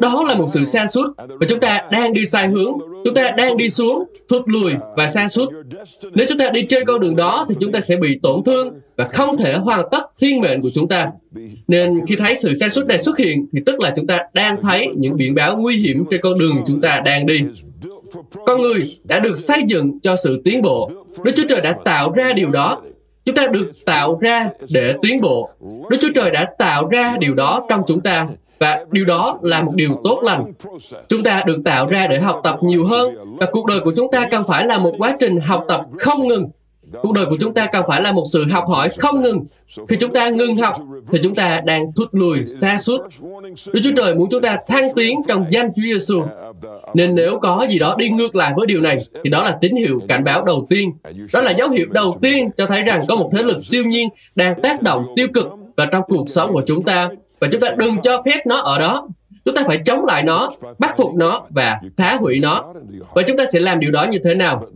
Đó 0.00 0.24
là 0.28 0.34
một 0.34 0.46
sự 0.48 0.64
xa 0.64 0.86
suốt 0.86 1.06
và 1.16 1.46
chúng 1.48 1.60
ta 1.60 1.80
đang 1.90 2.12
đi 2.12 2.26
sai 2.26 2.48
hướng, 2.48 2.72
chúng 3.04 3.14
ta 3.14 3.30
đang 3.36 3.56
đi 3.56 3.70
xuống, 3.70 4.04
thụt 4.28 4.42
lùi 4.46 4.72
và 4.96 5.08
xa 5.08 5.28
suốt. 5.28 5.48
Nếu 6.14 6.26
chúng 6.28 6.38
ta 6.38 6.50
đi 6.50 6.62
trên 6.68 6.86
con 6.86 7.00
đường 7.00 7.16
đó 7.16 7.46
thì 7.48 7.54
chúng 7.60 7.72
ta 7.72 7.80
sẽ 7.80 7.96
bị 7.96 8.18
tổn 8.22 8.44
thương 8.44 8.74
và 8.96 9.08
không 9.08 9.36
thể 9.36 9.54
hoàn 9.54 9.86
tất 9.90 10.02
thiên 10.18 10.40
mệnh 10.40 10.62
của 10.62 10.70
chúng 10.74 10.88
ta. 10.88 11.06
Nên 11.68 12.06
khi 12.06 12.16
thấy 12.16 12.36
sự 12.36 12.54
xa 12.54 12.68
suốt 12.68 12.86
này 12.86 12.98
xuất 12.98 13.18
hiện 13.18 13.46
thì 13.52 13.60
tức 13.66 13.80
là 13.80 13.92
chúng 13.96 14.06
ta 14.06 14.20
đang 14.34 14.62
thấy 14.62 14.88
những 14.96 15.16
biển 15.16 15.34
báo 15.34 15.56
nguy 15.56 15.76
hiểm 15.76 16.04
trên 16.10 16.20
con 16.20 16.38
đường 16.38 16.56
chúng 16.66 16.80
ta 16.80 17.00
đang 17.04 17.26
đi. 17.26 17.40
Con 18.46 18.62
người 18.62 18.98
đã 19.04 19.18
được 19.18 19.36
xây 19.36 19.62
dựng 19.66 20.00
cho 20.00 20.16
sự 20.16 20.40
tiến 20.44 20.62
bộ. 20.62 20.90
Đức 21.24 21.32
Chúa 21.36 21.46
Trời 21.48 21.60
đã 21.60 21.72
tạo 21.84 22.12
ra 22.12 22.32
điều 22.32 22.50
đó. 22.50 22.82
Chúng 23.24 23.34
ta 23.34 23.46
được 23.46 23.72
tạo 23.86 24.18
ra 24.20 24.50
để 24.70 24.94
tiến 25.02 25.20
bộ. 25.20 25.50
Đức 25.90 25.96
Chúa 26.00 26.12
Trời 26.14 26.30
đã 26.30 26.46
tạo 26.58 26.88
ra 26.88 27.16
điều 27.20 27.34
đó 27.34 27.66
trong 27.68 27.82
chúng 27.86 28.00
ta 28.00 28.26
và 28.58 28.84
điều 28.90 29.04
đó 29.04 29.38
là 29.42 29.62
một 29.62 29.72
điều 29.74 30.00
tốt 30.04 30.20
lành. 30.22 30.52
Chúng 31.08 31.22
ta 31.22 31.42
được 31.46 31.58
tạo 31.64 31.86
ra 31.86 32.06
để 32.06 32.20
học 32.20 32.40
tập 32.44 32.58
nhiều 32.62 32.86
hơn 32.86 33.14
và 33.38 33.46
cuộc 33.52 33.66
đời 33.66 33.80
của 33.80 33.92
chúng 33.96 34.10
ta 34.10 34.26
cần 34.30 34.42
phải 34.48 34.66
là 34.66 34.78
một 34.78 34.94
quá 34.98 35.16
trình 35.20 35.40
học 35.40 35.64
tập 35.68 35.80
không 35.98 36.28
ngừng. 36.28 36.50
Cuộc 37.02 37.12
đời 37.12 37.26
của 37.26 37.36
chúng 37.40 37.54
ta 37.54 37.66
cần 37.72 37.84
phải 37.88 38.02
là 38.02 38.12
một 38.12 38.24
sự 38.32 38.44
học 38.50 38.64
hỏi 38.68 38.88
không 38.98 39.20
ngừng. 39.20 39.46
Khi 39.88 39.96
chúng 39.96 40.12
ta 40.12 40.28
ngừng 40.28 40.56
học, 40.56 40.76
thì 41.12 41.18
chúng 41.22 41.34
ta 41.34 41.60
đang 41.64 41.92
thút 41.92 42.08
lùi, 42.12 42.46
xa 42.46 42.78
suốt. 42.78 43.00
Đức 43.72 43.80
Chúa 43.82 43.90
Trời 43.96 44.14
muốn 44.14 44.28
chúng 44.30 44.42
ta 44.42 44.56
thăng 44.68 44.84
tiến 44.96 45.18
trong 45.28 45.44
danh 45.50 45.72
Chúa 45.76 45.82
Giêsu. 45.82 46.22
Nên 46.94 47.14
nếu 47.14 47.38
có 47.38 47.66
gì 47.70 47.78
đó 47.78 47.94
đi 47.98 48.08
ngược 48.08 48.34
lại 48.34 48.52
với 48.56 48.66
điều 48.66 48.80
này, 48.80 48.98
thì 49.24 49.30
đó 49.30 49.42
là 49.42 49.58
tín 49.60 49.76
hiệu 49.76 50.00
cảnh 50.08 50.24
báo 50.24 50.44
đầu 50.44 50.66
tiên. 50.70 50.92
Đó 51.32 51.40
là 51.40 51.50
dấu 51.50 51.68
hiệu 51.68 51.86
đầu 51.90 52.18
tiên 52.22 52.50
cho 52.56 52.66
thấy 52.66 52.82
rằng 52.82 53.00
có 53.08 53.16
một 53.16 53.30
thế 53.36 53.42
lực 53.42 53.60
siêu 53.60 53.84
nhiên 53.84 54.08
đang 54.34 54.60
tác 54.60 54.82
động 54.82 55.04
tiêu 55.16 55.26
cực 55.34 55.46
vào 55.76 55.86
trong 55.92 56.02
cuộc 56.08 56.28
sống 56.28 56.52
của 56.52 56.62
chúng 56.66 56.82
ta. 56.82 57.08
Và 57.40 57.48
chúng 57.52 57.60
ta 57.60 57.68
đừng 57.78 57.96
cho 58.02 58.22
phép 58.26 58.46
nó 58.46 58.56
ở 58.56 58.78
đó. 58.78 59.08
Chúng 59.44 59.54
ta 59.54 59.62
phải 59.66 59.78
chống 59.84 60.04
lại 60.04 60.22
nó, 60.22 60.50
bắt 60.78 60.94
phục 60.96 61.14
nó 61.14 61.42
và 61.50 61.80
phá 61.96 62.16
hủy 62.20 62.38
nó. 62.38 62.64
Và 63.14 63.22
chúng 63.22 63.36
ta 63.36 63.44
sẽ 63.52 63.60
làm 63.60 63.80
điều 63.80 63.90
đó 63.90 64.06
như 64.10 64.18
thế 64.24 64.34
nào? 64.34 64.66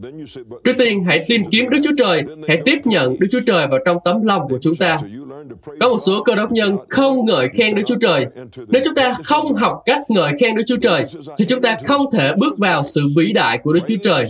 Trước 0.64 0.72
tiên, 0.78 1.04
hãy 1.04 1.20
tìm 1.28 1.42
kiếm 1.50 1.70
Đức 1.70 1.78
Chúa 1.84 1.94
Trời, 1.98 2.22
hãy 2.48 2.62
tiếp 2.64 2.78
nhận 2.84 3.16
Đức 3.18 3.26
Chúa 3.32 3.40
Trời 3.46 3.66
vào 3.66 3.78
trong 3.86 3.98
tấm 4.04 4.22
lòng 4.22 4.48
của 4.48 4.58
chúng 4.60 4.76
ta. 4.76 4.96
Có 5.80 5.88
một 5.88 5.98
số 6.06 6.22
cơ 6.22 6.34
đốc 6.34 6.52
nhân 6.52 6.76
không 6.88 7.26
ngợi 7.26 7.48
khen 7.48 7.74
Đức 7.74 7.82
Chúa 7.86 7.96
Trời. 8.00 8.26
Nếu 8.68 8.82
chúng 8.84 8.94
ta 8.94 9.14
không 9.24 9.54
học 9.54 9.82
cách 9.84 10.02
ngợi 10.08 10.32
khen 10.40 10.56
Đức 10.56 10.62
Chúa 10.66 10.76
Trời, 10.76 11.04
thì 11.38 11.44
chúng 11.44 11.62
ta 11.62 11.76
không 11.84 12.02
thể 12.12 12.32
bước 12.38 12.58
vào 12.58 12.82
sự 12.82 13.00
vĩ 13.16 13.32
đại 13.32 13.58
của 13.58 13.72
Đức 13.72 13.80
Chúa 13.88 13.96
Trời. 14.02 14.24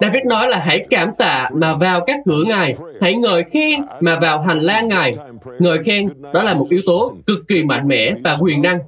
David 0.00 0.24
nói 0.26 0.48
là 0.48 0.58
hãy 0.58 0.86
cảm 0.90 1.10
tạ 1.18 1.50
mà 1.54 1.74
vào 1.74 2.00
các 2.06 2.20
cửa 2.26 2.42
Ngài, 2.46 2.74
hãy 3.00 3.14
ngợi 3.14 3.42
khen 3.42 3.80
mà 4.00 4.18
vào 4.20 4.40
hành 4.40 4.60
lang 4.60 4.88
Ngài. 4.88 5.14
Ngợi 5.58 5.78
khen, 5.82 6.08
đó 6.32 6.42
là 6.42 6.54
một 6.54 6.66
yếu 6.70 6.80
tố 6.86 7.14
cực 7.26 7.38
kỳ 7.48 7.64
mạnh 7.64 7.88
mẽ 7.88 8.14
và 8.24 8.36
quyền 8.40 8.62
năng. 8.62 8.78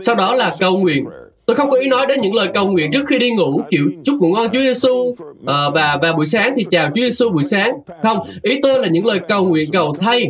Sau 0.00 0.14
đó 0.14 0.34
là 0.34 0.52
cầu 0.60 0.78
nguyện. 0.78 1.04
Tôi 1.46 1.56
không 1.56 1.70
có 1.70 1.76
ý 1.76 1.86
nói 1.86 2.06
đến 2.06 2.20
những 2.20 2.34
lời 2.34 2.48
cầu 2.54 2.66
nguyện 2.66 2.90
trước 2.92 3.04
khi 3.06 3.18
đi 3.18 3.30
ngủ, 3.30 3.60
kiểu 3.70 3.90
chúc 4.04 4.16
ngủ 4.20 4.28
ngon 4.28 4.48
Chúa 4.52 4.60
Giêsu 4.60 4.92
uh, 4.92 5.16
và 5.46 5.98
và 6.02 6.12
buổi 6.16 6.26
sáng 6.26 6.52
thì 6.56 6.64
chào 6.70 6.86
Chúa 6.86 7.02
Giêsu 7.02 7.30
buổi 7.30 7.44
sáng. 7.44 7.70
Không, 8.02 8.18
ý 8.42 8.58
tôi 8.62 8.80
là 8.80 8.88
những 8.88 9.06
lời 9.06 9.18
cầu 9.28 9.44
nguyện 9.44 9.70
cầu 9.72 9.94
thay. 10.00 10.26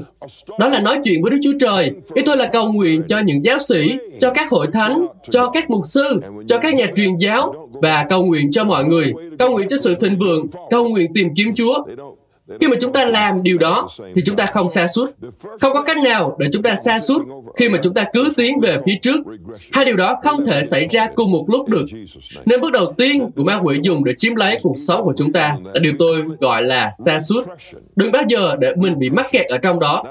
Đó 0.59 0.69
là 0.69 0.81
nói 0.81 0.99
chuyện 1.05 1.23
với 1.23 1.31
Đức 1.31 1.39
Chúa 1.43 1.59
Trời. 1.61 1.91
Ý 2.15 2.23
tôi 2.27 2.37
là 2.37 2.47
cầu 2.47 2.73
nguyện 2.73 3.03
cho 3.09 3.19
những 3.19 3.45
giáo 3.45 3.59
sĩ, 3.59 3.97
cho 4.21 4.31
các 4.31 4.51
hội 4.51 4.67
thánh, 4.73 5.07
cho 5.31 5.51
các 5.51 5.71
mục 5.71 5.83
sư, 5.85 6.21
cho 6.49 6.59
các 6.59 6.75
nhà 6.75 6.87
truyền 6.97 7.17
giáo 7.17 7.69
và 7.73 8.07
cầu 8.09 8.25
nguyện 8.25 8.51
cho 8.51 8.65
mọi 8.65 8.85
người. 8.85 9.13
Cầu 9.39 9.51
nguyện 9.51 9.69
cho 9.69 9.77
sự 9.77 9.95
thịnh 9.95 10.19
vượng, 10.19 10.47
cầu 10.71 10.89
nguyện 10.89 11.15
tìm 11.15 11.29
kiếm 11.37 11.55
Chúa. 11.55 11.85
Khi 12.61 12.69
mà 12.69 12.77
chúng 12.81 12.93
ta 12.93 13.05
làm 13.05 13.43
điều 13.43 13.59
đó 13.59 13.89
thì 14.15 14.23
chúng 14.25 14.37
ta 14.37 14.47
không 14.47 14.69
xa 14.69 14.87
suốt. 14.89 15.11
Không 15.61 15.73
có 15.73 15.83
cách 15.83 15.97
nào 15.97 16.37
để 16.39 16.49
chúng 16.53 16.63
ta 16.63 16.77
xa 16.77 17.01
suốt 17.01 17.23
khi 17.57 17.69
mà 17.69 17.79
chúng 17.83 17.95
ta 17.95 18.05
cứ 18.13 18.33
tiến 18.37 18.61
về 18.61 18.79
phía 18.87 18.95
trước. 19.03 19.21
Hai 19.73 19.85
điều 19.85 19.97
đó 19.97 20.17
không 20.23 20.47
thể 20.47 20.65
xảy 20.65 20.87
ra 20.91 21.09
cùng 21.15 21.31
một 21.31 21.45
lúc 21.49 21.69
được. 21.69 21.85
Nên 22.45 22.61
bước 22.61 22.73
đầu 22.73 22.93
tiên 22.93 23.31
của 23.37 23.45
ma 23.45 23.61
quỷ 23.63 23.79
dùng 23.83 24.05
để 24.05 24.15
chiếm 24.19 24.35
lấy 24.35 24.59
cuộc 24.63 24.75
sống 24.77 25.03
của 25.05 25.15
chúng 25.17 25.33
ta 25.33 25.57
là 25.75 25.81
điều 25.81 25.93
tôi 25.99 26.23
gọi 26.41 26.63
là 26.63 26.93
xa 27.05 27.21
suốt. 27.21 27.43
Đừng 27.97 28.13
bao 28.13 28.23
giờ 28.29 28.57
để 28.59 28.75
mình 28.77 28.99
bị 28.99 29.11
mắc 29.11 29.27
kẹt 29.33 29.47
ở 29.47 29.59
trong 29.59 29.79
đó. 29.79 30.05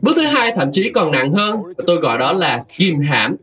Bước 0.00 0.12
thứ 0.16 0.26
hai 0.26 0.52
thậm 0.56 0.72
chí 0.72 0.90
còn 0.94 1.12
nặng 1.12 1.32
hơn, 1.32 1.56
tôi 1.86 1.96
gọi 1.96 2.18
đó 2.18 2.32
là 2.32 2.64
kìm 2.78 3.00
hãm. 3.00 3.36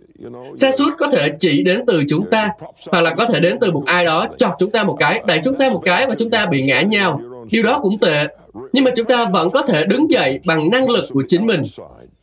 Xa 0.58 0.72
suốt 0.72 0.90
có 0.98 1.08
thể 1.08 1.32
chỉ 1.40 1.64
đến 1.64 1.84
từ 1.88 2.04
chúng 2.10 2.30
ta, 2.32 2.50
hoặc 2.92 3.02
là 3.02 3.14
có 3.16 3.26
thể 3.26 3.40
đến 3.40 3.58
từ 3.62 3.72
một 3.72 3.84
ai 3.86 4.06
đó 4.06 4.28
chọc 4.38 4.54
chúng 4.60 4.72
ta 4.72 4.84
một 4.84 4.96
cái, 5.00 5.24
đẩy 5.28 5.40
chúng 5.44 5.58
ta 5.58 5.70
một 5.70 5.82
cái 5.86 6.06
và 6.10 6.16
chúng 6.18 6.30
ta 6.30 6.46
bị 6.46 6.62
ngã 6.62 6.82
nhau. 6.82 7.22
Điều 7.52 7.64
đó 7.64 7.80
cũng 7.82 7.98
tệ, 7.98 8.28
nhưng 8.74 8.84
mà 8.84 8.92
chúng 8.96 9.06
ta 9.06 9.26
vẫn 9.26 9.52
có 9.52 9.62
thể 9.62 9.86
đứng 9.86 10.12
dậy 10.12 10.40
bằng 10.46 10.70
năng 10.70 10.90
lực 10.90 11.04
của 11.10 11.24
chính 11.28 11.46
mình. 11.46 11.62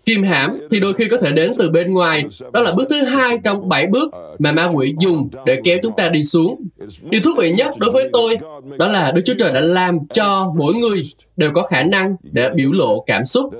Kim 0.04 0.22
hãm 0.22 0.58
thì 0.70 0.80
đôi 0.80 0.92
khi 0.92 1.08
có 1.08 1.16
thể 1.16 1.32
đến 1.32 1.52
từ 1.58 1.70
bên 1.70 1.94
ngoài. 1.94 2.24
Đó 2.52 2.60
là 2.60 2.72
bước 2.76 2.84
thứ 2.90 3.02
hai 3.02 3.38
trong 3.44 3.68
bảy 3.68 3.86
bước 3.86 4.10
mà 4.38 4.52
ma 4.52 4.70
quỷ 4.74 4.94
dùng 5.00 5.28
để 5.46 5.60
kéo 5.64 5.78
chúng 5.82 5.96
ta 5.96 6.08
đi 6.08 6.24
xuống. 6.24 6.66
Điều 7.10 7.20
thú 7.20 7.30
vị 7.38 7.52
nhất 7.52 7.72
đối 7.78 7.90
với 7.90 8.08
tôi 8.12 8.38
đó 8.78 8.88
là 8.88 9.12
Đức 9.12 9.22
Chúa 9.24 9.34
Trời 9.38 9.52
đã 9.52 9.60
làm 9.60 9.98
cho 10.12 10.52
mỗi 10.56 10.74
người 10.74 11.02
đều 11.36 11.50
có 11.54 11.62
khả 11.62 11.82
năng 11.82 12.16
để 12.22 12.50
biểu 12.54 12.72
lộ 12.72 13.04
cảm 13.06 13.26
xúc. 13.26 13.50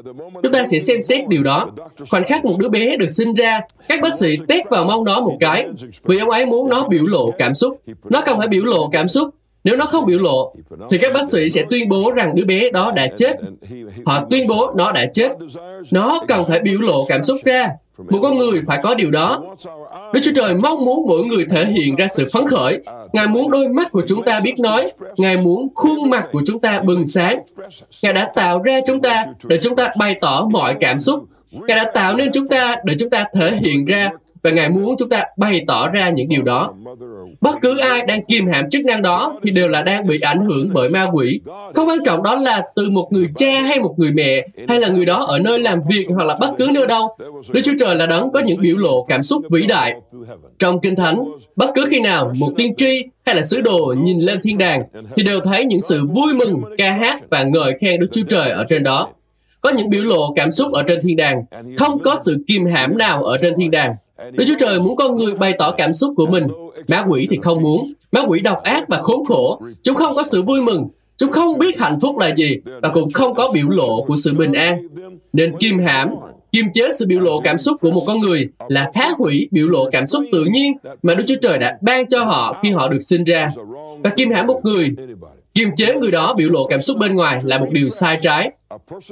Chúng 0.43 0.53
ta 0.53 0.65
sẽ 0.65 0.79
xem 0.79 1.03
xét 1.03 1.29
điều 1.29 1.43
đó. 1.43 1.71
Khoảnh 2.11 2.25
khắc 2.25 2.45
một 2.45 2.55
đứa 2.59 2.69
bé 2.69 2.97
được 2.97 3.11
sinh 3.11 3.35
ra, 3.35 3.61
các 3.89 4.01
bác 4.03 4.15
sĩ 4.15 4.37
tét 4.49 4.71
vào 4.71 4.85
mông 4.85 5.05
nó 5.05 5.21
một 5.21 5.37
cái 5.41 5.67
vì 6.05 6.19
ông 6.19 6.31
ấy 6.31 6.47
muốn 6.47 6.69
nó 6.69 6.89
biểu 6.89 7.05
lộ 7.07 7.31
cảm 7.31 7.55
xúc. 7.55 7.81
Nó 8.05 8.21
cần 8.21 8.39
phải 8.39 8.49
biểu 8.49 8.65
lộ 8.65 8.89
cảm 8.89 9.09
xúc 9.09 9.31
nếu 9.67 9.77
nó 9.77 9.85
không 9.85 10.07
biểu 10.07 10.19
lộ, 10.19 10.55
thì 10.91 10.99
các 10.99 11.13
bác 11.15 11.31
sĩ 11.33 11.49
sẽ 11.49 11.63
tuyên 11.71 11.89
bố 11.89 12.11
rằng 12.11 12.35
đứa 12.35 12.45
bé 12.45 12.71
đó 12.71 12.93
đã 12.97 13.07
chết. 13.17 13.37
Họ 14.07 14.27
tuyên 14.31 14.47
bố 14.47 14.73
nó 14.77 14.93
đã 14.93 15.07
chết. 15.13 15.33
Nó 15.91 16.21
cần 16.29 16.45
phải 16.49 16.61
biểu 16.61 16.81
lộ 16.81 17.05
cảm 17.09 17.23
xúc 17.23 17.37
ra. 17.45 17.69
Một 17.99 18.19
con 18.23 18.39
người 18.39 18.63
phải 18.67 18.79
có 18.83 18.95
điều 18.95 19.11
đó. 19.11 19.43
Đức 20.13 20.21
Chúa 20.23 20.31
Trời 20.35 20.55
mong 20.55 20.85
muốn 20.85 21.07
mỗi 21.07 21.25
người 21.25 21.45
thể 21.51 21.67
hiện 21.67 21.97
ra 21.97 22.07
sự 22.07 22.29
phấn 22.33 22.47
khởi. 22.47 22.79
Ngài 23.13 23.27
muốn 23.27 23.51
đôi 23.51 23.69
mắt 23.69 23.93
của 23.93 24.03
chúng 24.07 24.25
ta 24.25 24.41
biết 24.41 24.55
nói. 24.59 24.87
Ngài 25.17 25.37
muốn 25.37 25.69
khuôn 25.75 26.11
mặt 26.11 26.29
của 26.33 26.43
chúng 26.47 26.61
ta 26.61 26.81
bừng 26.81 27.05
sáng. 27.05 27.43
Ngài 28.03 28.13
đã 28.13 28.31
tạo 28.35 28.63
ra 28.63 28.81
chúng 28.87 29.03
ta 29.03 29.27
để 29.45 29.59
chúng 29.63 29.77
ta 29.77 29.89
bày 29.99 30.17
tỏ 30.21 30.49
mọi 30.51 30.75
cảm 30.81 30.99
xúc. 30.99 31.25
Ngài 31.53 31.77
đã 31.77 31.85
tạo 31.95 32.17
nên 32.17 32.31
chúng 32.33 32.49
ta 32.49 32.77
để 32.85 32.95
chúng 32.99 33.11
ta 33.11 33.25
thể 33.35 33.57
hiện 33.57 33.85
ra 33.85 34.11
và 34.43 34.51
Ngài 34.51 34.69
muốn 34.71 34.95
chúng 34.99 35.09
ta 35.09 35.23
bày 35.37 35.65
tỏ 35.67 35.89
ra 35.89 36.11
những 36.11 36.29
điều 36.29 36.43
đó. 36.43 36.75
Bất 37.41 37.57
cứ 37.63 37.79
ai 37.79 38.03
đang 38.07 38.25
kiềm 38.25 38.47
hãm 38.47 38.71
chức 38.71 38.85
năng 38.85 39.03
đó 39.03 39.41
thì 39.43 39.51
đều 39.51 39.69
là 39.69 39.83
đang 39.83 40.07
bị 40.07 40.21
ảnh 40.21 40.41
hưởng 40.41 40.71
bởi 40.73 40.89
ma 40.89 41.07
quỷ. 41.13 41.41
Không 41.75 41.89
quan 41.89 41.99
trọng 42.05 42.23
đó 42.23 42.35
là 42.35 42.63
từ 42.77 42.91
một 42.91 43.09
người 43.13 43.27
cha 43.37 43.61
hay 43.61 43.81
một 43.81 43.95
người 43.99 44.11
mẹ 44.11 44.47
hay 44.69 44.81
là 44.81 44.89
người 44.89 45.07
đó 45.07 45.25
ở 45.25 45.39
nơi 45.39 45.59
làm 45.59 45.81
việc 45.91 46.07
hoặc 46.15 46.25
là 46.25 46.37
bất 46.41 46.51
cứ 46.59 46.69
nơi 46.75 46.87
đâu. 46.87 47.09
Đức 47.53 47.61
Chúa 47.65 47.73
Trời 47.79 47.95
là 47.95 48.07
đấng 48.07 48.33
có 48.33 48.41
những 48.41 48.61
biểu 48.61 48.77
lộ 48.77 49.05
cảm 49.09 49.23
xúc 49.23 49.43
vĩ 49.51 49.67
đại. 49.67 49.95
Trong 50.59 50.81
Kinh 50.81 50.97
Thánh, 50.97 51.25
bất 51.57 51.71
cứ 51.75 51.87
khi 51.91 52.01
nào 52.01 52.33
một 52.41 52.53
tiên 52.57 52.75
tri 52.77 53.03
hay 53.27 53.35
là 53.35 53.43
sứ 53.43 53.61
đồ 53.61 53.95
nhìn 53.99 54.21
lên 54.21 54.39
thiên 54.43 54.59
đàng 54.59 54.83
thì 55.17 55.23
đều 55.23 55.41
thấy 55.41 55.65
những 55.65 55.81
sự 55.81 56.07
vui 56.07 56.35
mừng, 56.35 56.63
ca 56.79 56.93
hát 56.93 57.31
và 57.31 57.43
ngợi 57.43 57.73
khen 57.81 58.01
Đức 58.01 58.09
Chúa 58.13 58.23
Trời 58.29 58.51
ở 58.51 58.65
trên 58.69 58.83
đó. 58.83 59.09
Có 59.61 59.71
những 59.71 59.91
biểu 59.91 60.05
lộ 60.05 60.33
cảm 60.37 60.51
xúc 60.51 60.73
ở 60.73 60.83
trên 60.83 60.99
thiên 61.03 61.17
đàng, 61.17 61.45
không 61.79 61.99
có 61.99 62.17
sự 62.25 62.37
kìm 62.47 62.67
hãm 62.67 62.99
nào 62.99 63.25
ở 63.25 63.37
trên 63.37 63.55
thiên 63.57 63.71
đàng. 63.71 63.95
Đức 64.19 64.45
Chúa 64.47 64.55
Trời 64.59 64.79
muốn 64.81 64.97
con 64.97 65.17
người 65.17 65.35
bày 65.35 65.55
tỏ 65.59 65.73
cảm 65.73 65.93
xúc 65.93 66.15
của 66.17 66.27
mình. 66.27 66.47
Ma 66.89 67.05
quỷ 67.09 67.27
thì 67.31 67.39
không 67.43 67.63
muốn. 67.63 67.93
Ma 68.13 68.23
quỷ 68.27 68.41
độc 68.41 68.63
ác 68.63 68.89
và 68.89 69.01
khốn 69.01 69.25
khổ. 69.25 69.63
Chúng 69.83 69.95
không 69.95 70.13
có 70.17 70.25
sự 70.25 70.43
vui 70.43 70.63
mừng. 70.63 70.89
Chúng 71.17 71.31
không 71.33 71.59
biết 71.59 71.79
hạnh 71.79 72.01
phúc 72.01 72.19
là 72.19 72.35
gì 72.35 72.57
và 72.83 72.89
cũng 72.89 73.11
không 73.11 73.35
có 73.35 73.51
biểu 73.55 73.69
lộ 73.69 74.03
của 74.03 74.17
sự 74.17 74.35
bình 74.35 74.53
an. 74.53 74.89
Nên 75.33 75.59
kim 75.59 75.79
hãm, 75.79 76.15
kiềm 76.53 76.65
chế 76.73 76.93
sự 76.99 77.07
biểu 77.07 77.21
lộ 77.21 77.41
cảm 77.41 77.59
xúc 77.59 77.77
của 77.81 77.91
một 77.91 78.03
con 78.07 78.21
người 78.21 78.49
là 78.69 78.91
phá 78.95 79.11
hủy 79.19 79.49
biểu 79.51 79.67
lộ 79.69 79.91
cảm 79.91 80.07
xúc 80.07 80.25
tự 80.33 80.45
nhiên 80.53 80.73
mà 81.03 81.15
Đức 81.15 81.25
Chúa 81.27 81.35
Trời 81.43 81.59
đã 81.59 81.79
ban 81.83 82.09
cho 82.09 82.25
họ 82.25 82.61
khi 82.63 82.71
họ 82.71 82.89
được 82.89 83.01
sinh 83.01 83.25
ra. 83.25 83.51
Và 84.05 84.11
kim 84.11 84.31
hãm 84.31 84.47
một 84.47 84.61
người, 84.65 84.91
kiềm 85.55 85.69
chế 85.77 85.95
người 85.95 86.11
đó 86.11 86.35
biểu 86.39 86.51
lộ 86.51 86.67
cảm 86.67 86.81
xúc 86.81 86.97
bên 86.99 87.15
ngoài 87.15 87.41
là 87.45 87.59
một 87.59 87.69
điều 87.71 87.89
sai 87.89 88.19
trái. 88.23 88.51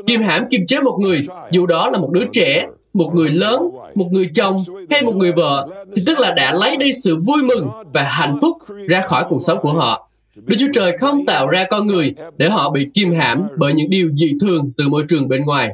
Kim 0.07 0.23
hãm 0.23 0.45
kiềm 0.51 0.67
chế 0.67 0.81
một 0.81 0.99
người, 1.01 1.27
dù 1.51 1.67
đó 1.67 1.91
là 1.91 1.99
một 1.99 2.11
đứa 2.11 2.25
trẻ, 2.33 2.67
một 2.95 3.11
người 3.15 3.31
lớn, 3.31 3.71
một 3.95 4.07
người 4.13 4.27
chồng 4.35 4.57
hay 4.91 5.03
một 5.03 5.17
người 5.17 5.33
vợ, 5.33 5.69
thì 5.97 6.03
tức 6.07 6.19
là 6.19 6.31
đã 6.31 6.53
lấy 6.53 6.77
đi 6.77 6.93
sự 6.93 7.17
vui 7.17 7.43
mừng 7.43 7.69
và 7.93 8.03
hạnh 8.03 8.39
phúc 8.41 8.59
ra 8.89 9.01
khỏi 9.01 9.25
cuộc 9.29 9.43
sống 9.43 9.59
của 9.63 9.73
họ. 9.73 10.09
Đức 10.37 10.57
Chúa 10.59 10.69
Trời 10.73 10.99
không 10.99 11.27
tạo 11.27 11.47
ra 11.47 11.67
con 11.71 11.87
người 11.87 12.15
để 12.37 12.51
họ 12.51 12.71
bị 12.71 12.87
kiềm 12.95 13.15
hãm 13.15 13.43
bởi 13.59 13.73
những 13.73 13.91
điều 13.91 14.11
dị 14.15 14.33
thường 14.41 14.73
từ 14.77 14.89
môi 14.89 15.05
trường 15.09 15.29
bên 15.29 15.45
ngoài. 15.45 15.71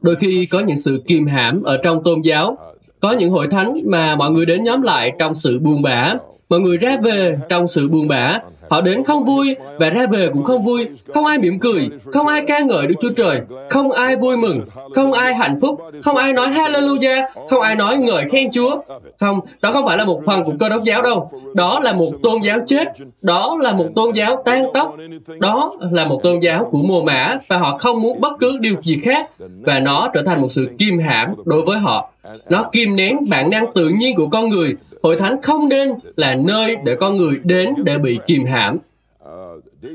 Đôi 0.00 0.16
khi 0.16 0.46
có 0.46 0.60
những 0.60 0.78
sự 0.78 1.02
kiềm 1.06 1.26
hãm 1.26 1.62
ở 1.62 1.76
trong 1.76 2.02
tôn 2.04 2.20
giáo. 2.20 2.58
Có 3.00 3.12
những 3.12 3.30
hội 3.30 3.46
thánh 3.50 3.74
mà 3.84 4.16
mọi 4.16 4.30
người 4.30 4.46
đến 4.46 4.64
nhóm 4.64 4.82
lại 4.82 5.12
trong 5.18 5.34
sự 5.34 5.58
buồn 5.58 5.82
bã, 5.82 6.14
mọi 6.48 6.60
người 6.60 6.76
ra 6.76 6.96
về 7.02 7.38
trong 7.48 7.68
sự 7.68 7.88
buồn 7.88 8.08
bã 8.08 8.38
Họ 8.70 8.80
đến 8.80 9.04
không 9.04 9.24
vui 9.24 9.56
và 9.78 9.90
ra 9.90 10.06
về 10.06 10.28
cũng 10.32 10.44
không 10.44 10.62
vui. 10.62 10.86
Không 11.14 11.24
ai 11.24 11.38
mỉm 11.38 11.58
cười, 11.58 11.88
không 12.12 12.26
ai 12.26 12.42
ca 12.46 12.60
ngợi 12.60 12.86
Đức 12.86 12.94
Chúa 13.00 13.12
Trời, 13.16 13.40
không 13.70 13.92
ai 13.92 14.16
vui 14.16 14.36
mừng, 14.36 14.60
không 14.94 15.12
ai 15.12 15.34
hạnh 15.34 15.58
phúc, 15.60 15.80
không 16.02 16.16
ai 16.16 16.32
nói 16.32 16.48
Hallelujah, 16.48 17.22
không 17.50 17.60
ai 17.60 17.74
nói 17.74 17.98
ngợi 17.98 18.24
khen 18.28 18.50
Chúa. 18.50 18.76
Không, 19.20 19.40
đó 19.60 19.72
không 19.72 19.86
phải 19.86 19.98
là 19.98 20.04
một 20.04 20.22
phần 20.26 20.44
của 20.44 20.52
cơ 20.60 20.68
đốc 20.68 20.82
giáo 20.82 21.02
đâu. 21.02 21.30
Đó 21.54 21.80
là 21.80 21.92
một 21.92 22.10
tôn 22.22 22.40
giáo 22.42 22.58
chết. 22.66 22.88
Đó 23.22 23.56
là 23.60 23.72
một 23.72 23.86
tôn 23.96 24.14
giáo 24.14 24.42
tan 24.44 24.64
tóc. 24.74 24.96
Đó 25.38 25.72
là 25.92 26.04
một 26.04 26.20
tôn 26.22 26.40
giáo 26.40 26.68
của 26.70 26.78
mùa 26.78 27.02
mã 27.02 27.36
và 27.48 27.58
họ 27.58 27.78
không 27.78 28.02
muốn 28.02 28.20
bất 28.20 28.32
cứ 28.40 28.58
điều 28.60 28.74
gì 28.82 28.96
khác 29.02 29.30
và 29.60 29.80
nó 29.80 30.08
trở 30.14 30.22
thành 30.22 30.40
một 30.42 30.52
sự 30.52 30.68
kim 30.78 30.98
hãm 30.98 31.34
đối 31.44 31.62
với 31.62 31.78
họ. 31.78 32.10
Nó 32.48 32.68
kìm 32.72 32.96
nén 32.96 33.16
bản 33.30 33.50
năng 33.50 33.72
tự 33.74 33.88
nhiên 33.88 34.16
của 34.16 34.26
con 34.26 34.48
người. 34.48 34.74
Hội 35.02 35.16
thánh 35.16 35.42
không 35.42 35.68
nên 35.68 35.92
là 36.16 36.34
nơi 36.34 36.76
để 36.84 36.94
con 37.00 37.16
người 37.16 37.34
đến 37.44 37.74
để 37.84 37.98
bị 37.98 38.18
kìm 38.26 38.44
hãm. 38.44 38.78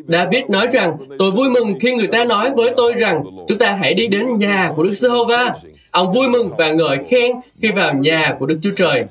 David 0.08 0.44
nói 0.50 0.68
rằng, 0.68 0.98
tôi 1.20 1.32
vui 1.32 1.50
mừng 1.50 1.80
khi 1.80 1.94
người 1.94 2.08
ta 2.08 2.26
nói 2.26 2.52
với 2.56 2.72
tôi 2.78 2.94
rằng, 2.94 3.24
chúng 3.48 3.58
ta 3.58 3.72
hãy 3.72 3.94
đi 3.94 4.08
đến 4.08 4.40
nhà 4.40 4.72
của 4.76 4.84
Đức 4.84 4.92
Giê-hô-va. 4.92 5.54
Ông 5.92 6.12
vui 6.14 6.28
mừng 6.28 6.50
và 6.58 6.72
ngợi 6.72 6.98
khen 7.10 7.32
khi 7.62 7.72
vào 7.72 7.94
nhà 7.94 8.36
của 8.40 8.46
Đức 8.46 8.60
Chúa 8.62 8.72
Trời. 8.76 9.04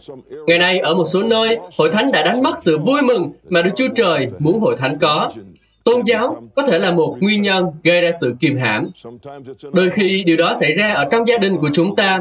Ngày 0.46 0.58
nay, 0.58 0.78
ở 0.78 0.94
một 0.94 1.04
số 1.04 1.22
nơi, 1.22 1.58
hội 1.78 1.90
thánh 1.90 2.06
đã 2.12 2.22
đánh 2.22 2.42
mất 2.42 2.54
sự 2.62 2.78
vui 2.78 3.02
mừng 3.02 3.32
mà 3.48 3.62
Đức 3.62 3.70
Chúa 3.76 3.88
Trời 3.94 4.28
muốn 4.38 4.60
hội 4.60 4.76
thánh 4.78 4.98
có. 5.00 5.30
Tôn 5.84 6.02
giáo 6.06 6.42
có 6.56 6.62
thể 6.62 6.78
là 6.78 6.90
một 6.90 7.16
nguyên 7.20 7.42
nhân 7.42 7.64
gây 7.84 8.00
ra 8.00 8.10
sự 8.20 8.34
kiềm 8.40 8.58
hãm. 8.58 8.90
Đôi 9.72 9.90
khi 9.90 10.24
điều 10.24 10.36
đó 10.36 10.54
xảy 10.60 10.74
ra 10.74 10.92
ở 10.92 11.04
trong 11.10 11.28
gia 11.28 11.38
đình 11.38 11.56
của 11.56 11.68
chúng 11.72 11.96
ta. 11.96 12.20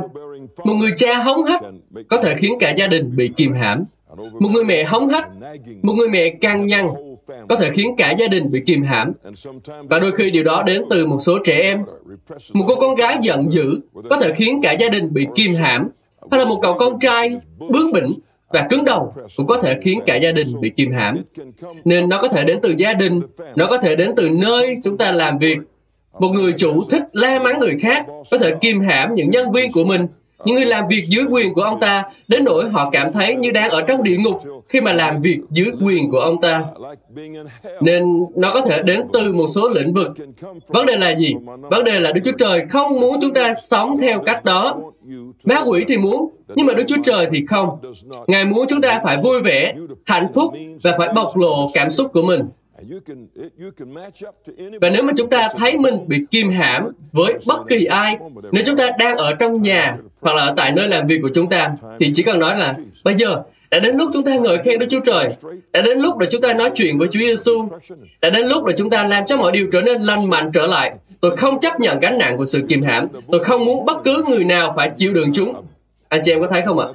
Một 0.64 0.74
người 0.74 0.92
cha 0.98 1.18
hống 1.18 1.44
hách 1.44 1.62
có 2.08 2.22
thể 2.22 2.36
khiến 2.36 2.54
cả 2.60 2.74
gia 2.78 2.88
đình 2.88 3.16
bị 3.16 3.30
kìm 3.36 3.54
hãm. 3.54 3.84
Một 4.18 4.50
người 4.54 4.64
mẹ 4.64 4.84
hống 4.84 5.08
hách, 5.08 5.28
một 5.82 5.94
người 5.94 6.10
mẹ 6.10 6.30
căng 6.30 6.66
nhăn 6.66 6.88
có 7.50 7.56
thể 7.56 7.70
khiến 7.70 7.96
cả 7.98 8.12
gia 8.12 8.28
đình 8.28 8.52
bị 8.52 8.62
kìm 8.66 8.84
hãm. 8.84 9.12
Và 9.90 10.00
đôi 10.00 10.12
khi 10.12 10.30
điều 10.30 10.44
đó 10.44 10.64
đến 10.64 10.84
từ 10.90 11.06
một 11.06 11.20
số 11.20 11.40
trẻ 11.44 11.60
em. 11.62 11.82
Một 12.54 12.66
cô 12.68 12.76
con 12.76 12.96
gái 12.96 13.18
giận 13.22 13.52
dữ 13.52 13.80
có 14.10 14.18
thể 14.18 14.34
khiến 14.34 14.60
cả 14.64 14.72
gia 14.72 14.90
đình 14.90 15.14
bị 15.14 15.28
kìm 15.36 15.54
hãm. 15.54 15.90
Hay 16.32 16.40
là 16.40 16.46
một 16.46 16.60
cậu 16.62 16.74
con 16.74 17.00
trai 17.00 17.32
bướng 17.70 17.92
bỉnh 17.92 18.14
và 18.50 18.68
cứng 18.70 18.86
đầu 18.86 19.14
cũng 19.38 19.48
có 19.48 19.62
thể 19.62 19.78
khiến 19.82 20.00
cả 20.06 20.16
gia 20.16 20.32
đình 20.32 20.48
bị 20.62 20.70
kìm 20.70 20.92
hãm. 20.92 21.18
Nên 21.86 22.10
nó 22.10 22.22
có 22.22 22.28
thể 22.28 22.44
đến 22.44 22.60
từ 22.62 22.74
gia 22.78 22.94
đình, 22.94 23.22
nó 23.56 23.68
có 23.68 23.78
thể 23.78 23.96
đến 23.96 24.14
từ 24.16 24.30
nơi 24.30 24.76
chúng 24.84 24.98
ta 24.98 25.12
làm 25.12 25.38
việc. 25.38 25.58
Một 26.20 26.30
người 26.30 26.52
chủ 26.52 26.84
thích 26.90 27.04
la 27.14 27.40
mắng 27.40 27.60
người 27.60 27.76
khác, 27.80 28.06
có 28.32 28.38
thể 28.38 28.52
kìm 28.62 28.82
hãm 28.82 29.16
những 29.16 29.30
nhân 29.30 29.52
viên 29.52 29.72
của 29.72 29.84
mình 29.84 30.08
người 30.46 30.66
làm 30.66 30.88
việc 30.90 31.04
dưới 31.08 31.26
quyền 31.30 31.54
của 31.54 31.62
ông 31.62 31.80
ta 31.80 32.04
đến 32.28 32.44
nỗi 32.44 32.70
họ 32.70 32.90
cảm 32.92 33.14
thấy 33.14 33.36
như 33.36 33.52
đang 33.52 33.70
ở 33.70 33.82
trong 33.82 34.04
địa 34.04 34.18
ngục 34.18 34.42
khi 34.70 34.82
mà 34.82 34.94
làm 34.94 35.22
việc 35.22 35.40
dưới 35.52 35.72
quyền 35.82 36.12
của 36.12 36.20
ông 36.20 36.42
ta. 36.42 36.64
Nên 37.82 38.04
nó 38.36 38.52
có 38.54 38.62
thể 38.62 38.82
đến 38.82 39.02
từ 39.14 39.34
một 39.34 39.48
số 39.48 39.70
lĩnh 39.70 39.94
vực. 39.94 40.12
Vấn 40.68 40.86
đề 40.86 40.98
là 40.98 41.16
gì? 41.16 41.36
Vấn 41.62 41.84
đề 41.84 42.00
là 42.00 42.12
Đức 42.12 42.22
Chúa 42.26 42.38
Trời 42.38 42.62
không 42.70 43.00
muốn 43.00 43.18
chúng 43.22 43.34
ta 43.34 43.54
sống 43.54 43.98
theo 43.98 44.20
cách 44.20 44.46
đó. 44.46 44.82
Ma 45.44 45.62
quỷ 45.66 45.84
thì 45.88 45.98
muốn, 45.98 46.30
nhưng 46.56 46.66
mà 46.66 46.74
Đức 46.74 46.84
Chúa 46.88 47.02
Trời 47.04 47.28
thì 47.32 47.46
không. 47.46 47.70
Ngài 48.28 48.46
muốn 48.46 48.66
chúng 48.70 48.82
ta 48.82 49.02
phải 49.04 49.18
vui 49.24 49.42
vẻ, 49.42 49.74
hạnh 50.06 50.28
phúc 50.34 50.54
và 50.82 50.96
phải 50.98 51.10
bộc 51.16 51.38
lộ 51.38 51.70
cảm 51.74 51.90
xúc 51.90 52.12
của 52.14 52.22
mình. 52.22 52.42
Và 54.82 54.90
nếu 54.90 55.04
mà 55.04 55.14
chúng 55.18 55.30
ta 55.30 55.48
thấy 55.58 55.78
mình 55.78 55.96
bị 56.08 56.18
kim 56.32 56.50
hãm 56.50 56.92
với 57.12 57.34
bất 57.48 57.60
kỳ 57.68 57.86
ai, 57.86 58.18
nếu 58.52 58.64
chúng 58.66 58.78
ta 58.78 58.90
đang 59.00 59.18
ở 59.18 59.34
trong 59.34 59.62
nhà 59.62 59.98
hoặc 60.22 60.34
là 60.36 60.44
ở 60.44 60.54
tại 60.58 60.72
nơi 60.72 60.88
làm 60.88 61.08
việc 61.08 61.20
của 61.22 61.30
chúng 61.36 61.50
ta, 61.50 61.72
thì 62.00 62.12
chỉ 62.16 62.24
cần 62.24 62.40
nói 62.40 62.58
là 62.58 62.76
bây 63.04 63.16
giờ 63.16 63.44
đã 63.72 63.80
đến 63.80 63.98
lúc 63.98 64.10
chúng 64.14 64.24
ta 64.24 64.36
ngợi 64.36 64.58
khen 64.58 64.80
Đức 64.80 64.86
Chúa 64.90 65.00
Trời. 65.00 65.30
Đã 65.74 65.82
đến 65.82 66.00
lúc 66.00 66.18
để 66.18 66.28
chúng 66.32 66.42
ta 66.42 66.54
nói 66.54 66.72
chuyện 66.76 66.98
với 66.98 67.08
Chúa 67.12 67.20
Giêsu. 67.20 67.68
Đã 68.22 68.30
đến 68.30 68.48
lúc 68.48 68.66
để 68.66 68.74
chúng 68.78 68.90
ta 68.90 69.04
làm 69.04 69.26
cho 69.26 69.38
mọi 69.38 69.52
điều 69.52 69.68
trở 69.72 69.82
nên 69.82 70.02
lành 70.02 70.30
mạnh 70.30 70.52
trở 70.54 70.68
lại. 70.68 70.94
Tôi 71.22 71.38
không 71.38 71.60
chấp 71.60 71.80
nhận 71.80 72.00
gánh 72.00 72.18
nặng 72.18 72.38
của 72.38 72.46
sự 72.46 72.66
kiềm 72.70 72.82
hãm. 72.82 73.08
Tôi 73.32 73.44
không 73.44 73.66
muốn 73.66 73.86
bất 73.86 73.98
cứ 74.04 74.24
người 74.30 74.44
nào 74.44 74.74
phải 74.76 74.92
chịu 74.98 75.14
đựng 75.14 75.30
chúng. 75.34 75.54
Anh 76.10 76.22
chị 76.24 76.32
em 76.32 76.42
có 76.42 76.48
thấy 76.48 76.62
không 76.62 76.80
ạ? 76.80 76.88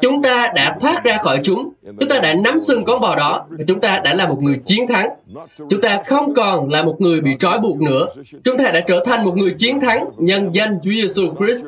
Chúng 0.00 0.22
ta 0.22 0.52
đã 0.54 0.76
thoát 0.80 1.04
ra 1.04 1.18
khỏi 1.18 1.40
chúng. 1.42 1.72
Chúng 2.00 2.08
ta 2.08 2.18
đã 2.18 2.34
nắm 2.34 2.60
sừng 2.60 2.84
con 2.84 3.00
bò 3.00 3.16
đó. 3.16 3.46
Và 3.50 3.64
chúng 3.68 3.80
ta 3.80 4.00
đã 4.04 4.14
là 4.14 4.28
một 4.28 4.42
người 4.42 4.60
chiến 4.64 4.86
thắng. 4.86 5.08
Chúng 5.70 5.80
ta 5.80 6.02
không 6.06 6.34
còn 6.34 6.68
là 6.70 6.82
một 6.82 6.96
người 7.00 7.20
bị 7.20 7.30
trói 7.38 7.58
buộc 7.58 7.80
nữa. 7.80 8.06
Chúng 8.44 8.58
ta 8.58 8.70
đã 8.70 8.80
trở 8.80 9.02
thành 9.04 9.24
một 9.24 9.36
người 9.36 9.54
chiến 9.58 9.80
thắng 9.80 10.04
nhân 10.18 10.48
danh 10.52 10.78
Chúa 10.82 10.90
Giêsu 10.90 11.22
Christ. 11.38 11.64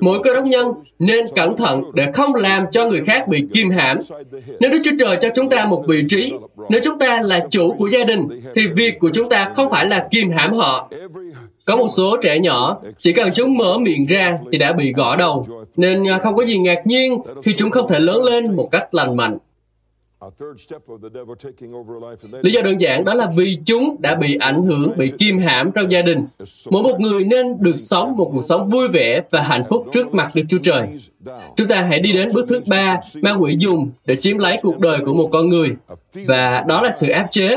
Mỗi 0.00 0.18
cơ 0.22 0.34
đốc 0.34 0.44
nhân 0.44 0.72
nên 0.98 1.26
cẩn 1.34 1.56
thận 1.56 1.82
để 1.94 2.12
không 2.12 2.34
làm 2.34 2.64
cho 2.70 2.88
người 2.88 3.00
khác 3.06 3.28
bị 3.28 3.44
kim 3.52 3.70
hãm. 3.70 3.98
Nếu 4.60 4.70
Đức 4.70 4.78
Chúa 4.84 4.96
Trời 4.98 5.16
cho 5.20 5.28
chúng 5.34 5.50
ta 5.50 5.64
một 5.64 5.84
vị 5.88 6.04
trí, 6.08 6.34
nếu 6.68 6.80
chúng 6.84 6.98
ta 6.98 7.20
là 7.22 7.40
chủ 7.50 7.72
của 7.72 7.86
gia 7.86 8.04
đình, 8.04 8.28
thì 8.54 8.66
việc 8.66 8.98
của 8.98 9.10
chúng 9.12 9.28
ta 9.28 9.52
không 9.56 9.70
phải 9.70 9.86
là 9.86 10.08
kim 10.10 10.30
hãm 10.30 10.52
họ. 10.52 10.90
Có 11.64 11.76
một 11.76 11.88
số 11.96 12.16
trẻ 12.22 12.38
nhỏ, 12.38 12.80
chỉ 12.98 13.12
cần 13.12 13.30
chúng 13.34 13.56
mở 13.56 13.78
miệng 13.78 14.06
ra 14.06 14.38
thì 14.52 14.58
đã 14.58 14.72
bị 14.72 14.92
gõ 14.92 15.16
đầu, 15.16 15.46
nên 15.76 16.08
à, 16.08 16.18
không 16.18 16.36
có 16.36 16.44
gì 16.44 16.58
ngạc 16.58 16.86
nhiên 16.86 17.18
khi 17.42 17.54
chúng 17.56 17.70
không 17.70 17.88
thể 17.88 17.98
lớn 17.98 18.22
lên 18.22 18.56
một 18.56 18.68
cách 18.72 18.94
lành 18.94 19.16
mạnh. 19.16 19.38
Lý 22.42 22.52
do 22.52 22.62
đơn 22.62 22.80
giản 22.80 23.04
đó 23.04 23.14
là 23.14 23.30
vì 23.36 23.58
chúng 23.64 23.96
đã 23.98 24.14
bị 24.14 24.36
ảnh 24.36 24.62
hưởng, 24.62 24.92
bị 24.96 25.12
kim 25.18 25.38
hãm 25.38 25.72
trong 25.72 25.90
gia 25.90 26.02
đình. 26.02 26.26
Mỗi 26.70 26.82
một 26.82 27.00
người 27.00 27.24
nên 27.24 27.56
được 27.60 27.76
sống 27.76 28.16
một 28.16 28.30
cuộc 28.34 28.42
sống 28.42 28.70
vui 28.70 28.88
vẻ 28.88 29.22
và 29.30 29.42
hạnh 29.42 29.64
phúc 29.68 29.86
trước 29.92 30.14
mặt 30.14 30.30
Đức 30.34 30.42
Chúa 30.48 30.58
Trời. 30.62 30.88
Chúng 31.56 31.68
ta 31.68 31.82
hãy 31.82 32.00
đi 32.00 32.12
đến 32.12 32.28
bước 32.34 32.46
thứ 32.48 32.60
ba, 32.66 33.00
ma 33.22 33.34
quỷ 33.40 33.56
dùng 33.58 33.90
để 34.06 34.16
chiếm 34.16 34.38
lấy 34.38 34.58
cuộc 34.62 34.78
đời 34.78 35.00
của 35.04 35.14
một 35.14 35.28
con 35.32 35.48
người. 35.48 35.68
Và 36.26 36.64
đó 36.68 36.82
là 36.82 36.90
sự 36.90 37.08
áp 37.08 37.26
chế. 37.30 37.56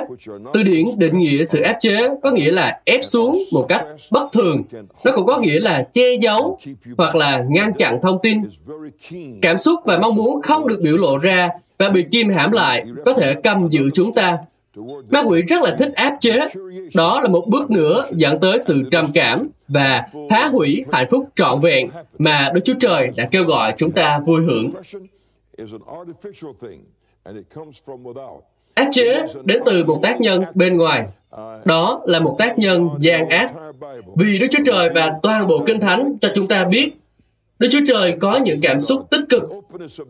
Từ 0.53 0.63
điển 0.63 0.86
định 0.97 1.17
nghĩa 1.17 1.43
sự 1.43 1.62
áp 1.62 1.77
chế 1.80 2.10
có 2.23 2.32
nghĩa 2.32 2.51
là 2.51 2.80
ép 2.86 2.99
xuống 3.03 3.38
một 3.53 3.65
cách 3.69 3.86
bất 4.12 4.27
thường. 4.34 4.63
Nó 5.03 5.12
cũng 5.15 5.25
có 5.25 5.38
nghĩa 5.38 5.60
là 5.60 5.88
che 5.93 6.15
giấu 6.21 6.60
hoặc 6.97 7.15
là 7.15 7.43
ngăn 7.49 7.73
chặn 7.73 7.99
thông 8.01 8.19
tin. 8.23 8.41
Cảm 9.41 9.58
xúc 9.58 9.80
và 9.86 9.97
mong 9.97 10.15
muốn 10.15 10.41
không 10.41 10.67
được 10.67 10.80
biểu 10.84 10.97
lộ 10.97 11.17
ra 11.17 11.49
và 11.80 11.89
bị 11.89 12.06
kim 12.12 12.30
hãm 12.30 12.51
lại 12.51 12.86
có 13.06 13.13
thể 13.13 13.34
cầm 13.34 13.69
giữ 13.69 13.89
chúng 13.93 14.13
ta. 14.13 14.38
Ma 15.09 15.23
quỷ 15.23 15.41
rất 15.41 15.61
là 15.61 15.75
thích 15.79 15.91
áp 15.95 16.17
chế. 16.19 16.39
Đó 16.95 17.21
là 17.21 17.27
một 17.27 17.45
bước 17.47 17.71
nữa 17.71 18.05
dẫn 18.11 18.39
tới 18.39 18.59
sự 18.59 18.81
trầm 18.91 19.05
cảm 19.13 19.47
và 19.67 20.05
phá 20.29 20.47
hủy 20.47 20.85
hạnh 20.91 21.07
phúc 21.09 21.29
trọn 21.35 21.59
vẹn 21.59 21.89
mà 22.17 22.51
Đức 22.53 22.61
Chúa 22.65 22.73
Trời 22.79 23.09
đã 23.17 23.25
kêu 23.31 23.43
gọi 23.43 23.73
chúng 23.77 23.91
ta 23.91 24.19
vui 24.19 24.41
hưởng. 24.41 24.71
Áp 28.73 28.87
chế 28.91 29.25
đến 29.43 29.61
từ 29.65 29.83
một 29.83 29.99
tác 30.03 30.21
nhân 30.21 30.43
bên 30.53 30.77
ngoài. 30.77 31.07
Đó 31.65 32.01
là 32.05 32.19
một 32.19 32.35
tác 32.39 32.59
nhân 32.59 32.89
gian 32.97 33.29
ác. 33.29 33.53
Vì 34.15 34.39
Đức 34.39 34.47
Chúa 34.51 34.63
Trời 34.65 34.89
và 34.89 35.13
toàn 35.23 35.47
bộ 35.47 35.63
Kinh 35.65 35.79
Thánh 35.79 36.17
cho 36.21 36.29
chúng 36.35 36.47
ta 36.47 36.65
biết, 36.65 36.91
Đức 37.59 37.67
Chúa 37.71 37.85
Trời 37.87 38.15
có 38.19 38.37
những 38.37 38.59
cảm 38.61 38.81
xúc 38.81 39.07
tích 39.09 39.21
cực. 39.29 39.43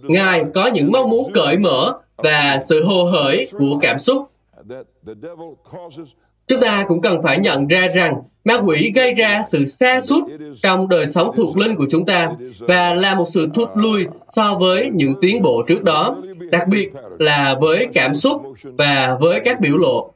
Ngài 0.04 0.44
có 0.54 0.68
những 0.68 0.92
mong 0.92 1.10
muốn 1.10 1.32
cởi 1.34 1.58
mở 1.58 2.00
và 2.18 2.60
sự 2.60 2.84
hồ 2.84 3.04
hởi 3.04 3.48
của 3.52 3.80
cảm 3.82 3.98
xúc. 3.98 4.30
Chúng 6.48 6.62
ta 6.62 6.86
cũng 6.88 7.02
cần 7.02 7.22
phải 7.22 7.40
nhận 7.40 7.68
ra 7.68 7.88
rằng 7.96 8.16
ma 8.44 8.58
quỷ 8.66 8.92
gây 8.96 9.14
ra 9.14 9.42
sự 9.44 9.66
xa 9.66 10.00
sút 10.00 10.24
trong 10.62 10.90
đời 10.90 11.06
sống 11.06 11.32
thuộc 11.36 11.58
linh 11.58 11.76
của 11.76 11.86
chúng 11.92 12.06
ta 12.06 12.30
và 12.60 12.94
là 12.94 13.16
một 13.16 13.26
sự 13.34 13.48
thụt 13.54 13.70
lùi 13.76 14.06
so 14.30 14.56
với 14.60 14.90
những 14.94 15.14
tiến 15.22 15.42
bộ 15.42 15.64
trước 15.68 15.84
đó, 15.84 16.18
đặc 16.52 16.68
biệt 16.68 16.90
là 17.20 17.56
với 17.62 17.88
cảm 17.94 18.14
xúc 18.14 18.42
và 18.64 19.18
với 19.20 19.40
các 19.40 19.60
biểu 19.60 19.78
lộ. 19.78 20.14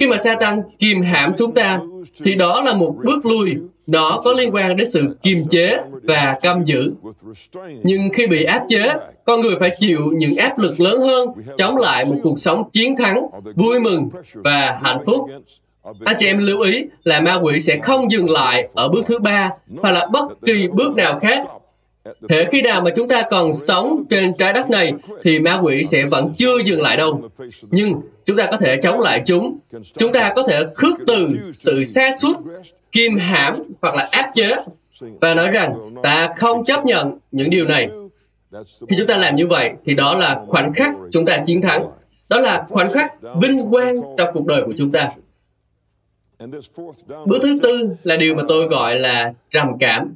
Khi 0.00 0.06
mà 0.06 0.16
Satan 0.16 0.62
kìm 0.78 1.02
hãm 1.02 1.30
chúng 1.36 1.54
ta, 1.54 1.80
thì 2.24 2.34
đó 2.34 2.62
là 2.62 2.74
một 2.74 2.96
bước 3.04 3.26
lùi 3.26 3.56
nó 3.90 4.20
có 4.24 4.32
liên 4.32 4.54
quan 4.54 4.76
đến 4.76 4.90
sự 4.90 5.16
kiềm 5.22 5.38
chế 5.50 5.78
và 6.02 6.36
căm 6.42 6.64
giữ. 6.64 6.92
Nhưng 7.82 8.08
khi 8.12 8.26
bị 8.26 8.44
áp 8.44 8.64
chế, 8.68 8.92
con 9.24 9.40
người 9.40 9.56
phải 9.60 9.70
chịu 9.78 10.00
những 10.12 10.36
áp 10.36 10.58
lực 10.58 10.80
lớn 10.80 11.00
hơn, 11.00 11.28
chống 11.58 11.76
lại 11.76 12.04
một 12.04 12.16
cuộc 12.22 12.40
sống 12.40 12.70
chiến 12.72 12.96
thắng, 12.96 13.26
vui 13.54 13.80
mừng 13.80 14.08
và 14.34 14.78
hạnh 14.82 15.02
phúc. 15.06 15.28
Anh 16.04 16.16
chị 16.18 16.26
em 16.26 16.38
lưu 16.38 16.60
ý 16.60 16.82
là 17.04 17.20
ma 17.20 17.34
quỷ 17.42 17.60
sẽ 17.60 17.78
không 17.82 18.10
dừng 18.10 18.30
lại 18.30 18.68
ở 18.74 18.88
bước 18.88 19.02
thứ 19.06 19.18
ba 19.18 19.50
hoặc 19.80 19.90
là 19.90 20.06
bất 20.12 20.26
kỳ 20.46 20.68
bước 20.68 20.94
nào 20.94 21.18
khác. 21.18 21.46
Thế 22.28 22.46
khi 22.50 22.62
nào 22.62 22.80
mà 22.80 22.90
chúng 22.96 23.08
ta 23.08 23.22
còn 23.30 23.54
sống 23.54 24.04
trên 24.10 24.32
trái 24.34 24.52
đất 24.52 24.70
này 24.70 24.92
thì 25.22 25.38
ma 25.40 25.60
quỷ 25.62 25.84
sẽ 25.84 26.04
vẫn 26.04 26.32
chưa 26.36 26.58
dừng 26.64 26.82
lại 26.82 26.96
đâu. 26.96 27.22
Nhưng 27.70 27.94
chúng 28.24 28.36
ta 28.36 28.46
có 28.50 28.56
thể 28.56 28.76
chống 28.82 29.00
lại 29.00 29.22
chúng. 29.26 29.58
Chúng 29.96 30.12
ta 30.12 30.32
có 30.36 30.42
thể 30.42 30.64
khước 30.74 30.98
từ 31.06 31.28
sự 31.54 31.84
xa 31.84 32.10
suốt 32.18 32.36
kim 32.92 33.18
hãm 33.18 33.54
hoặc 33.82 33.94
là 33.94 34.08
áp 34.12 34.30
chế 34.34 34.56
và 35.20 35.34
nói 35.34 35.50
rằng 35.50 35.80
ta 36.02 36.32
không 36.36 36.64
chấp 36.64 36.84
nhận 36.84 37.18
những 37.30 37.50
điều 37.50 37.64
này. 37.64 37.88
Khi 38.88 38.96
chúng 38.98 39.06
ta 39.06 39.16
làm 39.16 39.36
như 39.36 39.46
vậy 39.46 39.72
thì 39.84 39.94
đó 39.94 40.14
là 40.14 40.42
khoảnh 40.46 40.72
khắc 40.72 40.94
chúng 41.12 41.24
ta 41.24 41.42
chiến 41.46 41.62
thắng. 41.62 41.82
Đó 42.28 42.40
là 42.40 42.66
khoảnh 42.68 42.88
khắc 42.92 43.12
vinh 43.42 43.70
quang 43.70 43.96
trong 44.16 44.28
cuộc 44.32 44.46
đời 44.46 44.62
của 44.62 44.72
chúng 44.76 44.92
ta. 44.92 45.08
Bước 47.26 47.38
thứ 47.42 47.58
tư 47.62 47.90
là 48.02 48.16
điều 48.16 48.34
mà 48.34 48.42
tôi 48.48 48.66
gọi 48.66 48.98
là 48.98 49.32
trầm 49.50 49.68
cảm. 49.80 50.14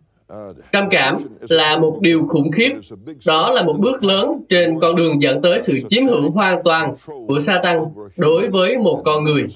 Trầm 0.72 0.88
cảm 0.90 1.16
là 1.40 1.78
một 1.78 1.98
điều 2.00 2.26
khủng 2.28 2.50
khiếp. 2.50 2.72
Đó 3.26 3.50
là 3.50 3.62
một 3.62 3.76
bước 3.78 4.04
lớn 4.04 4.44
trên 4.48 4.80
con 4.80 4.96
đường 4.96 5.22
dẫn 5.22 5.42
tới 5.42 5.60
sự 5.60 5.80
chiếm 5.88 6.06
hữu 6.06 6.30
hoàn 6.30 6.62
toàn 6.62 6.94
của 7.28 7.40
Satan 7.40 7.78
đối 8.16 8.48
với 8.48 8.78
một 8.78 9.02
con 9.04 9.24
người. 9.24 9.46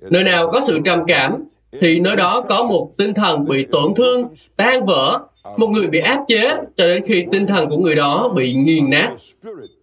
Nơi 0.00 0.24
nào 0.24 0.50
có 0.50 0.60
sự 0.66 0.78
trầm 0.84 1.04
cảm 1.06 1.44
thì 1.80 2.00
nơi 2.00 2.16
đó 2.16 2.40
có 2.48 2.64
một 2.64 2.90
tinh 2.96 3.14
thần 3.14 3.44
bị 3.44 3.66
tổn 3.72 3.94
thương, 3.94 4.24
tan 4.56 4.86
vỡ, 4.86 5.18
một 5.56 5.66
người 5.66 5.86
bị 5.86 5.98
áp 5.98 6.24
chế 6.28 6.56
cho 6.76 6.86
đến 6.86 7.02
khi 7.06 7.24
tinh 7.32 7.46
thần 7.46 7.68
của 7.68 7.76
người 7.76 7.94
đó 7.94 8.28
bị 8.28 8.52
nghiền 8.52 8.90
nát. 8.90 9.10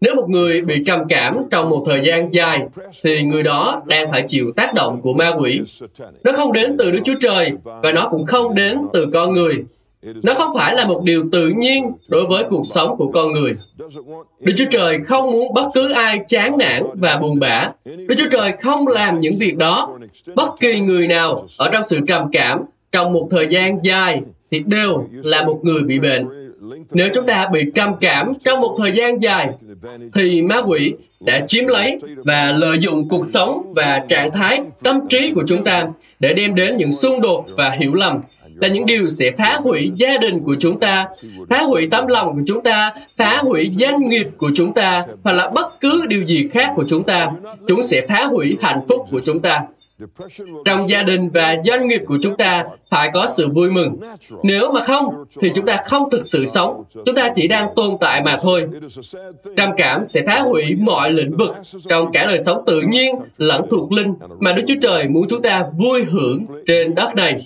Nếu 0.01 0.15
một 0.15 0.29
người 0.29 0.61
bị 0.61 0.83
trầm 0.85 0.99
cảm 1.09 1.35
trong 1.51 1.69
một 1.69 1.83
thời 1.85 2.01
gian 2.03 2.33
dài, 2.33 2.61
thì 3.03 3.23
người 3.23 3.43
đó 3.43 3.81
đang 3.85 4.11
phải 4.11 4.25
chịu 4.27 4.51
tác 4.55 4.73
động 4.73 5.01
của 5.01 5.13
ma 5.13 5.31
quỷ. 5.39 5.61
Nó 6.23 6.31
không 6.31 6.53
đến 6.53 6.75
từ 6.79 6.91
Đức 6.91 6.99
Chúa 7.03 7.19
Trời 7.19 7.51
và 7.63 7.91
nó 7.91 8.07
cũng 8.11 8.25
không 8.25 8.55
đến 8.55 8.79
từ 8.93 9.07
con 9.13 9.33
người. 9.33 9.63
Nó 10.23 10.33
không 10.33 10.55
phải 10.57 10.75
là 10.75 10.85
một 10.85 11.03
điều 11.03 11.23
tự 11.31 11.51
nhiên 11.57 11.91
đối 12.07 12.25
với 12.25 12.43
cuộc 12.49 12.63
sống 12.65 12.95
của 12.97 13.11
con 13.11 13.31
người. 13.31 13.53
Đức 14.39 14.53
Chúa 14.57 14.65
Trời 14.69 14.99
không 14.99 15.31
muốn 15.31 15.53
bất 15.53 15.65
cứ 15.73 15.91
ai 15.91 16.19
chán 16.27 16.57
nản 16.57 16.83
và 16.93 17.17
buồn 17.17 17.39
bã. 17.39 17.69
Đức 17.85 18.15
Chúa 18.17 18.29
Trời 18.31 18.51
không 18.61 18.87
làm 18.87 19.19
những 19.19 19.37
việc 19.39 19.57
đó. 19.57 19.97
Bất 20.35 20.49
kỳ 20.59 20.79
người 20.79 21.07
nào 21.07 21.47
ở 21.57 21.69
trong 21.73 21.83
sự 21.87 21.99
trầm 22.07 22.21
cảm 22.31 22.61
trong 22.91 23.13
một 23.13 23.27
thời 23.31 23.47
gian 23.47 23.77
dài 23.83 24.21
thì 24.51 24.59
đều 24.65 25.07
là 25.23 25.43
một 25.43 25.59
người 25.63 25.81
bị 25.81 25.99
bệnh. 25.99 26.27
Nếu 26.91 27.09
chúng 27.13 27.25
ta 27.25 27.47
bị 27.53 27.71
trầm 27.75 27.91
cảm 28.01 28.33
trong 28.43 28.61
một 28.61 28.75
thời 28.79 28.91
gian 28.91 29.21
dài, 29.21 29.49
thì 30.13 30.41
ma 30.41 30.61
quỷ 30.61 30.93
đã 31.19 31.45
chiếm 31.47 31.65
lấy 31.67 31.99
và 32.17 32.51
lợi 32.51 32.77
dụng 32.79 33.09
cuộc 33.09 33.29
sống 33.29 33.73
và 33.75 34.05
trạng 34.09 34.31
thái 34.31 34.61
tâm 34.83 35.07
trí 35.09 35.31
của 35.35 35.43
chúng 35.47 35.63
ta 35.63 35.87
để 36.19 36.33
đem 36.33 36.55
đến 36.55 36.77
những 36.77 36.91
xung 36.91 37.21
đột 37.21 37.45
và 37.57 37.69
hiểu 37.69 37.93
lầm 37.93 38.21
là 38.55 38.67
những 38.67 38.85
điều 38.85 39.07
sẽ 39.07 39.31
phá 39.37 39.57
hủy 39.61 39.91
gia 39.95 40.17
đình 40.17 40.43
của 40.43 40.55
chúng 40.59 40.79
ta, 40.79 41.07
phá 41.49 41.63
hủy 41.63 41.87
tấm 41.91 42.07
lòng 42.07 42.35
của 42.35 42.41
chúng 42.47 42.63
ta, 42.63 42.93
phá 43.17 43.37
hủy 43.37 43.71
doanh 43.75 44.09
nghiệp 44.09 44.27
của 44.37 44.51
chúng 44.55 44.73
ta, 44.73 45.05
hoặc 45.23 45.31
là 45.31 45.49
bất 45.49 45.79
cứ 45.79 46.05
điều 46.07 46.23
gì 46.23 46.47
khác 46.47 46.71
của 46.75 46.83
chúng 46.87 47.03
ta. 47.03 47.31
Chúng 47.67 47.83
sẽ 47.83 48.01
phá 48.07 48.25
hủy 48.25 48.57
hạnh 48.61 48.81
phúc 48.87 49.07
của 49.11 49.21
chúng 49.25 49.41
ta. 49.41 49.61
Trong 50.65 50.89
gia 50.89 51.03
đình 51.03 51.29
và 51.29 51.57
doanh 51.65 51.87
nghiệp 51.87 52.01
của 52.07 52.17
chúng 52.21 52.37
ta 52.37 52.65
phải 52.89 53.09
có 53.13 53.27
sự 53.37 53.47
vui 53.49 53.71
mừng. 53.71 53.99
Nếu 54.43 54.71
mà 54.71 54.81
không, 54.81 55.25
thì 55.41 55.51
chúng 55.55 55.65
ta 55.65 55.77
không 55.85 56.09
thực 56.09 56.27
sự 56.27 56.45
sống. 56.45 56.83
Chúng 57.05 57.15
ta 57.15 57.29
chỉ 57.35 57.47
đang 57.47 57.67
tồn 57.75 57.97
tại 58.01 58.21
mà 58.21 58.37
thôi. 58.41 58.67
Trầm 59.57 59.69
cảm 59.77 60.05
sẽ 60.05 60.21
phá 60.25 60.39
hủy 60.39 60.75
mọi 60.79 61.11
lĩnh 61.11 61.37
vực 61.37 61.55
trong 61.89 62.11
cả 62.11 62.25
đời 62.25 62.39
sống 62.45 62.63
tự 62.67 62.81
nhiên 62.81 63.15
lẫn 63.37 63.65
thuộc 63.71 63.91
linh 63.91 64.13
mà 64.39 64.51
Đức 64.53 64.63
Chúa 64.67 64.75
Trời 64.81 65.07
muốn 65.07 65.25
chúng 65.29 65.41
ta 65.41 65.63
vui 65.77 66.03
hưởng 66.03 66.45
trên 66.67 66.95
đất 66.95 67.15
này. 67.15 67.41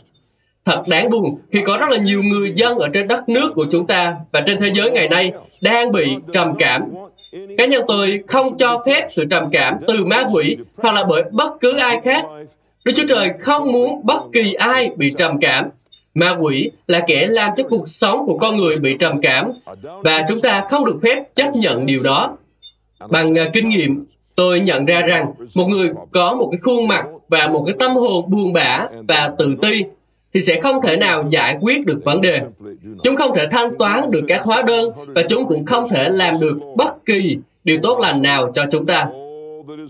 Thật 0.70 0.84
đáng 0.88 1.09
buồn 1.09 1.39
khi 1.51 1.59
có 1.65 1.78
rất 1.78 1.89
là 1.89 1.97
nhiều 1.97 2.24
người 2.24 2.51
dân 2.55 2.78
ở 2.78 2.88
trên 2.93 3.07
đất 3.07 3.30
nước 3.30 3.51
của 3.55 3.65
chúng 3.72 3.88
ta 3.88 4.15
và 4.32 4.41
trên 4.41 4.59
thế 4.59 4.72
giới 4.74 4.91
ngày 4.91 5.07
nay 5.07 5.32
đang 5.61 5.91
bị 5.91 6.15
trầm 6.34 6.55
cảm. 6.59 6.84
Cá 7.57 7.65
nhân 7.65 7.84
tôi 7.88 8.24
không 8.28 8.57
cho 8.57 8.84
phép 8.86 9.07
sự 9.11 9.26
trầm 9.30 9.49
cảm 9.51 9.76
từ 9.88 10.05
ma 10.05 10.24
quỷ 10.34 10.57
hoặc 10.78 10.93
là 10.93 11.03
bởi 11.03 11.24
bất 11.32 11.51
cứ 11.59 11.78
ai 11.78 12.01
khác. 12.03 12.26
Đức 12.86 12.93
Chúa 12.95 13.07
Trời 13.07 13.30
không 13.39 13.72
muốn 13.72 14.05
bất 14.05 14.20
kỳ 14.34 14.53
ai 14.53 14.89
bị 14.95 15.13
trầm 15.17 15.39
cảm. 15.39 15.70
Ma 16.13 16.38
quỷ 16.39 16.72
là 16.88 16.99
kẻ 17.07 17.28
làm 17.28 17.51
cho 17.57 17.63
cuộc 17.63 17.88
sống 17.89 18.26
của 18.26 18.38
con 18.38 18.55
người 18.55 18.78
bị 18.78 18.95
trầm 18.99 19.22
cảm 19.22 19.51
và 19.84 20.26
chúng 20.28 20.41
ta 20.41 20.63
không 20.70 20.86
được 20.86 20.99
phép 21.03 21.36
chấp 21.36 21.55
nhận 21.55 21.86
điều 21.86 21.99
đó. 22.03 22.38
Bằng 23.09 23.32
uh, 23.32 23.53
kinh 23.53 23.70
nghiệm, 23.70 24.05
tôi 24.36 24.59
nhận 24.59 24.86
ra 24.86 25.01
rằng 25.01 25.34
một 25.55 25.65
người 25.65 25.89
có 26.11 26.34
một 26.34 26.49
cái 26.51 26.59
khuôn 26.63 26.88
mặt 26.88 27.05
và 27.28 27.47
một 27.47 27.63
cái 27.65 27.76
tâm 27.80 27.95
hồn 27.95 28.30
buồn 28.30 28.53
bã 28.53 28.86
và 29.07 29.32
tự 29.38 29.55
ti 29.61 29.84
thì 30.34 30.41
sẽ 30.41 30.61
không 30.61 30.82
thể 30.82 30.97
nào 30.97 31.23
giải 31.30 31.57
quyết 31.61 31.86
được 31.86 31.99
vấn 32.03 32.21
đề. 32.21 32.41
Chúng 33.03 33.15
không 33.15 33.36
thể 33.36 33.47
thanh 33.51 33.77
toán 33.80 34.11
được 34.11 34.21
các 34.27 34.41
hóa 34.41 34.61
đơn 34.61 34.89
và 35.07 35.21
chúng 35.30 35.45
cũng 35.45 35.65
không 35.65 35.89
thể 35.89 36.09
làm 36.09 36.36
được 36.41 36.57
bất 36.77 37.05
kỳ 37.05 37.38
điều 37.63 37.77
tốt 37.84 37.99
lành 37.99 38.21
nào 38.21 38.51
cho 38.53 38.65
chúng 38.71 38.86
ta. 38.86 39.07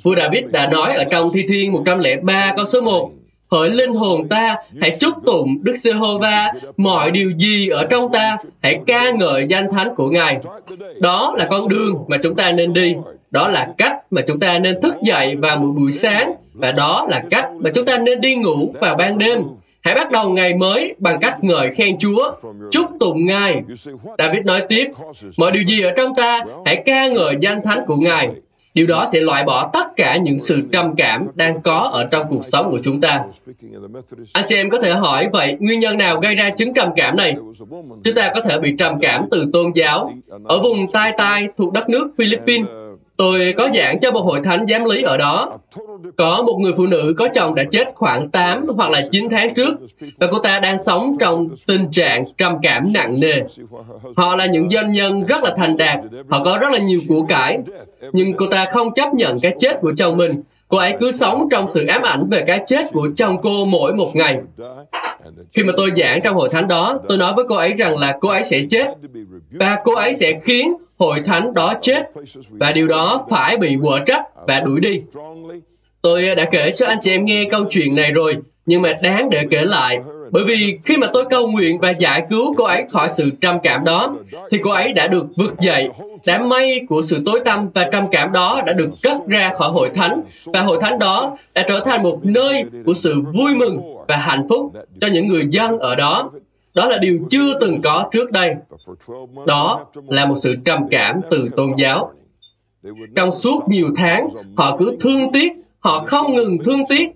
Vua 0.04 0.16
David 0.16 0.44
đã 0.52 0.68
nói 0.68 0.96
ở 0.96 1.04
trong 1.04 1.30
Thi 1.34 1.46
Thiên 1.48 1.72
103 1.72 2.54
câu 2.56 2.66
số 2.66 2.82
1 2.82 3.12
Hỡi 3.52 3.70
linh 3.70 3.94
hồn 3.94 4.28
ta, 4.28 4.56
hãy 4.82 4.98
chúc 5.00 5.14
tụng 5.26 5.58
Đức 5.64 5.76
Giê-hô-va, 5.78 6.54
mọi 6.78 7.12
điều 7.12 7.32
gì 7.38 7.68
ở 7.68 7.86
trong 7.86 8.12
ta, 8.12 8.38
hãy 8.62 8.80
ca 8.88 9.12
ngợi 9.12 9.46
danh 9.50 9.72
thánh 9.72 9.96
của 9.96 10.10
Ngài. 10.10 10.38
Đó 11.00 11.34
là 11.38 11.48
con 11.50 11.68
đường 11.68 12.04
mà 12.08 12.18
chúng 12.24 12.36
ta 12.36 12.52
nên 12.52 12.74
đi. 12.74 12.96
Đó 13.32 13.48
là 13.48 13.74
cách 13.78 13.94
mà 14.12 14.22
chúng 14.28 14.40
ta 14.40 14.60
nên 14.60 14.82
thức 14.82 14.96
dậy 15.04 15.36
vào 15.36 15.58
một 15.58 15.74
buổi 15.78 15.92
sáng. 15.92 16.34
Và 16.54 16.72
đó 16.72 17.08
là 17.10 17.24
cách 17.30 17.46
mà 17.60 17.70
chúng 17.76 17.86
ta 17.86 17.98
nên 17.98 18.22
đi 18.22 18.36
ngủ 18.36 18.74
vào 18.80 18.96
ban 18.96 19.18
đêm. 19.18 19.44
Hãy 19.82 19.96
bắt 19.96 20.12
đầu 20.12 20.30
ngày 20.30 20.54
mới 20.54 20.96
bằng 20.98 21.20
cách 21.20 21.44
ngợi 21.44 21.74
khen 21.74 21.98
Chúa, 21.98 22.32
chúc 22.72 22.86
tụng 23.00 23.26
Ngài. 23.26 23.64
David 24.18 24.46
nói 24.46 24.64
tiếp, 24.70 24.88
mọi 25.38 25.52
điều 25.52 25.64
gì 25.64 25.82
ở 25.82 25.92
trong 25.98 26.16
ta, 26.16 26.42
hãy 26.66 26.84
ca 26.86 27.08
ngợi 27.08 27.38
danh 27.40 27.64
thánh 27.64 27.84
của 27.88 27.96
Ngài. 27.96 28.30
Điều 28.74 28.88
đó 28.88 29.06
sẽ 29.14 29.20
loại 29.20 29.44
bỏ 29.44 29.70
tất 29.74 29.96
cả 29.96 30.18
những 30.18 30.40
sự 30.40 30.62
trầm 30.72 30.96
cảm 30.96 31.28
đang 31.36 31.62
có 31.62 31.90
ở 31.94 32.06
trong 32.06 32.28
cuộc 32.30 32.46
sống 32.46 32.72
của 32.72 32.80
chúng 32.84 33.02
ta. 33.02 33.24
Anh 34.34 34.44
chị 34.48 34.56
em 34.56 34.70
có 34.70 34.82
thể 34.82 34.92
hỏi 34.92 35.30
vậy, 35.34 35.58
nguyên 35.60 35.80
nhân 35.80 35.98
nào 35.98 36.20
gây 36.20 36.36
ra 36.36 36.50
chứng 36.50 36.74
trầm 36.74 36.90
cảm 36.96 37.18
này? 37.18 37.36
Chúng 38.04 38.16
ta 38.16 38.32
có 38.36 38.42
thể 38.42 38.60
bị 38.60 38.74
trầm 38.78 39.00
cảm 39.00 39.26
từ 39.32 39.46
tôn 39.54 39.72
giáo. 39.76 40.14
Ở 40.44 40.60
vùng 40.60 40.88
Tai 40.92 41.12
Tai 41.18 41.48
thuộc 41.58 41.74
đất 41.74 41.90
nước 41.90 42.12
Philippines, 42.18 42.68
Tôi 43.20 43.54
có 43.58 43.70
giảng 43.74 44.00
cho 44.00 44.12
một 44.12 44.22
hội 44.22 44.40
thánh 44.44 44.66
giám 44.68 44.86
lý 44.86 45.02
ở 45.02 45.18
đó. 45.18 45.60
Có 46.18 46.44
một 46.44 46.58
người 46.62 46.74
phụ 46.78 46.88
nữ 46.88 47.14
có 47.18 47.28
chồng 47.34 47.56
đã 47.56 47.64
chết 47.72 47.88
khoảng 47.96 48.30
8 48.30 48.66
hoặc 48.76 48.92
là 48.92 49.02
9 49.12 49.30
tháng 49.30 49.54
trước 49.54 49.76
và 50.18 50.28
cô 50.32 50.40
ta 50.40 50.60
đang 50.60 50.84
sống 50.84 51.18
trong 51.20 51.48
tình 51.68 51.92
trạng 51.92 52.26
trầm 52.38 52.54
cảm 52.62 52.94
nặng 52.94 53.20
nề. 53.20 53.42
Họ 54.16 54.36
là 54.36 54.46
những 54.46 54.70
doanh 54.70 54.92
nhân 54.92 55.26
rất 55.26 55.44
là 55.44 55.54
thành 55.58 55.78
đạt, 55.78 56.00
họ 56.30 56.44
có 56.44 56.58
rất 56.62 56.72
là 56.72 56.80
nhiều 56.80 57.00
của 57.08 57.22
cải, 57.22 57.60
nhưng 58.12 58.34
cô 58.34 58.46
ta 58.48 58.66
không 58.66 58.94
chấp 58.94 59.14
nhận 59.14 59.40
cái 59.40 59.56
chết 59.60 59.82
của 59.82 59.94
chồng 59.98 60.18
mình. 60.18 60.32
Cô 60.68 60.78
ấy 60.78 60.94
cứ 61.00 61.12
sống 61.12 61.48
trong 61.52 61.68
sự 61.68 61.86
ám 61.86 62.02
ảnh 62.02 62.30
về 62.30 62.44
cái 62.48 62.60
chết 62.66 62.86
của 62.92 63.10
chồng 63.16 63.38
cô 63.42 63.66
mỗi 63.66 63.94
một 63.94 64.16
ngày. 64.16 64.38
Khi 65.54 65.64
mà 65.64 65.74
tôi 65.78 65.92
giảng 65.96 66.22
trong 66.22 66.36
hội 66.36 66.50
thánh 66.50 66.68
đó, 66.68 66.98
tôi 67.08 67.18
nói 67.18 67.34
với 67.36 67.46
cô 67.50 67.56
ấy 67.56 67.74
rằng 67.74 67.98
là 67.98 68.18
cô 68.22 68.30
ấy 68.30 68.44
sẽ 68.44 68.62
chết 68.70 68.88
và 69.52 69.78
cô 69.84 69.96
ấy 69.96 70.14
sẽ 70.14 70.40
khiến 70.44 70.74
hội 71.00 71.22
thánh 71.26 71.54
đó 71.54 71.74
chết 71.82 72.12
và 72.50 72.72
điều 72.72 72.88
đó 72.88 73.26
phải 73.30 73.58
bị 73.58 73.78
quở 73.84 74.00
trách 74.06 74.24
và 74.48 74.60
đuổi 74.60 74.80
đi. 74.80 75.02
Tôi 76.02 76.36
đã 76.36 76.46
kể 76.46 76.72
cho 76.72 76.88
anh 76.88 76.98
chị 77.02 77.12
em 77.12 77.26
nghe 77.26 77.46
câu 77.52 77.66
chuyện 77.70 77.96
này 77.96 78.12
rồi, 78.12 78.38
nhưng 78.66 78.82
mà 78.82 78.94
đáng 79.02 79.30
để 79.30 79.46
kể 79.50 79.62
lại 79.62 80.00
bởi 80.32 80.44
vì 80.44 80.78
khi 80.86 80.98
mà 80.98 81.08
tôi 81.14 81.26
cầu 81.30 81.48
nguyện 81.48 81.80
và 81.80 81.90
giải 81.90 82.26
cứu 82.30 82.54
cô 82.58 82.64
ấy 82.64 82.84
khỏi 82.90 83.10
sự 83.12 83.30
trầm 83.42 83.60
cảm 83.64 83.84
đó, 83.84 84.16
thì 84.52 84.58
cô 84.64 84.72
ấy 84.72 84.94
đã 84.94 85.08
được 85.08 85.26
vực 85.38 85.60
dậy. 85.60 85.90
Đám 86.26 86.50
mây 86.50 86.82
của 86.90 87.02
sự 87.02 87.22
tối 87.26 87.40
tăm 87.46 87.70
và 87.74 87.90
trầm 87.92 88.04
cảm 88.12 88.32
đó 88.32 88.62
đã 88.66 88.74
được 88.74 88.90
cất 89.04 89.28
ra 89.28 89.52
khỏi 89.58 89.72
hội 89.72 89.90
thánh. 89.96 90.22
Và 90.46 90.62
hội 90.62 90.78
thánh 90.82 91.00
đó 91.00 91.38
đã 91.54 91.66
trở 91.68 91.80
thành 91.80 92.04
một 92.04 92.20
nơi 92.24 92.64
của 92.86 92.94
sự 92.94 93.22
vui 93.34 93.56
mừng 93.56 93.82
và 94.08 94.18
hạnh 94.18 94.46
phúc 94.50 94.74
cho 95.02 95.08
những 95.08 95.28
người 95.28 95.44
dân 95.50 95.80
ở 95.80 95.96
đó. 95.96 96.32
Đó 96.80 96.88
là 96.88 96.98
điều 96.98 97.20
chưa 97.30 97.60
từng 97.62 97.82
có 97.82 98.10
trước 98.12 98.32
đây. 98.32 98.56
Đó 99.48 99.86
là 100.08 100.26
một 100.26 100.36
sự 100.42 100.56
trầm 100.66 100.80
cảm 100.92 101.22
từ 101.30 101.50
tôn 101.56 101.72
giáo. 101.78 102.12
Trong 103.16 103.32
suốt 103.32 103.64
nhiều 103.68 103.90
tháng, 103.96 104.28
họ 104.58 104.78
cứ 104.78 104.98
thương 105.00 105.32
tiếc, 105.34 105.54
họ 105.80 106.04
không 106.08 106.34
ngừng 106.34 106.58
thương 106.64 106.80
tiếc 106.90 107.10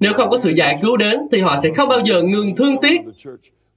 nếu 0.00 0.12
không 0.12 0.30
có 0.30 0.38
sự 0.38 0.50
giải 0.50 0.78
cứu 0.82 0.96
đến 0.96 1.18
thì 1.32 1.40
họ 1.40 1.56
sẽ 1.62 1.70
không 1.76 1.88
bao 1.88 2.00
giờ 2.04 2.22
ngừng 2.22 2.56
thương 2.56 2.76
tiếc. 2.82 3.00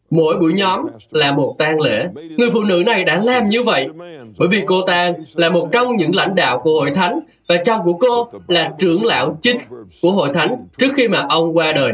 Mỗi 0.10 0.38
buổi 0.38 0.54
nhóm 0.54 0.88
là 1.12 1.32
một 1.32 1.56
tang 1.60 1.80
lễ. 1.80 2.08
Người 2.38 2.52
phụ 2.52 2.64
nữ 2.64 2.84
này 2.86 3.04
đã 3.04 3.22
làm 3.24 3.50
như 3.50 3.64
vậy 3.64 3.88
bởi 4.38 4.48
vì 4.48 4.62
cô 4.68 4.82
ta 4.82 5.12
là 5.36 5.50
một 5.50 5.70
trong 5.72 5.96
những 5.96 6.16
lãnh 6.16 6.36
đạo 6.36 6.60
của 6.60 6.72
hội 6.72 6.92
thánh 6.92 7.20
và 7.48 7.56
chồng 7.66 7.82
của 7.84 7.94
cô 7.94 8.30
là 8.48 8.72
trưởng 8.80 9.06
lão 9.06 9.38
chính 9.42 9.58
của 10.02 10.12
hội 10.12 10.30
thánh 10.34 10.68
trước 10.78 10.94
khi 10.96 11.08
mà 11.08 11.26
ông 11.30 11.58
qua 11.58 11.72
đời. 11.72 11.94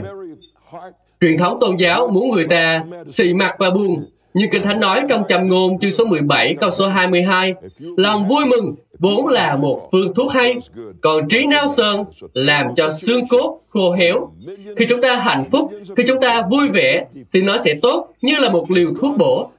Truyền 1.26 1.38
thống 1.38 1.58
tôn 1.62 1.78
giáo 1.78 2.08
muốn 2.08 2.30
người 2.30 2.46
ta 2.46 2.84
xì 3.08 3.34
mặt 3.34 3.56
và 3.60 3.70
buồn 3.70 4.06
như 4.34 4.48
Kinh 4.52 4.62
Thánh 4.62 4.80
nói 4.80 5.02
trong 5.10 5.24
châm 5.28 5.50
ngôn 5.50 5.80
chương 5.80 5.92
số 5.92 6.06
17 6.06 6.56
câu 6.60 6.70
số 6.70 6.88
22, 6.88 7.54
lòng 7.80 8.28
vui 8.28 8.46
mừng 8.46 8.76
vốn 9.00 9.28
là 9.28 9.56
một 9.56 9.90
phương 9.92 10.14
thuốc 10.14 10.32
hay, 10.32 10.56
còn 11.02 11.28
trí 11.28 11.46
nao 11.46 11.68
sơn 11.68 12.04
làm 12.34 12.76
cho 12.76 12.90
xương 12.90 13.28
cốt 13.28 13.62
khô 13.70 13.92
héo. 13.92 14.32
Khi 14.78 14.86
chúng 14.90 15.02
ta 15.02 15.16
hạnh 15.16 15.44
phúc, 15.52 15.72
khi 15.98 16.04
chúng 16.08 16.22
ta 16.22 16.42
vui 16.52 16.70
vẻ, 16.70 17.06
thì 17.34 17.42
nó 17.42 17.58
sẽ 17.58 17.74
tốt 17.82 18.08
như 18.22 18.38
là 18.38 18.50
một 18.50 18.72
liều 18.72 18.90
thuốc 19.02 19.18
bổ. 19.18 19.50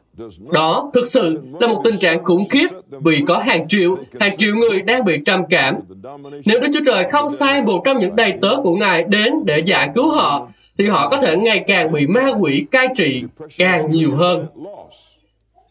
Đó 0.53 0.91
thực 0.95 1.09
sự 1.09 1.43
là 1.61 1.67
một 1.67 1.81
tình 1.85 1.97
trạng 1.97 2.25
khủng 2.25 2.49
khiếp 2.49 2.69
vì 3.05 3.23
có 3.27 3.39
hàng 3.39 3.69
triệu, 3.69 3.97
hàng 4.21 4.37
triệu 4.37 4.55
người 4.57 4.81
đang 4.83 5.05
bị 5.05 5.19
trầm 5.25 5.41
cảm. 5.51 5.75
Nếu 6.47 6.61
Đức 6.61 6.69
Chúa 6.75 6.85
Trời 6.87 7.05
không 7.09 7.31
sai 7.31 7.63
một 7.63 7.83
trong 7.85 7.99
những 7.99 8.17
đầy 8.17 8.33
tớ 8.43 8.57
của 8.63 8.75
Ngài 8.75 9.05
đến 9.05 9.35
để 9.45 9.63
giải 9.67 9.91
cứu 9.95 10.11
họ, 10.11 10.49
thì 10.79 10.87
họ 10.87 11.09
có 11.09 11.21
thể 11.21 11.37
ngày 11.37 11.65
càng 11.67 11.93
bị 11.93 12.07
ma 12.07 12.31
quỷ 12.41 12.67
cai 12.71 12.89
trị 12.97 13.25
càng 13.59 13.91
nhiều 13.91 14.17
hơn. 14.17 14.47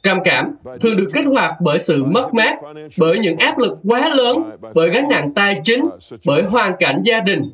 Trầm 0.03 0.17
cảm 0.23 0.55
thường 0.81 0.97
được 0.97 1.07
kích 1.13 1.25
hoạt 1.25 1.53
bởi 1.61 1.79
sự 1.79 2.03
mất 2.03 2.33
mát, 2.33 2.57
bởi 2.99 3.19
những 3.19 3.37
áp 3.37 3.57
lực 3.57 3.77
quá 3.87 4.09
lớn, 4.09 4.51
bởi 4.73 4.89
gánh 4.89 5.09
nặng 5.09 5.33
tài 5.33 5.61
chính, 5.63 5.85
bởi 6.25 6.43
hoàn 6.43 6.73
cảnh 6.79 7.01
gia 7.03 7.19
đình. 7.19 7.51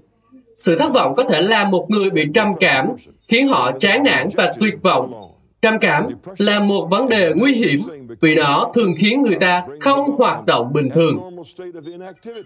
Sự 0.56 0.78
thất 0.78 0.94
vọng 0.94 1.14
có 1.18 1.24
thể 1.24 1.42
làm 1.42 1.72
một 1.72 1.88
người 1.90 2.10
bị 2.10 2.26
trầm 2.34 2.48
cảm, 2.60 2.88
khiến 3.28 3.48
họ 3.48 3.72
chán 3.80 4.04
nản 4.04 4.28
và 4.36 4.54
tuyệt 4.60 4.74
vọng. 4.84 5.14
Trầm 5.62 5.80
cảm 5.80 6.08
là 6.38 6.60
một 6.60 6.88
vấn 6.92 7.10
đề 7.10 7.32
nguy 7.36 7.54
hiểm 7.54 7.80
vì 8.22 8.36
nó 8.36 8.72
thường 8.74 8.94
khiến 8.98 9.22
người 9.22 9.36
ta 9.36 9.64
không 9.80 10.18
hoạt 10.18 10.46
động 10.46 10.74
bình 10.74 10.90
thường. 10.90 11.38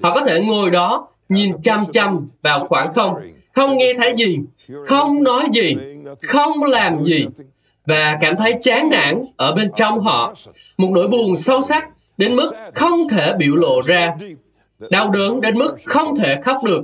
Họ 0.04 0.14
có 0.14 0.22
thể 0.26 0.40
ngồi 0.40 0.72
đó, 0.72 1.08
nhìn 1.30 1.62
chăm 1.62 1.80
chăm 1.92 2.28
vào 2.42 2.60
khoảng 2.60 2.94
không, 2.94 3.14
không 3.56 3.78
nghe 3.78 3.94
thấy 3.98 4.14
gì, 4.18 4.38
không 4.86 5.24
nói 5.24 5.48
gì, 5.54 5.78
không 6.28 6.64
làm 6.64 7.04
gì, 7.04 7.28
và 7.86 8.18
cảm 8.22 8.36
thấy 8.38 8.54
chán 8.62 8.90
nản 8.92 9.26
ở 9.38 9.56
bên 9.56 9.72
trong 9.76 10.00
họ, 10.00 10.34
một 10.78 10.90
nỗi 10.92 11.08
buồn 11.08 11.36
sâu 11.36 11.62
sắc 11.62 11.90
đến 12.18 12.36
mức 12.36 12.52
không 12.74 13.10
thể 13.10 13.34
biểu 13.40 13.56
lộ 13.56 13.82
ra, 13.82 14.16
đau 14.90 15.10
đớn 15.10 15.42
đến 15.42 15.58
mức 15.58 15.76
không 15.86 16.16
thể 16.16 16.42
khóc 16.42 16.58
được. 16.66 16.84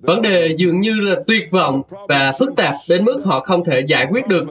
Vấn 0.00 0.22
đề 0.22 0.54
dường 0.58 0.80
như 0.80 1.00
là 1.00 1.16
tuyệt 1.26 1.50
vọng 1.50 1.82
và 2.08 2.32
phức 2.38 2.56
tạp 2.56 2.74
đến 2.88 3.04
mức 3.04 3.20
họ 3.24 3.40
không 3.40 3.64
thể 3.64 3.80
giải 3.80 4.06
quyết 4.10 4.26
được. 4.26 4.44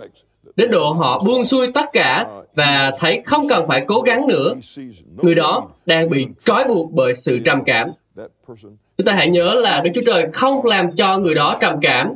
Đến 0.55 0.71
độ 0.71 0.91
họ 0.91 1.23
buông 1.23 1.45
xuôi 1.45 1.67
tất 1.73 1.85
cả 1.93 2.25
và 2.55 2.91
thấy 2.99 3.21
không 3.25 3.47
cần 3.49 3.67
phải 3.67 3.85
cố 3.87 4.01
gắng 4.01 4.27
nữa. 4.27 4.53
Người 5.15 5.35
đó 5.35 5.67
đang 5.85 6.09
bị 6.09 6.27
trói 6.43 6.63
buộc 6.63 6.91
bởi 6.91 7.13
sự 7.15 7.39
trầm 7.45 7.63
cảm. 7.65 7.91
Chúng 8.97 9.05
ta 9.05 9.13
hãy 9.13 9.29
nhớ 9.29 9.53
là 9.53 9.81
Đức 9.81 9.91
Chúa 9.95 10.01
Trời 10.05 10.25
không 10.33 10.65
làm 10.65 10.95
cho 10.95 11.17
người 11.17 11.35
đó 11.35 11.57
trầm 11.61 11.79
cảm, 11.81 12.15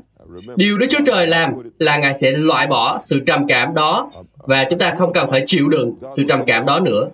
Điều 0.56 0.78
Đức 0.78 0.88
Chúa 0.90 1.04
Trời 1.06 1.28
làm 1.28 1.54
là 1.80 1.98
Ngài 1.98 2.14
sẽ 2.14 2.32
loại 2.32 2.68
bỏ 2.68 3.00
sự 3.02 3.20
trầm 3.20 3.48
cảm 3.48 3.74
đó 3.74 4.12
và 4.38 4.64
chúng 4.64 4.80
ta 4.80 4.96
không 4.96 5.14
cần 5.14 5.32
phải 5.32 5.44
chịu 5.46 5.70
đựng 5.70 5.96
sự 6.16 6.24
trầm 6.28 6.46
cảm 6.48 6.66
đó 6.66 6.80
nữa. 6.80 7.08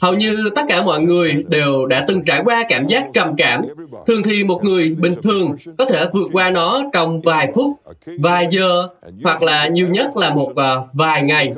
Hầu 0.00 0.14
như 0.14 0.50
tất 0.54 0.62
cả 0.68 0.82
mọi 0.82 1.00
người 1.00 1.44
đều 1.48 1.86
đã 1.86 2.04
từng 2.08 2.24
trải 2.24 2.42
qua 2.44 2.64
cảm 2.68 2.86
giác 2.86 3.06
trầm 3.12 3.36
cảm. 3.36 3.62
Thường 4.06 4.22
thì 4.22 4.44
một 4.44 4.64
người 4.64 4.96
bình 4.98 5.14
thường 5.22 5.56
có 5.78 5.84
thể 5.84 6.04
vượt 6.12 6.28
qua 6.32 6.50
nó 6.50 6.82
trong 6.92 7.20
vài 7.20 7.52
phút, 7.54 7.70
vài 8.18 8.48
giờ 8.50 8.88
hoặc 9.24 9.42
là 9.42 9.66
nhiều 9.66 9.88
nhất 9.88 10.16
là 10.16 10.34
một 10.34 10.56
à, 10.56 10.76
vài 10.92 11.22
ngày. 11.22 11.52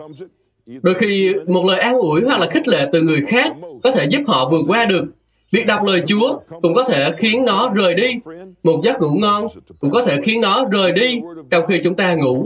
Đôi 0.83 0.95
khi 0.95 1.35
một 1.47 1.65
lời 1.65 1.79
an 1.79 1.95
ủi 1.95 2.23
hoặc 2.25 2.41
là 2.41 2.47
khích 2.51 2.69
lệ 2.69 2.89
từ 2.93 3.03
người 3.03 3.21
khác 3.29 3.53
có 3.83 3.91
thể 3.91 4.05
giúp 4.05 4.23
họ 4.27 4.49
vượt 4.49 4.65
qua 4.69 4.85
được. 4.85 5.05
Việc 5.53 5.67
đọc 5.67 5.85
lời 5.85 6.03
Chúa 6.07 6.39
cũng 6.63 6.75
có 6.75 6.85
thể 6.85 7.11
khiến 7.17 7.45
nó 7.45 7.71
rời 7.75 7.95
đi. 7.95 8.15
Một 8.63 8.81
giấc 8.85 9.01
ngủ 9.01 9.11
ngon 9.11 9.47
cũng 9.81 9.91
có 9.91 10.03
thể 10.05 10.21
khiến 10.23 10.41
nó 10.41 10.65
rời 10.73 10.93
đi 10.93 11.21
trong 11.51 11.67
khi 11.67 11.81
chúng 11.85 11.95
ta 11.95 12.15
ngủ. 12.15 12.45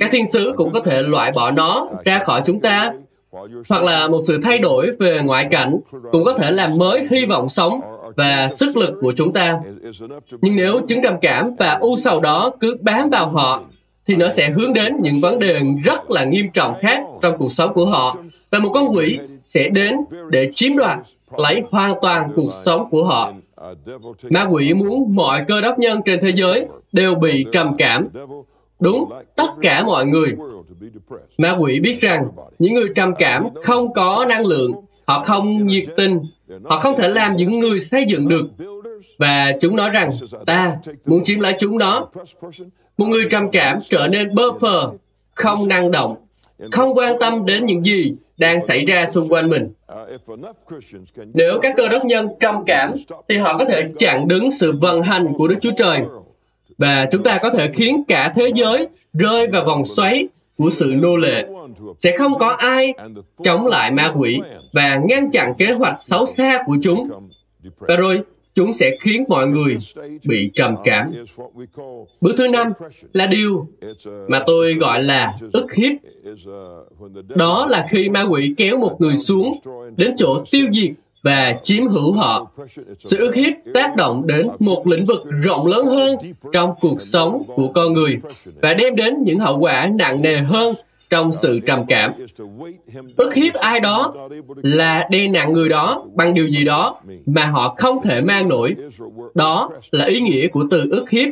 Các 0.00 0.10
thiên 0.12 0.30
sứ 0.30 0.52
cũng 0.56 0.72
có 0.72 0.80
thể 0.80 1.02
loại 1.02 1.32
bỏ 1.32 1.50
nó 1.50 1.88
ra 2.04 2.18
khỏi 2.18 2.42
chúng 2.44 2.60
ta. 2.60 2.92
Hoặc 3.68 3.82
là 3.82 4.08
một 4.08 4.20
sự 4.26 4.38
thay 4.42 4.58
đổi 4.58 4.90
về 4.98 5.20
ngoại 5.24 5.46
cảnh 5.50 5.78
cũng 6.12 6.24
có 6.24 6.32
thể 6.32 6.50
làm 6.50 6.76
mới 6.78 7.06
hy 7.10 7.26
vọng 7.26 7.48
sống 7.48 7.80
và 8.16 8.48
sức 8.48 8.76
lực 8.76 8.94
của 9.00 9.12
chúng 9.16 9.32
ta. 9.32 9.60
Nhưng 10.40 10.56
nếu 10.56 10.80
chứng 10.88 11.02
trầm 11.02 11.14
cảm 11.20 11.54
và 11.58 11.78
u 11.80 11.96
sầu 11.96 12.20
đó 12.20 12.50
cứ 12.60 12.76
bám 12.80 13.10
vào 13.10 13.28
họ, 13.28 13.62
thì 14.06 14.16
nó 14.16 14.28
sẽ 14.28 14.50
hướng 14.50 14.72
đến 14.72 14.96
những 15.00 15.20
vấn 15.20 15.38
đề 15.38 15.60
rất 15.84 16.10
là 16.10 16.24
nghiêm 16.24 16.50
trọng 16.54 16.74
khác 16.80 17.02
trong 17.22 17.38
cuộc 17.38 17.52
sống 17.52 17.74
của 17.74 17.86
họ. 17.86 18.16
Và 18.50 18.58
một 18.58 18.70
con 18.74 18.96
quỷ 18.96 19.18
sẽ 19.44 19.68
đến 19.68 19.96
để 20.30 20.50
chiếm 20.54 20.76
đoạt, 20.76 20.98
lấy 21.36 21.62
hoàn 21.70 21.94
toàn 22.02 22.32
cuộc 22.36 22.52
sống 22.52 22.88
của 22.90 23.04
họ. 23.04 23.32
Ma 24.30 24.46
quỷ 24.50 24.74
muốn 24.74 25.14
mọi 25.14 25.44
cơ 25.48 25.60
đốc 25.60 25.78
nhân 25.78 26.00
trên 26.04 26.20
thế 26.20 26.32
giới 26.34 26.66
đều 26.92 27.14
bị 27.14 27.46
trầm 27.52 27.76
cảm. 27.78 28.08
Đúng, 28.80 29.10
tất 29.36 29.50
cả 29.62 29.84
mọi 29.84 30.06
người. 30.06 30.36
Ma 31.38 31.56
quỷ 31.58 31.80
biết 31.80 32.00
rằng 32.00 32.28
những 32.58 32.72
người 32.74 32.88
trầm 32.94 33.14
cảm 33.18 33.44
không 33.62 33.92
có 33.92 34.26
năng 34.28 34.46
lượng, 34.46 34.72
họ 35.06 35.22
không 35.22 35.66
nhiệt 35.66 35.84
tình, 35.96 36.20
họ 36.64 36.78
không 36.78 36.96
thể 36.96 37.08
làm 37.08 37.36
những 37.36 37.58
người 37.58 37.80
xây 37.80 38.04
dựng 38.08 38.28
được. 38.28 38.46
Và 39.18 39.52
chúng 39.60 39.76
nói 39.76 39.90
rằng, 39.90 40.10
ta 40.46 40.76
muốn 41.06 41.24
chiếm 41.24 41.40
lấy 41.40 41.54
chúng 41.58 41.78
nó. 41.78 42.08
Một 42.98 43.06
người 43.06 43.24
trầm 43.30 43.50
cảm 43.50 43.78
trở 43.88 44.08
nên 44.08 44.34
bơ 44.34 44.52
phờ, 44.60 44.90
không 45.34 45.68
năng 45.68 45.90
động, 45.90 46.16
không 46.72 46.94
quan 46.94 47.14
tâm 47.20 47.46
đến 47.46 47.66
những 47.66 47.84
gì 47.84 48.14
đang 48.38 48.60
xảy 48.60 48.84
ra 48.84 49.06
xung 49.06 49.28
quanh 49.28 49.48
mình. 49.48 49.72
Nếu 51.34 51.58
các 51.62 51.74
cơ 51.76 51.88
đốc 51.88 52.04
nhân 52.04 52.28
trầm 52.40 52.64
cảm, 52.66 52.94
thì 53.28 53.36
họ 53.36 53.58
có 53.58 53.64
thể 53.64 53.84
chặn 53.98 54.28
đứng 54.28 54.50
sự 54.50 54.72
vận 54.80 55.02
hành 55.02 55.32
của 55.38 55.48
Đức 55.48 55.56
Chúa 55.60 55.72
Trời. 55.76 56.00
Và 56.78 57.06
chúng 57.10 57.22
ta 57.22 57.38
có 57.42 57.50
thể 57.50 57.70
khiến 57.72 58.02
cả 58.08 58.32
thế 58.34 58.50
giới 58.54 58.88
rơi 59.12 59.46
vào 59.46 59.64
vòng 59.64 59.84
xoáy 59.84 60.28
của 60.58 60.70
sự 60.70 60.94
nô 60.98 61.16
lệ. 61.16 61.46
Sẽ 61.98 62.16
không 62.16 62.38
có 62.38 62.48
ai 62.48 62.94
chống 63.44 63.66
lại 63.66 63.90
ma 63.90 64.12
quỷ 64.16 64.40
và 64.72 65.00
ngăn 65.08 65.30
chặn 65.30 65.54
kế 65.58 65.72
hoạch 65.72 65.96
xấu 65.98 66.26
xa 66.26 66.62
của 66.66 66.76
chúng. 66.82 67.08
Và 67.78 67.96
rồi, 67.96 68.22
chúng 68.54 68.72
sẽ 68.72 68.96
khiến 69.00 69.24
mọi 69.28 69.46
người 69.46 69.78
bị 70.24 70.50
trầm 70.54 70.74
cảm. 70.84 71.12
Bước 72.20 72.34
thứ 72.36 72.48
năm 72.48 72.72
là 73.12 73.26
điều 73.26 73.68
mà 74.28 74.42
tôi 74.46 74.74
gọi 74.74 75.02
là 75.02 75.36
ức 75.52 75.72
hiếp. 75.72 75.92
Đó 77.28 77.66
là 77.70 77.86
khi 77.90 78.08
ma 78.08 78.22
quỷ 78.22 78.54
kéo 78.56 78.78
một 78.78 78.96
người 78.98 79.16
xuống 79.16 79.50
đến 79.96 80.14
chỗ 80.16 80.44
tiêu 80.50 80.66
diệt 80.72 80.90
và 81.22 81.54
chiếm 81.62 81.86
hữu 81.86 82.12
họ. 82.12 82.50
Sự 82.98 83.16
ức 83.16 83.34
hiếp 83.34 83.52
tác 83.74 83.96
động 83.96 84.26
đến 84.26 84.48
một 84.58 84.86
lĩnh 84.86 85.06
vực 85.06 85.24
rộng 85.42 85.66
lớn 85.66 85.86
hơn 85.86 86.16
trong 86.52 86.74
cuộc 86.80 87.02
sống 87.02 87.42
của 87.56 87.68
con 87.74 87.92
người 87.92 88.18
và 88.62 88.74
đem 88.74 88.96
đến 88.96 89.14
những 89.22 89.38
hậu 89.38 89.58
quả 89.58 89.90
nặng 89.94 90.22
nề 90.22 90.36
hơn 90.36 90.74
trong 91.10 91.32
sự 91.32 91.60
trầm 91.66 91.84
cảm. 91.88 92.12
Ức 93.16 93.34
hiếp 93.34 93.54
ai 93.54 93.80
đó 93.80 94.14
là 94.62 95.08
đe 95.10 95.28
nặng 95.28 95.52
người 95.52 95.68
đó 95.68 96.04
bằng 96.14 96.34
điều 96.34 96.48
gì 96.48 96.64
đó 96.64 97.00
mà 97.26 97.46
họ 97.46 97.74
không 97.78 98.02
thể 98.02 98.20
mang 98.20 98.48
nổi. 98.48 98.74
Đó 99.34 99.70
là 99.90 100.04
ý 100.04 100.20
nghĩa 100.20 100.48
của 100.48 100.64
từ 100.70 100.88
ức 100.90 101.10
hiếp. 101.10 101.28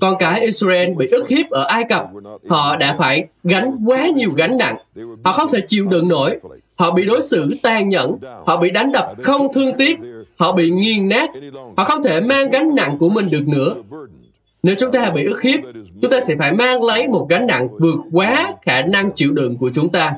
Con 0.00 0.14
cái 0.18 0.40
Israel 0.40 0.90
bị 0.90 1.06
ức 1.06 1.28
hiếp 1.28 1.50
ở 1.50 1.64
Ai 1.64 1.84
Cập, 1.84 2.06
họ 2.48 2.76
đã 2.76 2.94
phải 2.98 3.26
gánh 3.44 3.76
quá 3.86 4.06
nhiều 4.06 4.30
gánh 4.36 4.56
nặng. 4.58 4.76
Họ 5.24 5.32
không 5.32 5.48
thể 5.52 5.60
chịu 5.60 5.86
đựng 5.86 6.08
nổi. 6.08 6.38
Họ 6.76 6.90
bị 6.90 7.04
đối 7.04 7.22
xử 7.22 7.48
tàn 7.62 7.88
nhẫn, 7.88 8.16
họ 8.46 8.56
bị 8.56 8.70
đánh 8.70 8.92
đập 8.92 9.04
không 9.22 9.52
thương 9.52 9.72
tiếc, 9.78 9.98
họ 10.36 10.52
bị 10.52 10.70
nghiền 10.70 11.08
nát, 11.08 11.30
họ 11.76 11.84
không 11.84 12.02
thể 12.02 12.20
mang 12.20 12.50
gánh 12.50 12.74
nặng 12.74 12.96
của 12.98 13.08
mình 13.08 13.28
được 13.32 13.48
nữa. 13.48 13.74
Nếu 14.64 14.74
chúng 14.78 14.92
ta 14.92 15.10
bị 15.10 15.24
ức 15.24 15.42
hiếp, 15.42 15.60
chúng 16.02 16.10
ta 16.10 16.20
sẽ 16.20 16.34
phải 16.38 16.52
mang 16.52 16.82
lấy 16.82 17.08
một 17.08 17.26
gánh 17.30 17.46
nặng 17.46 17.68
vượt 17.80 17.96
quá 18.12 18.52
khả 18.62 18.82
năng 18.82 19.10
chịu 19.14 19.32
đựng 19.32 19.56
của 19.56 19.70
chúng 19.74 19.92
ta. 19.92 20.12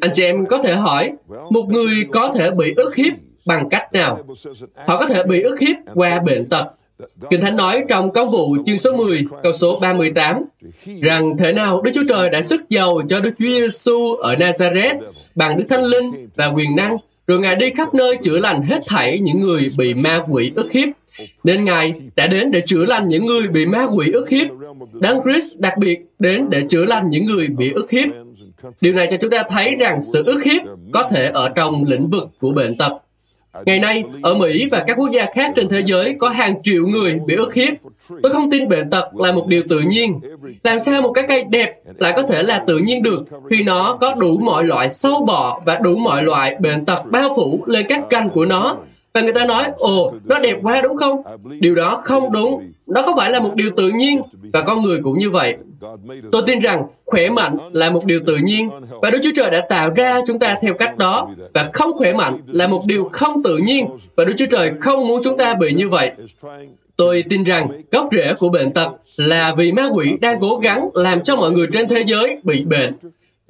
Anh 0.00 0.10
chị 0.12 0.24
em 0.24 0.46
có 0.46 0.58
thể 0.58 0.74
hỏi, 0.74 1.10
một 1.50 1.66
người 1.68 2.04
có 2.12 2.32
thể 2.34 2.50
bị 2.50 2.74
ức 2.76 2.94
hiếp 2.94 3.12
bằng 3.46 3.68
cách 3.68 3.92
nào? 3.92 4.18
Họ 4.86 4.96
có 4.98 5.06
thể 5.06 5.22
bị 5.22 5.42
ức 5.42 5.60
hiếp 5.60 5.76
qua 5.94 6.20
bệnh 6.20 6.46
tật. 6.46 6.64
Kinh 7.30 7.40
Thánh 7.40 7.56
nói 7.56 7.82
trong 7.88 8.12
công 8.12 8.30
vụ 8.30 8.56
chương 8.66 8.78
số 8.78 8.96
10, 8.96 9.24
câu 9.42 9.52
số 9.52 9.78
38, 9.80 10.44
rằng 11.02 11.36
thế 11.36 11.52
nào 11.52 11.82
Đức 11.82 11.90
Chúa 11.94 12.04
Trời 12.08 12.30
đã 12.30 12.42
sức 12.42 12.68
giàu 12.68 13.00
cho 13.08 13.20
Đức 13.20 13.30
Chúa 13.38 13.44
Giêsu 13.44 14.14
ở 14.14 14.34
Nazareth 14.34 15.00
bằng 15.34 15.58
Đức 15.58 15.64
Thánh 15.68 15.84
Linh 15.84 16.28
và 16.36 16.46
quyền 16.46 16.76
năng, 16.76 16.96
rồi 17.30 17.38
Ngài 17.38 17.56
đi 17.56 17.70
khắp 17.70 17.94
nơi 17.94 18.16
chữa 18.22 18.38
lành 18.38 18.62
hết 18.62 18.82
thảy 18.86 19.18
những 19.18 19.40
người 19.40 19.70
bị 19.78 19.94
ma 19.94 20.24
quỷ 20.28 20.52
ức 20.54 20.72
hiếp 20.72 20.88
nên 21.44 21.64
Ngài 21.64 21.94
đã 22.16 22.26
đến 22.26 22.50
để 22.50 22.62
chữa 22.66 22.84
lành 22.84 23.08
những 23.08 23.24
người 23.24 23.48
bị 23.48 23.66
ma 23.66 23.86
quỷ 23.94 24.10
ức 24.12 24.28
hiếp. 24.28 24.48
Đấng 24.92 25.20
Christ 25.22 25.56
đặc 25.58 25.78
biệt 25.78 25.98
đến 26.18 26.46
để 26.50 26.62
chữa 26.68 26.84
lành 26.84 27.10
những 27.10 27.24
người 27.24 27.48
bị 27.48 27.72
ức 27.72 27.90
hiếp. 27.90 28.08
Điều 28.80 28.94
này 28.94 29.08
cho 29.10 29.16
chúng 29.20 29.30
ta 29.30 29.42
thấy 29.48 29.74
rằng 29.74 30.00
sự 30.12 30.22
ức 30.26 30.44
hiếp 30.44 30.62
có 30.92 31.08
thể 31.10 31.26
ở 31.26 31.48
trong 31.48 31.84
lĩnh 31.86 32.10
vực 32.10 32.28
của 32.40 32.50
bệnh 32.50 32.76
tật. 32.76 32.92
Ngày 33.66 33.78
nay, 33.78 34.04
ở 34.22 34.34
Mỹ 34.34 34.68
và 34.70 34.84
các 34.86 34.96
quốc 34.96 35.08
gia 35.12 35.26
khác 35.34 35.52
trên 35.56 35.68
thế 35.68 35.82
giới 35.86 36.14
có 36.18 36.28
hàng 36.28 36.62
triệu 36.62 36.86
người 36.86 37.20
bị 37.26 37.34
ức 37.34 37.54
hiếp. 37.54 37.74
Tôi 38.22 38.32
không 38.32 38.50
tin 38.50 38.68
bệnh 38.68 38.90
tật 38.90 39.16
là 39.16 39.32
một 39.32 39.46
điều 39.46 39.62
tự 39.68 39.80
nhiên. 39.80 40.20
Làm 40.64 40.80
sao 40.80 41.02
một 41.02 41.12
cái 41.12 41.24
cây 41.28 41.44
đẹp 41.44 41.74
lại 41.98 42.12
có 42.16 42.22
thể 42.22 42.42
là 42.42 42.64
tự 42.66 42.78
nhiên 42.78 43.02
được 43.02 43.24
khi 43.50 43.62
nó 43.62 43.98
có 44.00 44.14
đủ 44.14 44.38
mọi 44.38 44.64
loại 44.64 44.90
sâu 44.90 45.24
bọ 45.26 45.60
và 45.64 45.76
đủ 45.76 45.96
mọi 45.96 46.22
loại 46.22 46.56
bệnh 46.60 46.84
tật 46.84 47.02
bao 47.10 47.32
phủ 47.36 47.64
lên 47.66 47.86
các 47.88 48.02
cành 48.10 48.30
của 48.30 48.44
nó 48.44 48.76
và 49.14 49.20
người 49.20 49.32
ta 49.32 49.44
nói, 49.44 49.64
ồ, 49.76 50.12
nó 50.24 50.38
đẹp 50.38 50.56
quá 50.62 50.80
đúng 50.80 50.96
không? 50.96 51.22
Điều 51.60 51.74
đó 51.74 52.00
không 52.04 52.32
đúng. 52.32 52.72
nó 52.86 53.02
không 53.02 53.16
phải 53.16 53.30
là 53.30 53.40
một 53.40 53.54
điều 53.54 53.70
tự 53.76 53.90
nhiên, 53.94 54.22
và 54.52 54.62
con 54.62 54.82
người 54.82 54.98
cũng 55.02 55.18
như 55.18 55.30
vậy. 55.30 55.56
Tôi 56.32 56.42
tin 56.46 56.58
rằng 56.58 56.82
khỏe 57.06 57.30
mạnh 57.30 57.56
là 57.72 57.90
một 57.90 58.04
điều 58.04 58.20
tự 58.26 58.36
nhiên, 58.36 58.70
và 59.02 59.10
Đức 59.10 59.18
Chúa 59.22 59.30
Trời 59.34 59.50
đã 59.50 59.60
tạo 59.60 59.90
ra 59.90 60.20
chúng 60.26 60.38
ta 60.38 60.56
theo 60.62 60.74
cách 60.74 60.96
đó, 60.96 61.28
và 61.54 61.70
không 61.72 61.92
khỏe 61.92 62.12
mạnh 62.12 62.36
là 62.46 62.66
một 62.66 62.82
điều 62.86 63.08
không 63.12 63.42
tự 63.42 63.56
nhiên, 63.56 63.86
và 64.16 64.24
Đức 64.24 64.34
Chúa 64.36 64.46
Trời 64.50 64.72
không 64.80 65.08
muốn 65.08 65.20
chúng 65.24 65.36
ta 65.36 65.54
bị 65.54 65.72
như 65.72 65.88
vậy. 65.88 66.12
Tôi 66.96 67.24
tin 67.30 67.42
rằng 67.42 67.68
gốc 67.90 68.08
rễ 68.12 68.34
của 68.34 68.48
bệnh 68.48 68.72
tật 68.72 68.88
là 69.16 69.54
vì 69.54 69.72
ma 69.72 69.88
quỷ 69.92 70.12
đang 70.20 70.40
cố 70.40 70.56
gắng 70.56 70.88
làm 70.94 71.22
cho 71.22 71.36
mọi 71.36 71.50
người 71.50 71.66
trên 71.72 71.88
thế 71.88 72.04
giới 72.06 72.40
bị 72.42 72.64
bệnh. 72.64 72.92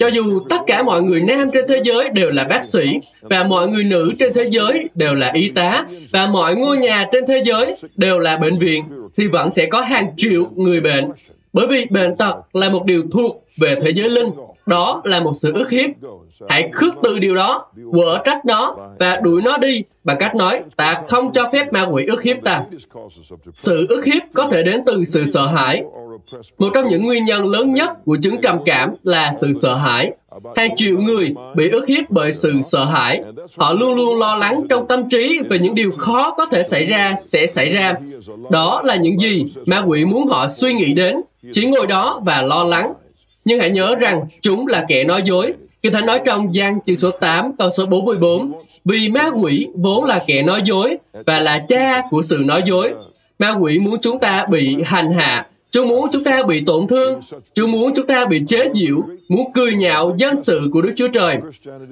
Cho 0.01 0.07
dù 0.07 0.41
tất 0.51 0.61
cả 0.67 0.83
mọi 0.83 1.03
người 1.03 1.21
nam 1.21 1.51
trên 1.53 1.65
thế 1.69 1.81
giới 1.85 2.09
đều 2.09 2.31
là 2.31 2.45
bác 2.45 2.65
sĩ 2.65 2.99
và 3.21 3.45
mọi 3.45 3.69
người 3.69 3.85
nữ 3.85 4.13
trên 4.19 4.33
thế 4.33 4.45
giới 4.45 4.89
đều 4.95 5.15
là 5.15 5.31
y 5.35 5.49
tá 5.49 5.85
và 6.11 6.27
mọi 6.27 6.57
ngôi 6.57 6.79
nhà 6.79 7.07
trên 7.13 7.25
thế 7.27 7.43
giới 7.45 7.77
đều 7.97 8.19
là 8.19 8.37
bệnh 8.37 8.59
viện 8.59 8.85
thì 9.17 9.27
vẫn 9.27 9.51
sẽ 9.51 9.67
có 9.67 9.81
hàng 9.81 10.17
triệu 10.17 10.45
người 10.57 10.81
bệnh. 10.81 11.05
Bởi 11.53 11.67
vì 11.67 11.87
bệnh 11.91 12.17
tật 12.17 12.35
là 12.53 12.69
một 12.69 12.85
điều 12.85 13.03
thuộc 13.13 13.45
về 13.57 13.75
thế 13.75 13.91
giới 13.91 14.11
linh, 14.11 14.31
đó 14.67 15.01
là 15.05 15.21
một 15.21 15.33
sự 15.35 15.53
ức 15.53 15.71
hiếp. 15.71 15.91
Hãy 16.49 16.71
khước 16.73 16.95
từ 17.03 17.19
điều 17.19 17.35
đó, 17.35 17.67
quở 17.93 18.19
trách 18.25 18.47
nó 18.47 18.77
và 18.99 19.21
đuổi 19.23 19.43
nó 19.43 19.59
đi 19.59 19.83
bằng 20.05 20.17
cách 20.21 20.35
nói 20.35 20.63
ta 20.77 20.95
không 21.07 21.33
cho 21.33 21.51
phép 21.53 21.73
ma 21.73 21.83
quỷ 21.83 22.07
ức 22.07 22.23
hiếp 22.23 22.37
ta. 22.45 22.63
Sự 23.55 23.87
ức 23.89 24.05
hiếp 24.05 24.23
có 24.35 24.49
thể 24.49 24.63
đến 24.63 24.83
từ 24.87 25.05
sự 25.05 25.27
sợ 25.27 25.47
hãi, 25.47 25.83
một 26.59 26.71
trong 26.75 26.89
những 26.89 27.05
nguyên 27.05 27.25
nhân 27.25 27.47
lớn 27.47 27.73
nhất 27.73 28.05
của 28.05 28.17
chứng 28.23 28.41
trầm 28.41 28.59
cảm 28.65 28.95
là 29.03 29.33
sự 29.41 29.53
sợ 29.53 29.75
hãi. 29.75 30.11
Hàng 30.57 30.77
triệu 30.77 30.99
người 30.99 31.35
bị 31.55 31.71
ức 31.71 31.87
hiếp 31.87 32.11
bởi 32.11 32.33
sự 32.33 32.53
sợ 32.63 32.85
hãi. 32.85 33.23
Họ 33.59 33.73
luôn 33.73 33.95
luôn 33.95 34.19
lo 34.19 34.37
lắng 34.37 34.67
trong 34.71 34.89
tâm 34.89 35.09
trí 35.09 35.41
về 35.49 35.59
những 35.59 35.75
điều 35.75 35.93
khó 35.93 36.31
có 36.31 36.47
thể 36.47 36.63
xảy 36.69 36.87
ra 36.87 37.15
sẽ 37.17 37.47
xảy 37.47 37.71
ra. 37.71 37.95
Đó 38.51 38.81
là 38.85 38.97
những 38.97 39.19
gì 39.19 39.45
ma 39.67 39.83
quỷ 39.87 40.05
muốn 40.05 40.29
họ 40.29 40.49
suy 40.49 40.73
nghĩ 40.73 40.93
đến, 40.93 41.21
chỉ 41.53 41.67
ngồi 41.67 41.87
đó 41.87 42.21
và 42.25 42.43
lo 42.43 42.65
lắng. 42.65 42.93
Nhưng 43.45 43.61
hãy 43.61 43.71
nhớ 43.71 43.95
rằng 43.95 44.25
chúng 44.41 44.67
là 44.67 44.85
kẻ 44.89 45.05
nói 45.05 45.23
dối. 45.25 45.53
Kinh 45.83 45.93
Thánh 45.93 46.07
nói 46.07 46.21
trong 46.25 46.55
gian 46.55 46.79
chương 46.87 46.99
số 46.99 47.11
8 47.11 47.53
câu 47.59 47.71
số 47.71 47.87
44 47.87 48.53
Vì 48.85 49.09
ma 49.09 49.31
quỷ 49.43 49.69
vốn 49.75 50.05
là 50.05 50.21
kẻ 50.27 50.43
nói 50.43 50.63
dối 50.65 50.97
và 51.27 51.41
là 51.41 51.59
cha 51.69 52.03
của 52.11 52.23
sự 52.23 52.41
nói 52.45 52.63
dối. 52.67 52.95
Ma 53.39 53.51
quỷ 53.51 53.79
muốn 53.79 54.01
chúng 54.01 54.19
ta 54.19 54.47
bị 54.51 54.83
hành 54.85 55.13
hạ 55.13 55.47
Chúa 55.71 55.85
muốn 55.85 56.09
chúng 56.13 56.25
ta 56.25 56.43
bị 56.43 56.61
tổn 56.67 56.87
thương, 56.87 57.21
Chúa 57.55 57.67
muốn 57.67 57.93
chúng 57.95 58.07
ta 58.07 58.25
bị 58.25 58.43
chế 58.47 58.69
giễu, 58.75 59.03
muốn 59.29 59.53
cười 59.55 59.75
nhạo 59.75 60.15
dân 60.17 60.37
sự 60.37 60.69
của 60.73 60.83
Đức 60.83 60.93
Chúa 60.97 61.09
Trời. 61.09 61.39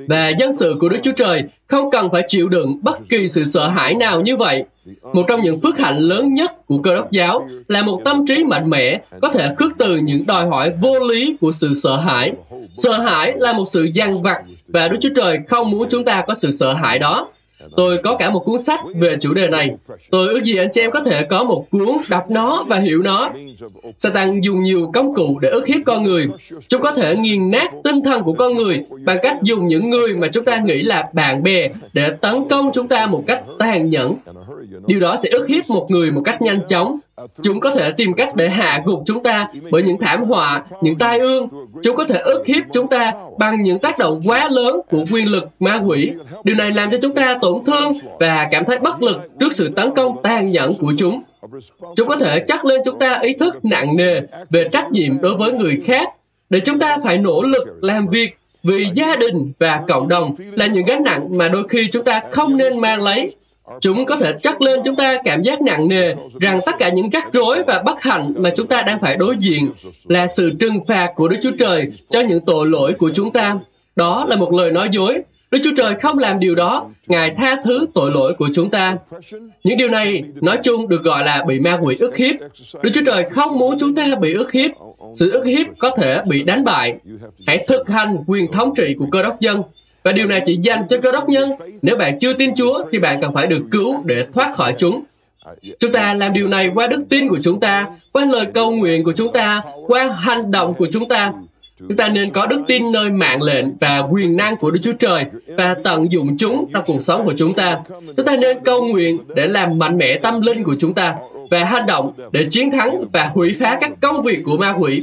Và 0.09 0.29
dân 0.29 0.53
sự 0.53 0.77
của 0.81 0.89
Đức 0.89 0.99
Chúa 1.03 1.13
Trời 1.13 1.43
không 1.67 1.91
cần 1.91 2.09
phải 2.13 2.23
chịu 2.29 2.49
đựng 2.49 2.79
bất 2.83 2.99
kỳ 3.09 3.29
sự 3.29 3.45
sợ 3.45 3.69
hãi 3.69 3.95
nào 3.95 4.21
như 4.21 4.37
vậy. 4.37 4.65
Một 5.13 5.25
trong 5.29 5.43
những 5.43 5.61
phước 5.61 5.79
hạnh 5.79 5.99
lớn 5.99 6.35
nhất 6.35 6.67
của 6.67 6.79
cơ 6.79 6.95
đốc 6.95 7.11
giáo 7.11 7.49
là 7.69 7.83
một 7.83 8.01
tâm 8.05 8.27
trí 8.27 8.45
mạnh 8.45 8.71
mẽ 8.71 9.01
có 9.21 9.29
thể 9.29 9.55
khước 9.57 9.73
từ 9.79 9.97
những 9.97 10.27
đòi 10.27 10.47
hỏi 10.47 10.73
vô 10.83 10.99
lý 10.99 11.37
của 11.41 11.53
sự 11.53 11.75
sợ 11.75 11.97
hãi. 11.97 12.33
Sợ 12.75 12.93
hãi 12.93 13.35
là 13.37 13.53
một 13.53 13.65
sự 13.69 13.89
dằn 13.95 14.23
vặt 14.23 14.43
và 14.69 14.89
Đức 14.89 14.97
Chúa 15.01 15.15
Trời 15.17 15.39
không 15.47 15.71
muốn 15.71 15.89
chúng 15.91 16.05
ta 16.05 16.25
có 16.27 16.35
sự 16.35 16.51
sợ 16.51 16.73
hãi 16.73 16.99
đó. 16.99 17.29
Tôi 17.77 17.99
có 17.99 18.17
cả 18.17 18.31
một 18.31 18.41
cuốn 18.45 18.63
sách 18.63 18.81
về 18.95 19.17
chủ 19.21 19.35
đề 19.35 19.49
này. 19.49 19.71
Tôi 20.11 20.29
ước 20.29 20.45
gì 20.45 20.57
anh 20.57 20.69
chị 20.73 20.81
em 20.81 20.91
có 20.91 21.01
thể 21.01 21.23
có 21.23 21.45
một 21.45 21.67
cuốn 21.71 21.89
đọc 22.09 22.31
nó 22.31 22.65
và 22.69 22.79
hiểu 22.79 23.03
nó. 23.03 23.31
Satan 23.97 24.41
dùng 24.41 24.63
nhiều 24.63 24.91
công 24.95 25.15
cụ 25.15 25.39
để 25.39 25.49
ức 25.49 25.67
hiếp 25.67 25.81
con 25.87 26.03
người. 26.03 26.29
Chúng 26.69 26.83
có 26.83 26.93
thể 26.93 27.17
nghiền 27.17 27.51
nát 27.51 27.71
tinh 27.85 28.03
thần 28.05 28.23
của 28.23 28.33
con 28.33 28.55
người 28.55 28.79
bằng 29.05 29.19
cách 29.23 29.37
dùng 29.43 29.67
những 29.67 29.91
người 29.91 30.17
mà 30.17 30.29
chúng 30.29 30.45
ta 30.45 30.57
nghĩ 30.57 30.83
là 30.83 31.09
bạn 31.13 31.43
bè 31.43 31.69
để 31.93 32.11
tấn 32.11 32.49
công 32.49 32.71
chúng 32.73 32.89
ta 32.89 33.07
một 33.07 33.25
cách 33.27 33.43
tàn 33.59 33.91
nhẫn. 33.91 34.15
Điều 34.87 35.01
đó 35.01 35.17
sẽ 35.23 35.29
ức 35.29 35.49
hiếp 35.49 35.71
một 35.71 35.87
người 35.91 36.13
một 36.13 36.23
cách 36.25 36.43
nhanh 36.43 36.61
chóng. 36.69 36.99
Chúng 37.43 37.61
có 37.61 37.71
thể 37.71 37.91
tìm 37.91 38.15
cách 38.15 38.37
để 38.37 38.49
hạ 38.49 38.83
gục 38.87 39.03
chúng 39.07 39.23
ta 39.23 39.49
bởi 39.71 39.83
những 39.83 40.01
thảm 40.01 40.25
họa, 40.25 40.65
những 40.83 40.99
tai 40.99 41.19
ương. 41.19 41.49
Chúng 41.83 41.97
có 41.97 42.05
thể 42.05 42.19
ức 42.19 42.47
hiếp 42.47 42.63
chúng 42.73 42.89
ta 42.89 43.13
bằng 43.39 43.63
những 43.63 43.79
tác 43.79 43.99
động 43.99 44.23
quá 44.25 44.49
lớn 44.51 44.81
của 44.91 45.05
quyền 45.13 45.29
lực 45.29 45.45
ma 45.61 45.81
quỷ. 45.87 46.13
Điều 46.45 46.57
này 46.57 46.73
làm 46.73 46.91
cho 46.91 46.99
chúng 47.03 47.15
ta 47.15 47.39
tổn 47.41 47.65
thương 47.65 47.93
và 48.21 48.49
cảm 48.51 48.65
thấy 48.65 48.79
bất 48.79 49.03
lực 49.03 49.21
trước 49.41 49.53
sự 49.53 49.69
tấn 49.77 49.95
công 49.95 50.23
tàn 50.23 50.51
nhẫn 50.51 50.75
của 50.75 50.93
chúng. 50.99 51.23
Chúng 51.97 52.09
có 52.09 52.17
thể 52.17 52.45
chắc 52.47 52.65
lên 52.65 52.81
chúng 52.85 52.99
ta 52.99 53.19
ý 53.23 53.33
thức 53.33 53.65
nặng 53.65 53.97
nề 53.97 54.21
về 54.51 54.69
trách 54.73 54.91
nhiệm 54.93 55.21
đối 55.21 55.35
với 55.35 55.53
người 55.53 55.81
khác, 55.85 56.09
để 56.51 56.61
chúng 56.61 56.79
ta 56.79 56.99
phải 57.05 57.19
nỗ 57.19 57.43
lực 57.43 57.69
làm 57.81 58.09
việc 58.09 58.37
vì 58.63 58.87
gia 58.95 59.17
đình 59.17 59.53
và 59.59 59.83
cộng 59.89 60.09
đồng 60.09 60.35
là 60.51 60.67
những 60.67 60.85
gánh 60.85 61.03
nặng 61.03 61.29
mà 61.37 61.49
đôi 61.49 61.69
khi 61.69 61.89
chúng 61.91 62.05
ta 62.05 62.21
không 62.31 62.57
nên 62.57 62.81
mang 62.81 63.03
lấy 63.03 63.35
Chúng 63.81 64.07
có 64.07 64.17
thể 64.17 64.33
chắc 64.43 64.63
lên 64.63 64.81
chúng 64.85 64.97
ta 64.97 65.17
cảm 65.25 65.43
giác 65.43 65.63
nặng 65.63 65.89
nề 65.89 66.15
rằng 66.41 66.61
tất 66.67 66.75
cả 66.79 66.89
những 66.89 67.11
rắc 67.11 67.33
rối 67.33 67.63
và 67.67 67.83
bất 67.85 68.03
hạnh 68.03 68.35
mà 68.37 68.51
chúng 68.51 68.67
ta 68.67 68.83
đang 68.83 69.01
phải 69.01 69.17
đối 69.17 69.35
diện 69.39 69.71
là 70.05 70.27
sự 70.27 70.51
trừng 70.61 70.85
phạt 70.87 71.13
của 71.15 71.29
Đức 71.29 71.37
Chúa 71.43 71.57
Trời 71.59 71.87
cho 72.09 72.21
những 72.21 72.41
tội 72.41 72.67
lỗi 72.67 72.93
của 72.93 73.11
chúng 73.15 73.33
ta. 73.33 73.59
Đó 73.97 74.25
là 74.29 74.37
một 74.37 74.53
lời 74.53 74.73
nói 74.73 74.89
dối. 74.93 75.23
Đức 75.51 75.59
Chúa 75.65 75.71
Trời 75.77 75.95
không 75.95 76.19
làm 76.19 76.41
điều 76.41 76.55
đó. 76.55 76.89
Ngài 77.07 77.31
tha 77.31 77.57
thứ 77.65 77.87
tội 77.95 78.11
lỗi 78.11 78.35
của 78.35 78.49
chúng 78.55 78.71
ta. 78.71 78.97
Những 79.65 79.79
điều 79.79 79.89
này, 79.89 80.23
nói 80.35 80.59
chung, 80.63 80.89
được 80.89 81.03
gọi 81.03 81.25
là 81.25 81.45
bị 81.49 81.61
ma 81.61 81.79
quỷ 81.83 81.97
ức 82.01 82.17
hiếp. 82.17 82.35
Đức 82.83 82.91
Chúa 82.93 83.05
Trời 83.07 83.25
không 83.25 83.59
muốn 83.59 83.79
chúng 83.79 83.95
ta 83.95 84.07
bị 84.21 84.35
ức 84.35 84.53
hiếp. 84.53 84.71
Sự 85.15 85.31
ức 85.31 85.45
hiếp 85.45 85.67
có 85.79 85.91
thể 85.91 86.23
bị 86.29 86.43
đánh 86.43 86.65
bại. 86.65 86.95
Hãy 87.47 87.65
thực 87.69 87.89
hành 87.89 88.17
quyền 88.27 88.53
thống 88.53 88.75
trị 88.77 88.95
của 88.99 89.07
cơ 89.13 89.23
đốc 89.23 89.41
dân 89.41 89.63
và 90.09 90.13
điều 90.13 90.27
này 90.27 90.43
chỉ 90.47 90.59
dành 90.63 90.87
cho 90.89 90.99
cơ 90.99 91.13
đốc 91.13 91.29
nhân. 91.29 91.51
Nếu 91.83 91.97
bạn 91.97 92.19
chưa 92.19 92.33
tin 92.33 92.55
Chúa 92.55 92.85
thì 92.93 92.99
bạn 92.99 93.21
cần 93.21 93.33
phải 93.33 93.47
được 93.47 93.63
cứu 93.71 94.03
để 94.05 94.27
thoát 94.33 94.55
khỏi 94.55 94.75
chúng. 94.79 95.03
Chúng 95.79 95.93
ta 95.93 96.15
làm 96.15 96.33
điều 96.33 96.49
này 96.49 96.71
qua 96.75 96.87
đức 96.87 97.01
tin 97.09 97.29
của 97.29 97.39
chúng 97.43 97.61
ta, 97.61 97.87
qua 98.13 98.25
lời 98.25 98.47
cầu 98.55 98.71
nguyện 98.71 99.05
của 99.05 99.13
chúng 99.13 99.33
ta, 99.33 99.63
qua 99.87 100.17
hành 100.19 100.51
động 100.51 100.75
của 100.75 100.87
chúng 100.93 101.09
ta. 101.09 101.33
Chúng 101.79 101.97
ta 101.97 102.09
nên 102.09 102.31
có 102.31 102.47
đức 102.47 102.61
tin 102.69 102.93
nơi 102.93 103.11
mạng 103.11 103.43
lệnh 103.43 103.67
và 103.81 103.99
quyền 103.99 104.37
năng 104.37 104.57
của 104.57 104.71
Đức 104.71 104.81
Chúa 104.83 104.93
Trời 104.93 105.25
và 105.47 105.75
tận 105.85 106.13
dụng 106.13 106.37
chúng 106.37 106.71
trong 106.73 106.83
cuộc 106.87 107.03
sống 107.03 107.25
của 107.25 107.35
chúng 107.37 107.55
ta. 107.55 107.79
Chúng 108.17 108.27
ta 108.27 108.37
nên 108.37 108.59
cầu 108.65 108.85
nguyện 108.85 109.19
để 109.35 109.47
làm 109.47 109.79
mạnh 109.79 109.99
mẽ 109.99 110.19
tâm 110.19 110.41
linh 110.41 110.65
của 110.65 110.75
chúng 110.79 110.95
ta 110.95 111.15
và 111.51 111.65
hành 111.65 111.87
động 111.87 112.13
để 112.33 112.47
chiến 112.51 112.71
thắng 112.71 113.05
và 113.13 113.31
hủy 113.35 113.57
phá 113.61 113.79
các 113.81 113.93
công 114.01 114.23
việc 114.23 114.41
của 114.45 114.57
ma 114.57 114.75
quỷ. 114.79 115.03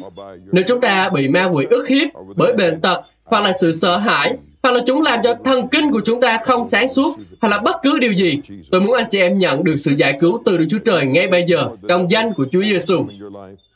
Nếu 0.52 0.64
chúng 0.68 0.82
ta 0.82 1.10
bị 1.14 1.28
ma 1.28 1.46
quỷ 1.46 1.66
ức 1.70 1.88
hiếp 1.88 2.08
bởi 2.36 2.54
bệnh 2.54 2.82
tật 2.82 3.02
hoặc 3.24 3.44
là 3.44 3.54
sự 3.62 3.72
sợ 3.72 3.98
hãi 3.98 4.34
hoặc 4.66 4.72
là 4.72 4.80
chúng 4.86 5.02
làm 5.02 5.20
cho 5.24 5.34
thần 5.44 5.68
kinh 5.68 5.92
của 5.92 6.02
chúng 6.06 6.22
ta 6.22 6.38
không 6.38 6.66
sáng 6.66 6.94
suốt, 6.94 7.18
hoặc 7.42 7.50
là 7.50 7.58
bất 7.58 7.76
cứ 7.84 8.00
điều 8.00 8.14
gì. 8.14 8.40
Tôi 8.72 8.82
muốn 8.82 8.94
anh 8.94 9.06
chị 9.10 9.20
em 9.20 9.38
nhận 9.38 9.64
được 9.64 9.76
sự 9.78 9.92
giải 9.92 10.18
cứu 10.20 10.42
từ 10.46 10.58
Đức 10.58 10.66
Chúa 10.70 10.78
Trời 10.78 11.06
ngay 11.06 11.28
bây 11.28 11.44
giờ, 11.48 11.68
trong 11.88 12.12
danh 12.12 12.34
của 12.34 12.46
Chúa 12.52 12.62
Giêsu. 12.62 13.06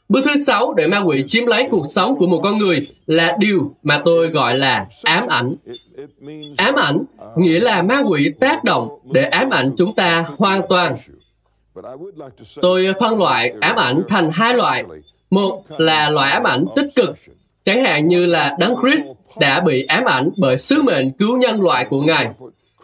Bước 0.09 0.21
thứ 0.25 0.43
sáu 0.43 0.73
để 0.73 0.87
ma 0.87 0.99
quỷ 0.99 1.23
chiếm 1.27 1.45
lấy 1.45 1.67
cuộc 1.71 1.85
sống 1.89 2.15
của 2.17 2.27
một 2.27 2.39
con 2.43 2.57
người 2.57 2.87
là 3.07 3.35
điều 3.39 3.75
mà 3.83 4.01
tôi 4.05 4.27
gọi 4.27 4.57
là 4.57 4.85
ám 5.03 5.23
ảnh. 5.27 5.51
Ám 6.57 6.75
ảnh 6.75 7.03
nghĩa 7.37 7.59
là 7.59 7.81
ma 7.81 8.01
quỷ 8.07 8.31
tác 8.39 8.63
động 8.63 8.89
để 9.11 9.23
ám 9.23 9.49
ảnh 9.49 9.71
chúng 9.77 9.95
ta 9.95 10.25
hoàn 10.37 10.61
toàn. 10.69 10.95
Tôi 12.61 12.87
phân 12.99 13.17
loại 13.19 13.53
ám 13.61 13.75
ảnh 13.75 14.01
thành 14.07 14.29
hai 14.33 14.53
loại. 14.53 14.83
Một 15.29 15.63
là 15.77 16.09
loại 16.09 16.31
ám 16.31 16.43
ảnh 16.43 16.65
tích 16.75 16.87
cực, 16.95 17.15
chẳng 17.65 17.83
hạn 17.83 18.07
như 18.07 18.25
là 18.25 18.55
Đấng 18.59 18.75
Christ 18.81 19.09
đã 19.37 19.61
bị 19.61 19.85
ám 19.85 20.03
ảnh 20.05 20.29
bởi 20.37 20.57
sứ 20.57 20.81
mệnh 20.81 21.11
cứu 21.11 21.37
nhân 21.37 21.61
loại 21.61 21.85
của 21.85 22.01
Ngài. 22.01 22.29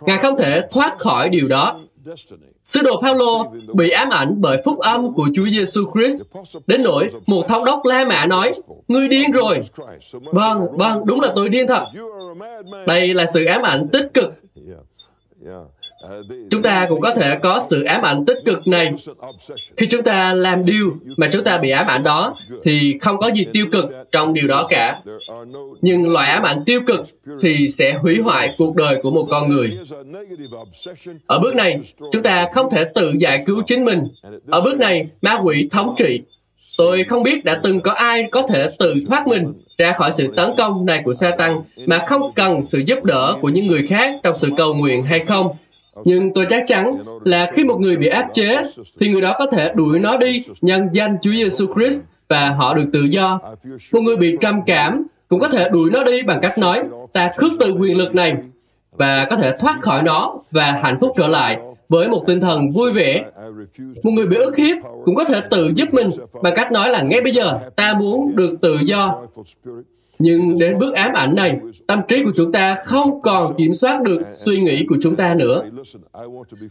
Ngài 0.01 0.17
không 0.17 0.37
thể 0.37 0.61
thoát 0.71 0.99
khỏi 0.99 1.29
điều 1.29 1.47
đó. 1.47 1.79
Sứ 2.63 2.81
đồ 2.81 3.01
Phaolô 3.01 3.53
bị 3.73 3.89
ám 3.89 4.09
ảnh 4.09 4.35
bởi 4.37 4.61
phúc 4.65 4.79
âm 4.79 5.13
của 5.13 5.27
Chúa 5.35 5.45
Giêsu 5.45 5.91
Christ 5.93 6.21
đến 6.67 6.83
nỗi 6.83 7.09
một 7.27 7.47
thống 7.47 7.65
đốc 7.65 7.85
La 7.85 8.05
Mã 8.05 8.25
nói: 8.25 8.51
"Ngươi 8.87 9.07
điên 9.07 9.31
rồi." 9.31 9.59
Vâng, 10.13 10.77
vâng, 10.77 11.03
đúng 11.05 11.21
là 11.21 11.31
tôi 11.35 11.49
điên 11.49 11.67
thật. 11.67 11.85
Đây 12.87 13.13
là 13.13 13.25
sự 13.25 13.45
ám 13.45 13.61
ảnh 13.61 13.87
tích 13.87 14.13
cực 14.13 14.33
chúng 16.49 16.61
ta 16.61 16.85
cũng 16.89 17.01
có 17.01 17.15
thể 17.15 17.35
có 17.35 17.59
sự 17.69 17.83
ám 17.83 18.01
ảnh 18.01 18.25
tích 18.25 18.37
cực 18.45 18.67
này. 18.67 18.93
Khi 19.77 19.87
chúng 19.87 20.03
ta 20.03 20.33
làm 20.33 20.65
điều 20.65 20.91
mà 21.17 21.29
chúng 21.31 21.43
ta 21.43 21.57
bị 21.57 21.69
ám 21.69 21.87
ảnh 21.87 22.03
đó, 22.03 22.35
thì 22.63 22.97
không 23.01 23.17
có 23.17 23.27
gì 23.27 23.45
tiêu 23.53 23.65
cực 23.71 23.85
trong 24.11 24.33
điều 24.33 24.47
đó 24.47 24.67
cả. 24.69 25.01
Nhưng 25.81 26.09
loại 26.09 26.31
ám 26.31 26.43
ảnh 26.43 26.63
tiêu 26.65 26.79
cực 26.87 27.01
thì 27.41 27.69
sẽ 27.69 27.93
hủy 27.93 28.21
hoại 28.21 28.55
cuộc 28.57 28.75
đời 28.75 28.99
của 29.01 29.11
một 29.11 29.27
con 29.29 29.49
người. 29.49 29.77
Ở 31.27 31.39
bước 31.39 31.55
này, 31.55 31.79
chúng 32.11 32.23
ta 32.23 32.47
không 32.53 32.69
thể 32.71 32.85
tự 32.95 33.13
giải 33.17 33.43
cứu 33.45 33.61
chính 33.65 33.85
mình. 33.85 34.03
Ở 34.47 34.61
bước 34.61 34.77
này, 34.77 35.07
ma 35.21 35.39
quỷ 35.43 35.67
thống 35.71 35.95
trị. 35.97 36.21
Tôi 36.77 37.03
không 37.03 37.23
biết 37.23 37.45
đã 37.45 37.59
từng 37.63 37.79
có 37.79 37.91
ai 37.91 38.23
có 38.31 38.41
thể 38.41 38.67
tự 38.79 38.95
thoát 39.07 39.27
mình 39.27 39.53
ra 39.77 39.93
khỏi 39.93 40.11
sự 40.17 40.27
tấn 40.35 40.49
công 40.57 40.85
này 40.85 41.01
của 41.05 41.13
Satan 41.13 41.61
mà 41.85 42.05
không 42.07 42.21
cần 42.35 42.63
sự 42.63 42.81
giúp 42.85 43.03
đỡ 43.03 43.35
của 43.41 43.49
những 43.49 43.67
người 43.67 43.87
khác 43.87 44.13
trong 44.23 44.37
sự 44.37 44.49
cầu 44.57 44.73
nguyện 44.73 45.03
hay 45.03 45.19
không 45.19 45.47
nhưng 46.03 46.33
tôi 46.33 46.45
chắc 46.49 46.63
chắn 46.67 46.97
là 47.23 47.51
khi 47.53 47.63
một 47.63 47.79
người 47.79 47.97
bị 47.97 48.07
áp 48.07 48.27
chế, 48.33 48.63
thì 48.99 49.09
người 49.09 49.21
đó 49.21 49.35
có 49.39 49.45
thể 49.45 49.73
đuổi 49.75 49.99
nó 49.99 50.17
đi 50.17 50.43
nhân 50.61 50.89
danh 50.91 51.17
Chúa 51.21 51.31
Giêsu 51.31 51.73
Christ 51.75 52.01
và 52.29 52.49
họ 52.49 52.73
được 52.73 52.85
tự 52.93 53.01
do. 53.01 53.39
Một 53.93 54.01
người 54.01 54.17
bị 54.17 54.35
trầm 54.41 54.61
cảm 54.65 55.07
cũng 55.27 55.39
có 55.39 55.47
thể 55.47 55.69
đuổi 55.69 55.89
nó 55.91 56.03
đi 56.03 56.23
bằng 56.23 56.39
cách 56.41 56.57
nói, 56.57 56.83
ta 57.13 57.31
khước 57.37 57.51
từ 57.59 57.71
quyền 57.71 57.97
lực 57.97 58.15
này 58.15 58.35
và 58.91 59.27
có 59.29 59.35
thể 59.35 59.51
thoát 59.59 59.81
khỏi 59.81 60.03
nó 60.03 60.35
và 60.51 60.71
hạnh 60.71 60.97
phúc 60.99 61.11
trở 61.17 61.27
lại 61.27 61.57
với 61.89 62.07
một 62.07 62.23
tinh 62.27 62.41
thần 62.41 62.71
vui 62.71 62.91
vẻ. 62.91 63.23
Một 64.03 64.11
người 64.11 64.27
bị 64.27 64.37
ức 64.37 64.55
hiếp 64.55 64.77
cũng 65.05 65.15
có 65.15 65.23
thể 65.23 65.41
tự 65.49 65.71
giúp 65.75 65.93
mình 65.93 66.09
bằng 66.41 66.53
cách 66.55 66.71
nói 66.71 66.89
là 66.89 67.01
ngay 67.01 67.21
bây 67.21 67.33
giờ 67.33 67.59
ta 67.75 67.93
muốn 67.93 68.35
được 68.35 68.55
tự 68.61 68.77
do 68.85 69.21
nhưng 70.19 70.59
đến 70.59 70.79
bước 70.79 70.95
ám 70.95 71.13
ảnh 71.13 71.35
này, 71.35 71.57
tâm 71.87 72.01
trí 72.07 72.23
của 72.23 72.31
chúng 72.35 72.51
ta 72.51 72.75
không 72.85 73.21
còn 73.21 73.55
kiểm 73.57 73.73
soát 73.73 74.01
được 74.01 74.21
suy 74.31 74.59
nghĩ 74.59 74.85
của 74.89 74.95
chúng 75.01 75.15
ta 75.15 75.33
nữa. 75.33 75.63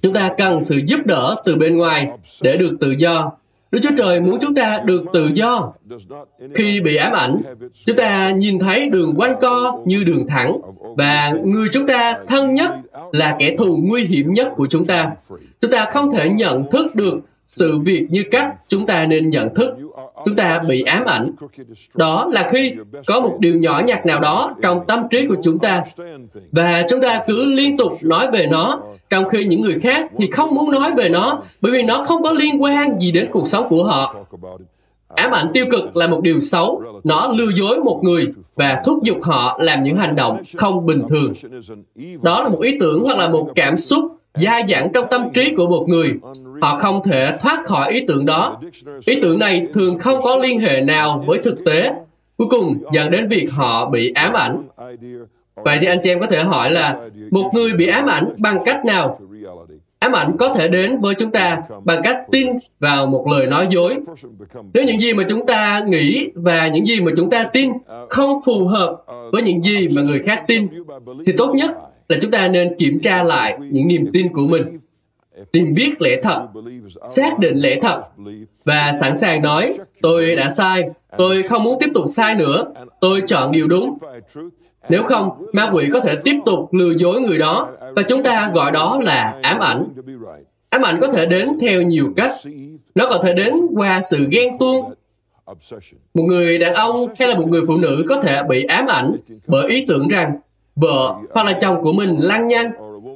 Chúng 0.03 0.13
ta 0.13 0.31
cần 0.37 0.63
sự 0.63 0.81
giúp 0.87 1.01
đỡ 1.05 1.37
từ 1.45 1.57
bên 1.57 1.77
ngoài 1.77 2.09
để 2.43 2.57
được 2.57 2.77
tự 2.81 2.91
do. 2.91 3.33
Đức 3.71 3.81
Chúa 3.83 3.97
Trời 3.97 4.21
muốn 4.21 4.39
chúng 4.41 4.55
ta 4.55 4.79
được 4.85 5.03
tự 5.13 5.31
do. 5.35 5.73
Khi 6.55 6.81
bị 6.81 6.97
ám 6.97 7.13
ảnh, 7.13 7.43
chúng 7.87 7.97
ta 7.97 8.31
nhìn 8.31 8.59
thấy 8.59 8.89
đường 8.89 9.15
quanh 9.17 9.35
co 9.41 9.79
như 9.85 10.05
đường 10.05 10.27
thẳng 10.29 10.57
và 10.97 11.33
người 11.45 11.69
chúng 11.73 11.87
ta 11.87 12.15
thân 12.27 12.55
nhất 12.55 12.75
là 13.13 13.37
kẻ 13.39 13.57
thù 13.59 13.79
nguy 13.83 14.05
hiểm 14.05 14.33
nhất 14.33 14.49
của 14.57 14.67
chúng 14.71 14.87
ta. 14.87 15.11
Chúng 15.61 15.71
ta 15.71 15.85
không 15.85 16.11
thể 16.11 16.29
nhận 16.29 16.71
thức 16.71 16.95
được 16.95 17.15
sự 17.47 17.79
việc 17.79 18.07
như 18.11 18.25
cách 18.31 18.49
chúng 18.69 18.87
ta 18.87 19.07
nên 19.07 19.31
nhận 19.31 19.55
thức, 19.55 19.71
chúng 20.25 20.37
ta 20.37 20.61
bị 20.69 20.83
ám 20.83 21.05
ảnh. 21.05 21.31
Đó 21.95 22.29
là 22.33 22.49
khi 22.49 22.73
có 23.07 23.21
một 23.21 23.37
điều 23.41 23.59
nhỏ 23.59 23.83
nhặt 23.87 24.07
nào 24.07 24.21
đó 24.21 24.55
trong 24.63 24.87
tâm 24.87 25.03
trí 25.11 25.27
của 25.27 25.37
chúng 25.43 25.59
ta, 25.59 25.83
và 26.53 26.83
chúng 26.89 27.01
ta 27.01 27.23
cứ 27.27 27.47
liên 27.47 27.77
tục 27.77 27.93
nói 28.03 28.31
về 28.31 28.47
nó, 28.47 28.81
trong 29.11 29.29
khi 29.29 29.45
những 29.45 29.61
người 29.61 29.81
khác 29.81 30.11
thì 30.19 30.31
không 30.31 30.55
muốn 30.55 30.71
nói 30.71 30.93
về 30.97 31.09
nó, 31.09 31.41
bởi 31.61 31.73
vì 31.73 31.83
nó 31.83 32.05
không 32.05 32.23
có 32.23 32.31
liên 32.31 32.63
quan 32.63 33.01
gì 33.01 33.13
đến 33.13 33.29
cuộc 33.33 33.49
sống 33.49 33.67
của 33.69 33.85
họ. 33.85 34.17
Ám 35.09 35.31
ảnh 35.31 35.47
tiêu 35.55 35.67
cực 35.71 35.97
là 35.97 36.07
một 36.07 36.21
điều 36.23 36.41
xấu. 36.41 36.83
Nó 37.05 37.33
lừa 37.39 37.51
dối 37.55 37.81
một 37.81 38.01
người 38.03 38.27
và 38.55 38.83
thúc 38.85 39.03
giục 39.03 39.19
họ 39.23 39.59
làm 39.61 39.83
những 39.83 39.97
hành 39.97 40.17
động 40.17 40.43
không 40.57 40.87
bình 40.87 41.03
thường. 41.09 41.33
Đó 42.23 42.43
là 42.43 42.49
một 42.49 42.61
ý 42.61 42.77
tưởng 42.81 43.05
hoặc 43.05 43.19
là 43.19 43.29
một 43.29 43.51
cảm 43.55 43.77
xúc 43.77 44.05
gia 44.35 44.61
dẳng 44.69 44.89
trong 44.95 45.07
tâm 45.11 45.27
trí 45.35 45.55
của 45.55 45.67
một 45.67 45.85
người 45.89 46.13
họ 46.65 46.79
không 46.79 47.03
thể 47.05 47.33
thoát 47.41 47.65
khỏi 47.65 47.93
ý 47.93 48.05
tưởng 48.09 48.27
đó. 48.27 48.61
Ý 49.07 49.21
tưởng 49.23 49.39
này 49.39 49.67
thường 49.75 49.99
không 49.99 50.23
có 50.23 50.37
liên 50.37 50.61
hệ 50.61 50.81
nào 50.81 51.25
với 51.27 51.39
thực 51.45 51.65
tế, 51.65 51.93
cuối 52.37 52.49
cùng 52.51 52.79
dẫn 52.93 53.11
đến 53.11 53.29
việc 53.29 53.53
họ 53.53 53.91
bị 53.91 54.13
ám 54.15 54.33
ảnh. 54.33 54.59
Vậy 55.55 55.79
thì 55.81 55.87
anh 55.87 55.99
chị 56.03 56.11
em 56.11 56.21
có 56.21 56.27
thể 56.27 56.43
hỏi 56.43 56.71
là 56.71 57.01
một 57.31 57.51
người 57.55 57.73
bị 57.73 57.87
ám 57.87 58.07
ảnh 58.07 58.35
bằng 58.37 58.59
cách 58.65 58.85
nào? 58.85 59.21
Ám 59.99 60.13
ảnh 60.13 60.37
có 60.39 60.55
thể 60.55 60.69
đến 60.69 61.01
với 61.01 61.15
chúng 61.15 61.31
ta 61.31 61.59
bằng 61.85 62.01
cách 62.03 62.17
tin 62.33 62.49
vào 62.81 63.07
một 63.07 63.27
lời 63.31 63.47
nói 63.47 63.67
dối. 63.71 63.97
Nếu 64.75 64.85
những 64.85 64.99
gì 64.99 65.15
mà 65.15 65.25
chúng 65.29 65.47
ta 65.47 65.83
nghĩ 65.87 66.31
và 66.35 66.69
những 66.69 66.87
gì 66.87 67.01
mà 67.01 67.13
chúng 67.17 67.31
ta 67.31 67.45
tin 67.45 67.71
không 68.09 68.41
phù 68.45 68.67
hợp 68.67 68.97
với 69.33 69.43
những 69.43 69.63
gì 69.63 69.89
mà 69.97 70.03
người 70.03 70.19
khác 70.19 70.45
tin, 70.49 70.69
thì 71.27 71.33
tốt 71.37 71.53
nhất 71.55 71.71
là 72.09 72.19
chúng 72.23 72.31
ta 72.31 72.49
nên 72.49 72.75
kiểm 72.79 73.01
tra 73.01 73.23
lại 73.23 73.57
những 73.61 73.89
niềm 73.89 74.07
tin 74.13 74.33
của 74.33 74.47
mình 74.47 74.63
tìm 75.53 75.75
biết 75.75 76.01
lẽ 76.01 76.21
thật 76.23 76.47
xác 77.09 77.39
định 77.39 77.57
lẽ 77.57 77.81
thật 77.81 78.03
và 78.65 78.93
sẵn 78.93 79.17
sàng 79.17 79.43
nói 79.43 79.79
tôi 80.03 80.37
đã 80.37 80.51
sai 80.51 80.85
tôi 81.19 81.43
không 81.43 81.65
muốn 81.65 81.79
tiếp 81.81 81.91
tục 81.95 82.05
sai 82.09 82.35
nữa 82.35 82.65
tôi 83.01 83.23
chọn 83.27 83.53
điều 83.53 83.69
đúng 83.69 83.99
Nếu 84.89 85.03
không, 85.03 85.47
ma 85.53 85.71
quỷ 85.73 85.89
có 85.93 86.01
thể 86.01 86.17
tiếp 86.25 86.37
tục 86.47 86.75
lừa 86.75 86.93
dối 86.97 87.21
người 87.21 87.39
đó 87.39 87.69
và 87.97 88.03
chúng 88.03 88.23
ta 88.23 88.51
gọi 88.55 88.71
đó 88.71 88.99
là 89.03 89.39
ám 89.43 89.59
ảnh. 89.59 89.89
Ám 90.69 90.83
ảnh 90.83 90.99
có 91.01 91.09
thể 91.09 91.27
đến 91.27 91.49
theo 91.61 91.83
nhiều 91.83 92.13
cách. 92.17 92.31
Nó 92.95 93.07
có 93.09 93.21
thể 93.23 93.35
đến 93.35 93.55
qua 93.77 94.03
sự 94.03 94.27
ghen 94.31 94.59
tuông. 94.59 94.93
Một 96.15 96.23
người 96.23 96.59
đàn 96.59 96.75
ông 96.75 96.97
hay 97.19 97.29
là 97.29 97.35
một 97.35 97.49
người 97.49 97.63
phụ 97.67 97.77
nữ 97.77 98.05
có 98.09 98.21
thể 98.21 98.43
bị 98.49 98.65
ám 98.65 98.87
ảnh 98.87 99.17
bởi 99.47 99.69
ý 99.69 99.85
tưởng 99.89 100.09
rằng 100.09 100.37
vợ 100.77 101.15
hoặc 101.35 101.47
là 101.47 101.53
chồng 101.53 101.83
của 101.83 101.93
mình 101.93 102.17
lăng 102.19 102.47
nhăng 102.47 102.71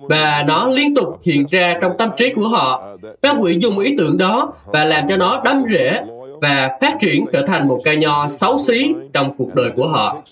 và 0.09 0.45
nó 0.47 0.67
liên 0.67 0.95
tục 0.95 1.21
hiện 1.23 1.47
ra 1.51 1.79
trong 1.81 1.93
tâm 1.99 2.11
trí 2.17 2.35
của 2.35 2.49
họ. 2.49 2.97
Ma 3.23 3.35
quỷ 3.41 3.57
dùng 3.61 3.79
ý 3.79 3.95
tưởng 3.99 4.19
đó 4.19 4.53
và 4.67 4.85
làm 4.85 5.09
cho 5.09 5.17
nó 5.17 5.41
đâm 5.45 5.65
rễ 5.71 6.03
và 6.41 6.69
phát 6.81 6.97
triển 7.01 7.25
trở 7.33 7.47
thành 7.47 7.69
một 7.69 7.81
cây 7.85 7.97
nho 7.97 8.29
xấu 8.29 8.59
xí 8.59 8.95
trong 9.13 9.37
cuộc 9.39 9.55
đời 9.55 9.71
của 9.77 9.89
họ. 9.89 10.23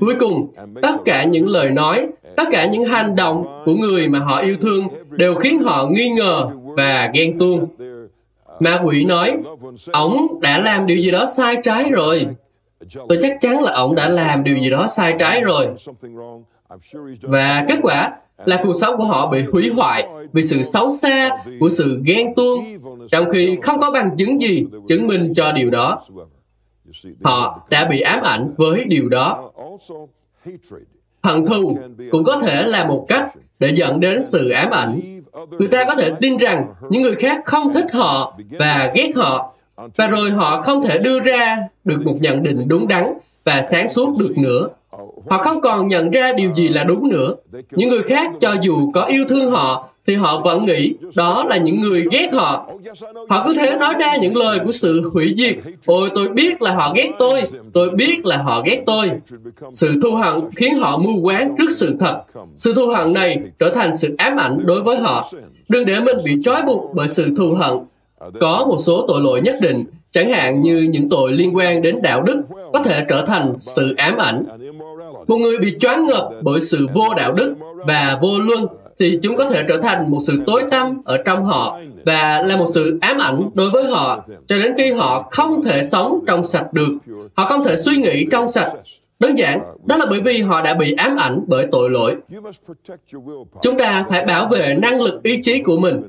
Cuối 0.00 0.14
cùng, 0.18 0.52
tất 0.82 0.94
cả 1.04 1.24
những 1.24 1.48
lời 1.48 1.70
nói, 1.70 2.06
tất 2.36 2.44
cả 2.50 2.66
những 2.66 2.84
hành 2.84 3.16
động 3.16 3.62
của 3.64 3.74
người 3.74 4.08
mà 4.08 4.18
họ 4.18 4.38
yêu 4.40 4.56
thương 4.60 4.88
đều 5.10 5.34
khiến 5.34 5.62
họ 5.62 5.86
nghi 5.90 6.08
ngờ 6.08 6.46
và 6.62 7.10
ghen 7.14 7.38
tuông. 7.38 7.66
Ma 8.60 8.80
quỷ 8.84 9.04
nói, 9.04 9.36
ông 9.92 10.40
đã 10.40 10.58
làm 10.58 10.86
điều 10.86 10.96
gì 10.96 11.10
đó 11.10 11.26
sai 11.26 11.56
trái 11.62 11.90
rồi. 11.90 12.26
Tôi 13.08 13.18
chắc 13.22 13.36
chắn 13.40 13.62
là 13.62 13.72
ông 13.72 13.94
đã 13.94 14.08
làm 14.08 14.44
điều 14.44 14.56
gì 14.56 14.70
đó 14.70 14.86
sai 14.88 15.14
trái 15.18 15.40
rồi. 15.40 15.68
Và 17.22 17.64
kết 17.68 17.78
quả 17.82 18.12
là 18.44 18.60
cuộc 18.62 18.72
sống 18.80 18.96
của 18.96 19.04
họ 19.04 19.26
bị 19.26 19.42
hủy 19.52 19.70
hoại 19.70 20.06
vì 20.32 20.44
sự 20.46 20.62
xấu 20.62 20.90
xa 20.90 21.30
của 21.60 21.68
sự 21.68 22.02
ghen 22.04 22.34
tuông, 22.34 22.64
trong 23.10 23.30
khi 23.30 23.58
không 23.62 23.80
có 23.80 23.90
bằng 23.90 24.16
chứng 24.16 24.40
gì 24.40 24.66
chứng 24.88 25.06
minh 25.06 25.32
cho 25.34 25.52
điều 25.52 25.70
đó. 25.70 26.02
Họ 27.24 27.66
đã 27.70 27.84
bị 27.84 28.00
ám 28.00 28.20
ảnh 28.22 28.48
với 28.56 28.84
điều 28.84 29.08
đó. 29.08 29.50
Hận 31.22 31.46
thù 31.46 31.78
cũng 32.10 32.24
có 32.24 32.38
thể 32.38 32.62
là 32.62 32.84
một 32.84 33.06
cách 33.08 33.30
để 33.58 33.72
dẫn 33.74 34.00
đến 34.00 34.24
sự 34.24 34.50
ám 34.50 34.70
ảnh. 34.70 35.00
Người 35.58 35.68
ta 35.68 35.84
có 35.84 35.94
thể 35.94 36.10
tin 36.20 36.36
rằng 36.36 36.66
những 36.90 37.02
người 37.02 37.14
khác 37.14 37.40
không 37.44 37.72
thích 37.72 37.86
họ 37.92 38.38
và 38.58 38.92
ghét 38.94 39.12
họ, 39.16 39.54
và 39.96 40.06
rồi 40.06 40.30
họ 40.30 40.62
không 40.62 40.82
thể 40.82 40.98
đưa 40.98 41.20
ra 41.20 41.58
được 41.84 42.06
một 42.06 42.16
nhận 42.20 42.42
định 42.42 42.68
đúng 42.68 42.88
đắn 42.88 43.18
và 43.44 43.62
sáng 43.62 43.88
suốt 43.88 44.14
được 44.18 44.38
nữa. 44.38 44.68
Họ 45.30 45.38
không 45.38 45.60
còn 45.60 45.88
nhận 45.88 46.10
ra 46.10 46.32
điều 46.32 46.54
gì 46.54 46.68
là 46.68 46.84
đúng 46.84 47.08
nữa. 47.08 47.34
Những 47.70 47.88
người 47.88 48.02
khác 48.02 48.30
cho 48.40 48.54
dù 48.62 48.90
có 48.94 49.04
yêu 49.04 49.24
thương 49.28 49.50
họ 49.50 49.88
thì 50.06 50.14
họ 50.14 50.40
vẫn 50.40 50.64
nghĩ 50.64 50.94
đó 51.16 51.44
là 51.48 51.56
những 51.56 51.80
người 51.80 52.04
ghét 52.10 52.32
họ. 52.32 52.70
Họ 53.28 53.44
cứ 53.46 53.54
thế 53.54 53.76
nói 53.80 53.94
ra 54.00 54.16
những 54.16 54.36
lời 54.36 54.58
của 54.66 54.72
sự 54.72 55.10
hủy 55.12 55.34
diệt. 55.36 55.56
Ôi 55.86 56.10
tôi 56.14 56.28
biết 56.28 56.62
là 56.62 56.74
họ 56.74 56.92
ghét 56.96 57.10
tôi, 57.18 57.42
tôi 57.72 57.90
biết 57.90 58.26
là 58.26 58.36
họ 58.36 58.62
ghét 58.66 58.82
tôi. 58.86 59.10
Sự 59.72 60.00
thù 60.02 60.14
hận 60.14 60.34
khiến 60.56 60.78
họ 60.78 60.98
mưu 60.98 61.20
quán 61.20 61.54
trước 61.58 61.70
sự 61.70 61.96
thật. 62.00 62.22
Sự 62.56 62.74
thù 62.74 62.86
hận 62.88 63.12
này 63.12 63.36
trở 63.58 63.70
thành 63.74 63.96
sự 63.96 64.14
ám 64.18 64.36
ảnh 64.36 64.58
đối 64.64 64.82
với 64.82 64.96
họ. 64.96 65.30
Đừng 65.68 65.84
để 65.84 66.00
mình 66.00 66.16
bị 66.24 66.36
trói 66.44 66.62
buộc 66.62 66.94
bởi 66.94 67.08
sự 67.08 67.28
thù 67.36 67.54
hận. 67.54 67.78
Có 68.40 68.66
một 68.68 68.76
số 68.78 69.04
tội 69.08 69.20
lỗi 69.20 69.40
nhất 69.40 69.54
định, 69.60 69.84
chẳng 70.10 70.30
hạn 70.30 70.60
như 70.60 70.88
những 70.90 71.08
tội 71.08 71.32
liên 71.32 71.56
quan 71.56 71.82
đến 71.82 72.02
đạo 72.02 72.22
đức, 72.22 72.42
có 72.72 72.82
thể 72.82 73.04
trở 73.08 73.24
thành 73.26 73.54
sự 73.58 73.94
ám 73.96 74.16
ảnh. 74.16 74.44
Một 75.28 75.36
người 75.36 75.58
bị 75.58 75.76
choáng 75.80 76.06
ngợp 76.06 76.28
bởi 76.42 76.60
sự 76.60 76.86
vô 76.94 77.14
đạo 77.16 77.32
đức 77.32 77.54
và 77.86 78.18
vô 78.22 78.38
luân 78.38 78.66
thì 78.98 79.18
chúng 79.22 79.36
có 79.36 79.50
thể 79.50 79.62
trở 79.68 79.80
thành 79.80 80.10
một 80.10 80.18
sự 80.26 80.42
tối 80.46 80.62
tăm 80.70 81.02
ở 81.04 81.22
trong 81.24 81.44
họ 81.44 81.78
và 82.06 82.42
là 82.42 82.56
một 82.56 82.66
sự 82.74 82.98
ám 83.00 83.18
ảnh 83.18 83.50
đối 83.54 83.70
với 83.70 83.84
họ 83.84 84.24
cho 84.46 84.58
đến 84.58 84.72
khi 84.76 84.92
họ 84.92 85.28
không 85.30 85.62
thể 85.62 85.82
sống 85.82 86.24
trong 86.26 86.44
sạch 86.44 86.72
được. 86.72 86.88
Họ 87.34 87.44
không 87.44 87.64
thể 87.64 87.76
suy 87.76 87.96
nghĩ 87.96 88.26
trong 88.30 88.52
sạch. 88.52 88.72
Đơn 89.20 89.38
giản, 89.38 89.60
đó 89.84 89.96
là 89.96 90.06
bởi 90.10 90.20
vì 90.20 90.40
họ 90.40 90.62
đã 90.62 90.74
bị 90.74 90.92
ám 90.92 91.16
ảnh 91.16 91.44
bởi 91.46 91.66
tội 91.70 91.90
lỗi. 91.90 92.16
Chúng 93.62 93.78
ta 93.78 94.04
phải 94.10 94.24
bảo 94.24 94.46
vệ 94.46 94.76
năng 94.82 95.00
lực 95.00 95.22
ý 95.22 95.38
chí 95.42 95.62
của 95.62 95.78
mình. 95.78 96.02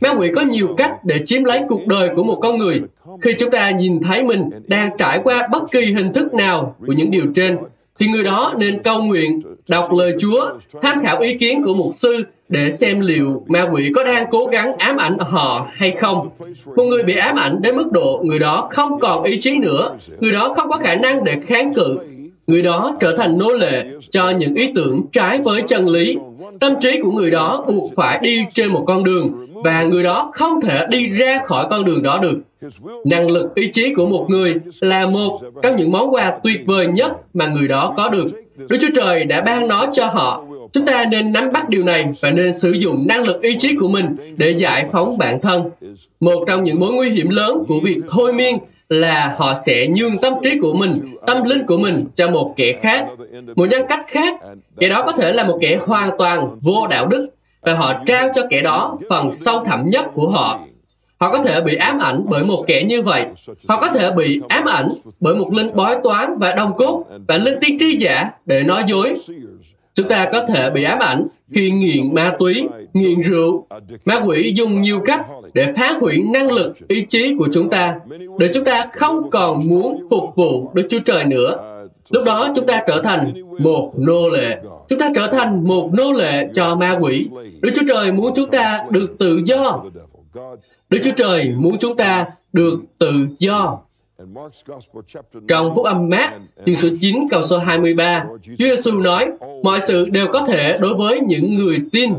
Ma 0.00 0.14
quỷ 0.18 0.30
có 0.34 0.40
nhiều 0.40 0.74
cách 0.76 1.04
để 1.04 1.20
chiếm 1.24 1.44
lấy 1.44 1.60
cuộc 1.68 1.86
đời 1.86 2.08
của 2.16 2.22
một 2.24 2.38
con 2.42 2.58
người. 2.58 2.80
Khi 3.22 3.34
chúng 3.38 3.50
ta 3.50 3.70
nhìn 3.70 4.00
thấy 4.02 4.22
mình 4.22 4.50
đang 4.66 4.96
trải 4.98 5.20
qua 5.24 5.48
bất 5.52 5.62
kỳ 5.70 5.80
hình 5.80 6.12
thức 6.12 6.34
nào 6.34 6.76
của 6.86 6.92
những 6.92 7.10
điều 7.10 7.24
trên, 7.34 7.56
thì 7.98 8.06
người 8.06 8.24
đó 8.24 8.54
nên 8.58 8.82
cầu 8.82 9.02
nguyện, 9.02 9.42
đọc 9.68 9.92
lời 9.92 10.14
Chúa, 10.18 10.50
tham 10.82 11.02
khảo 11.02 11.20
ý 11.20 11.34
kiến 11.38 11.62
của 11.62 11.74
mục 11.74 11.94
sư 11.94 12.22
để 12.48 12.70
xem 12.70 13.00
liệu 13.00 13.44
ma 13.46 13.68
quỷ 13.72 13.92
có 13.94 14.04
đang 14.04 14.26
cố 14.30 14.44
gắng 14.44 14.72
ám 14.78 14.96
ảnh 14.96 15.18
họ 15.18 15.66
hay 15.72 15.90
không. 15.90 16.28
Một 16.76 16.84
người 16.84 17.02
bị 17.02 17.16
ám 17.16 17.36
ảnh 17.36 17.62
đến 17.62 17.76
mức 17.76 17.92
độ 17.92 18.20
người 18.24 18.38
đó 18.38 18.68
không 18.70 19.00
còn 19.00 19.24
ý 19.24 19.40
chí 19.40 19.58
nữa, 19.58 19.96
người 20.18 20.32
đó 20.32 20.54
không 20.56 20.70
có 20.70 20.76
khả 20.76 20.94
năng 20.94 21.24
để 21.24 21.40
kháng 21.46 21.74
cự, 21.74 21.98
người 22.46 22.62
đó 22.62 22.96
trở 23.00 23.16
thành 23.16 23.38
nô 23.38 23.52
lệ 23.52 23.86
cho 24.10 24.30
những 24.30 24.54
ý 24.54 24.68
tưởng 24.74 25.02
trái 25.12 25.38
với 25.44 25.62
chân 25.68 25.88
lý. 25.88 26.16
Tâm 26.60 26.72
trí 26.80 27.00
của 27.02 27.10
người 27.10 27.30
đó 27.30 27.64
buộc 27.68 27.92
phải 27.96 28.18
đi 28.22 28.40
trên 28.52 28.68
một 28.68 28.84
con 28.86 29.04
đường 29.04 29.46
và 29.64 29.82
người 29.82 30.02
đó 30.02 30.30
không 30.34 30.60
thể 30.60 30.86
đi 30.90 31.08
ra 31.08 31.40
khỏi 31.46 31.66
con 31.70 31.84
đường 31.84 32.02
đó 32.02 32.18
được. 32.22 32.38
Năng 33.04 33.30
lực 33.30 33.54
ý 33.54 33.68
chí 33.72 33.94
của 33.94 34.06
một 34.06 34.26
người 34.28 34.54
là 34.80 35.06
một 35.06 35.40
trong 35.62 35.76
những 35.76 35.92
món 35.92 36.14
quà 36.14 36.38
tuyệt 36.44 36.60
vời 36.66 36.86
nhất 36.86 37.12
mà 37.34 37.46
người 37.46 37.68
đó 37.68 37.94
có 37.96 38.08
được. 38.08 38.26
Đức 38.56 38.76
Chúa 38.80 38.90
Trời 38.94 39.24
đã 39.24 39.40
ban 39.40 39.68
nó 39.68 39.86
cho 39.92 40.06
họ. 40.06 40.44
Chúng 40.72 40.86
ta 40.86 41.04
nên 41.04 41.32
nắm 41.32 41.52
bắt 41.52 41.68
điều 41.68 41.84
này 41.84 42.06
và 42.20 42.30
nên 42.30 42.54
sử 42.54 42.72
dụng 42.72 43.06
năng 43.06 43.26
lực 43.26 43.42
ý 43.42 43.56
chí 43.58 43.76
của 43.80 43.88
mình 43.88 44.06
để 44.36 44.50
giải 44.50 44.86
phóng 44.92 45.18
bản 45.18 45.40
thân. 45.40 45.62
Một 46.20 46.44
trong 46.46 46.64
những 46.64 46.80
mối 46.80 46.92
nguy 46.92 47.10
hiểm 47.10 47.28
lớn 47.28 47.64
của 47.68 47.80
việc 47.82 47.98
thôi 48.08 48.32
miên 48.32 48.58
là 48.88 49.34
họ 49.36 49.54
sẽ 49.66 49.86
nhường 49.86 50.18
tâm 50.18 50.34
trí 50.42 50.58
của 50.60 50.74
mình, 50.74 50.94
tâm 51.26 51.42
linh 51.44 51.66
của 51.66 51.78
mình 51.78 52.04
cho 52.14 52.30
một 52.30 52.54
kẻ 52.56 52.72
khác, 52.72 53.06
một 53.56 53.68
nhân 53.70 53.82
cách 53.88 54.04
khác. 54.06 54.34
Kẻ 54.78 54.88
đó 54.88 55.02
có 55.06 55.12
thể 55.12 55.32
là 55.32 55.44
một 55.44 55.58
kẻ 55.60 55.78
hoàn 55.86 56.10
toàn 56.18 56.58
vô 56.62 56.86
đạo 56.86 57.06
đức 57.06 57.28
và 57.62 57.74
họ 57.74 58.02
trao 58.06 58.28
cho 58.34 58.42
kẻ 58.50 58.62
đó 58.62 58.98
phần 59.08 59.32
sâu 59.32 59.64
thẳm 59.64 59.90
nhất 59.90 60.06
của 60.14 60.28
họ. 60.28 60.60
Họ 61.20 61.32
có 61.32 61.42
thể 61.42 61.60
bị 61.60 61.76
ám 61.76 61.98
ảnh 61.98 62.24
bởi 62.28 62.44
một 62.44 62.64
kẻ 62.66 62.84
như 62.84 63.02
vậy. 63.02 63.26
Họ 63.68 63.80
có 63.80 63.88
thể 63.88 64.10
bị 64.10 64.40
ám 64.48 64.64
ảnh 64.64 64.88
bởi 65.20 65.34
một 65.34 65.52
linh 65.52 65.68
bói 65.74 65.96
toán 66.04 66.38
và 66.38 66.52
đồng 66.52 66.76
cốt 66.76 67.04
và 67.28 67.36
linh 67.36 67.58
tiên 67.60 67.76
tri 67.78 67.96
giả 67.96 68.30
để 68.46 68.62
nói 68.62 68.84
dối. 68.86 69.14
Chúng 69.96 70.08
ta 70.08 70.28
có 70.32 70.46
thể 70.46 70.70
bị 70.70 70.82
ám 70.82 70.98
ảnh 70.98 71.26
khi 71.52 71.70
nghiện 71.70 72.14
ma 72.14 72.32
túy, 72.38 72.68
nghiện 72.94 73.20
rượu. 73.20 73.66
Ma 74.04 74.20
quỷ 74.26 74.52
dùng 74.56 74.80
nhiều 74.80 75.00
cách 75.04 75.26
để 75.54 75.72
phá 75.76 75.96
hủy 76.00 76.22
năng 76.22 76.52
lực, 76.52 76.88
ý 76.88 77.00
chí 77.08 77.34
của 77.38 77.48
chúng 77.52 77.70
ta, 77.70 77.94
để 78.38 78.50
chúng 78.54 78.64
ta 78.64 78.86
không 78.92 79.30
còn 79.30 79.68
muốn 79.68 80.06
phục 80.10 80.24
vụ 80.36 80.70
Đức 80.74 80.86
Chúa 80.90 80.98
Trời 80.98 81.24
nữa. 81.24 81.72
Lúc 82.10 82.22
đó 82.26 82.48
chúng 82.56 82.66
ta 82.66 82.82
trở 82.86 83.02
thành 83.02 83.32
một 83.58 83.92
nô 83.96 84.28
lệ. 84.28 84.58
Chúng 84.88 84.98
ta 84.98 85.08
trở 85.14 85.26
thành 85.26 85.64
một 85.64 85.90
nô 85.94 86.12
lệ 86.12 86.48
cho 86.54 86.74
ma 86.74 86.98
quỷ. 87.00 87.28
Đức 87.60 87.70
Chúa 87.74 87.86
Trời 87.88 88.12
muốn 88.12 88.32
chúng 88.34 88.50
ta 88.50 88.84
được 88.90 89.18
tự 89.18 89.40
do. 89.44 89.82
Đức 90.90 90.98
Chúa 91.04 91.12
Trời 91.16 91.54
muốn 91.58 91.78
chúng 91.78 91.96
ta 91.96 92.26
được 92.52 92.80
tự 92.98 93.12
do. 93.38 93.78
Trong 95.48 95.74
phúc 95.74 95.84
âm 95.84 96.08
Mát, 96.08 96.34
chương 96.66 96.76
số 96.76 96.88
9 97.00 97.16
câu 97.30 97.42
số 97.42 97.58
23, 97.58 98.24
Chúa 98.44 98.54
Giêsu 98.58 98.98
nói, 98.98 99.26
mọi 99.62 99.80
sự 99.80 100.08
đều 100.08 100.26
có 100.32 100.44
thể 100.46 100.78
đối 100.80 100.94
với 100.94 101.20
những 101.20 101.54
người 101.54 101.76
tin. 101.92 102.10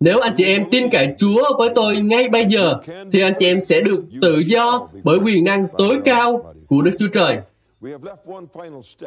Nếu 0.00 0.20
anh 0.20 0.32
chị 0.36 0.44
em 0.44 0.70
tin 0.70 0.88
cậy 0.90 1.08
Chúa 1.18 1.58
với 1.58 1.68
tôi 1.74 2.00
ngay 2.00 2.28
bây 2.28 2.44
giờ, 2.44 2.74
thì 3.12 3.20
anh 3.20 3.32
chị 3.38 3.46
em 3.46 3.60
sẽ 3.60 3.80
được 3.80 4.04
tự 4.22 4.38
do 4.38 4.88
bởi 5.04 5.18
quyền 5.18 5.44
năng 5.44 5.66
tối 5.78 5.98
cao 6.04 6.54
của 6.68 6.82
Đức 6.82 6.92
Chúa 6.98 7.08
Trời. 7.12 7.38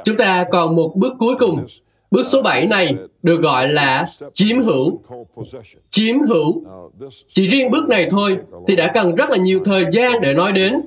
Chúng 0.03 0.17
ta 0.17 0.45
còn 0.51 0.75
một 0.75 0.93
bước 0.95 1.13
cuối 1.19 1.35
cùng. 1.39 1.65
Bước 2.11 2.25
số 2.27 2.41
7 2.41 2.65
này 2.65 2.95
được 3.23 3.41
gọi 3.41 3.67
là 3.67 4.07
chiếm 4.33 4.61
hữu. 4.61 5.01
Chiếm 5.89 6.21
hữu. 6.21 6.63
Chỉ 7.27 7.47
riêng 7.47 7.71
bước 7.71 7.87
này 7.89 8.07
thôi 8.09 8.37
thì 8.67 8.75
đã 8.75 8.91
cần 8.93 9.15
rất 9.15 9.29
là 9.29 9.37
nhiều 9.37 9.59
thời 9.65 9.85
gian 9.91 10.21
để 10.21 10.33
nói 10.33 10.51
đến. 10.51 10.81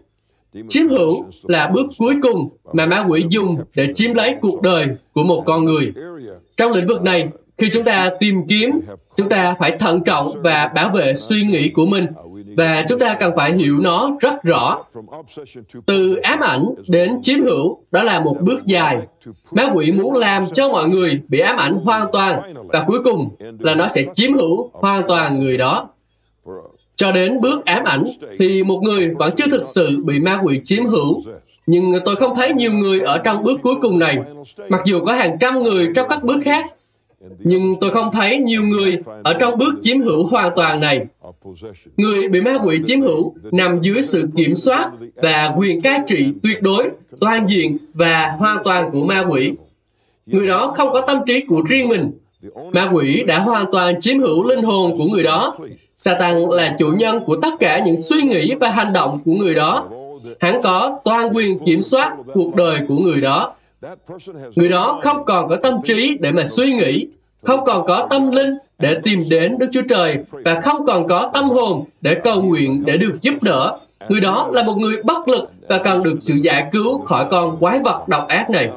Chiếm 0.68 0.88
hữu 0.88 1.24
là 1.42 1.70
bước 1.74 1.86
cuối 1.98 2.14
cùng 2.22 2.48
mà 2.72 2.86
ma 2.86 3.04
quỷ 3.08 3.24
dùng 3.30 3.56
để 3.76 3.88
chiếm 3.94 4.14
lấy 4.14 4.34
cuộc 4.40 4.62
đời 4.62 4.88
của 5.12 5.24
một 5.24 5.42
con 5.46 5.64
người. 5.64 5.92
Trong 6.56 6.72
lĩnh 6.72 6.86
vực 6.86 7.02
này, 7.02 7.28
khi 7.58 7.68
chúng 7.72 7.84
ta 7.84 8.10
tìm 8.20 8.46
kiếm, 8.48 8.80
chúng 9.16 9.28
ta 9.28 9.54
phải 9.58 9.76
thận 9.78 10.04
trọng 10.04 10.42
và 10.42 10.66
bảo 10.74 10.88
vệ 10.88 11.14
suy 11.14 11.42
nghĩ 11.42 11.68
của 11.68 11.86
mình 11.86 12.06
và 12.56 12.84
chúng 12.88 12.98
ta 12.98 13.14
cần 13.14 13.32
phải 13.36 13.52
hiểu 13.52 13.78
nó 13.78 14.16
rất 14.20 14.42
rõ. 14.42 14.84
Từ 15.86 16.16
ám 16.16 16.40
ảnh 16.40 16.66
đến 16.88 17.22
chiếm 17.22 17.40
hữu, 17.40 17.78
đó 17.90 18.02
là 18.02 18.20
một 18.20 18.36
bước 18.40 18.66
dài. 18.66 18.98
Ma 19.50 19.70
quỷ 19.74 19.92
muốn 19.92 20.14
làm 20.14 20.44
cho 20.52 20.68
mọi 20.68 20.88
người 20.88 21.20
bị 21.28 21.38
ám 21.40 21.56
ảnh 21.56 21.74
hoàn 21.74 22.06
toàn 22.12 22.54
và 22.66 22.84
cuối 22.86 22.98
cùng 23.04 23.36
là 23.58 23.74
nó 23.74 23.88
sẽ 23.88 24.04
chiếm 24.14 24.34
hữu 24.34 24.70
hoàn 24.72 25.02
toàn 25.08 25.38
người 25.38 25.56
đó. 25.56 25.88
Cho 26.96 27.12
đến 27.12 27.40
bước 27.40 27.64
ám 27.64 27.84
ảnh 27.84 28.04
thì 28.38 28.62
một 28.62 28.80
người 28.82 29.08
vẫn 29.18 29.34
chưa 29.36 29.46
thực 29.50 29.64
sự 29.64 29.98
bị 30.04 30.20
ma 30.20 30.40
quỷ 30.42 30.60
chiếm 30.64 30.86
hữu. 30.86 31.22
Nhưng 31.66 31.92
tôi 32.04 32.16
không 32.16 32.34
thấy 32.34 32.52
nhiều 32.52 32.72
người 32.72 33.00
ở 33.00 33.18
trong 33.18 33.42
bước 33.42 33.62
cuối 33.62 33.74
cùng 33.80 33.98
này. 33.98 34.18
Mặc 34.68 34.82
dù 34.84 35.04
có 35.04 35.12
hàng 35.12 35.36
trăm 35.40 35.62
người 35.62 35.88
trong 35.94 36.08
các 36.08 36.22
bước 36.22 36.40
khác, 36.44 36.66
nhưng 37.38 37.74
tôi 37.80 37.90
không 37.90 38.12
thấy 38.12 38.38
nhiều 38.38 38.62
người 38.62 38.98
ở 39.22 39.32
trong 39.34 39.58
bước 39.58 39.74
chiếm 39.82 40.00
hữu 40.00 40.26
hoàn 40.26 40.52
toàn 40.56 40.80
này. 40.80 41.06
Người 41.96 42.28
bị 42.28 42.40
ma 42.40 42.58
quỷ 42.64 42.80
chiếm 42.86 43.00
hữu 43.00 43.34
nằm 43.52 43.80
dưới 43.80 44.02
sự 44.02 44.24
kiểm 44.36 44.56
soát 44.56 44.90
và 45.14 45.54
quyền 45.56 45.80
cai 45.80 46.00
trị 46.06 46.32
tuyệt 46.42 46.62
đối, 46.62 46.90
toàn 47.20 47.46
diện 47.46 47.78
và 47.94 48.32
hoàn 48.38 48.64
toàn 48.64 48.90
của 48.92 49.04
ma 49.04 49.24
quỷ. 49.28 49.52
Người 50.26 50.46
đó 50.46 50.72
không 50.76 50.92
có 50.92 51.00
tâm 51.00 51.18
trí 51.26 51.40
của 51.40 51.62
riêng 51.68 51.88
mình. 51.88 52.10
Ma 52.72 52.88
quỷ 52.92 53.24
đã 53.26 53.38
hoàn 53.38 53.66
toàn 53.72 54.00
chiếm 54.00 54.18
hữu 54.18 54.44
linh 54.44 54.62
hồn 54.62 54.96
của 54.96 55.04
người 55.04 55.22
đó. 55.22 55.56
Satan 55.96 56.48
là 56.50 56.74
chủ 56.78 56.92
nhân 56.96 57.24
của 57.26 57.36
tất 57.42 57.54
cả 57.60 57.78
những 57.78 58.02
suy 58.02 58.22
nghĩ 58.22 58.54
và 58.54 58.68
hành 58.68 58.92
động 58.92 59.18
của 59.24 59.32
người 59.32 59.54
đó. 59.54 59.88
Hắn 60.40 60.62
có 60.62 60.98
toàn 61.04 61.36
quyền 61.36 61.58
kiểm 61.58 61.82
soát 61.82 62.12
cuộc 62.34 62.54
đời 62.54 62.80
của 62.88 62.96
người 62.96 63.20
đó. 63.20 63.54
Người 64.56 64.68
đó 64.68 64.98
không 65.02 65.24
còn 65.24 65.48
có 65.48 65.56
tâm 65.56 65.74
trí 65.84 66.16
để 66.20 66.32
mà 66.32 66.44
suy 66.44 66.72
nghĩ, 66.72 67.06
không 67.42 67.64
còn 67.64 67.86
có 67.86 68.06
tâm 68.10 68.30
linh 68.30 68.54
để 68.78 68.96
tìm 69.04 69.18
đến 69.30 69.58
Đức 69.58 69.66
Chúa 69.72 69.82
Trời 69.88 70.18
và 70.30 70.60
không 70.60 70.86
còn 70.86 71.06
có 71.08 71.30
tâm 71.34 71.50
hồn 71.50 71.84
để 72.00 72.14
cầu 72.14 72.42
nguyện 72.42 72.82
để 72.86 72.96
được 72.96 73.14
giúp 73.20 73.34
đỡ. 73.42 73.78
Người 74.08 74.20
đó 74.20 74.48
là 74.52 74.62
một 74.62 74.74
người 74.78 74.96
bất 75.04 75.28
lực 75.28 75.50
và 75.68 75.78
cần 75.78 76.02
được 76.02 76.16
sự 76.20 76.34
giải 76.34 76.64
cứu 76.72 76.98
khỏi 76.98 77.26
con 77.30 77.56
quái 77.60 77.78
vật 77.78 78.08
độc 78.08 78.28
ác 78.28 78.50
này. 78.50 78.70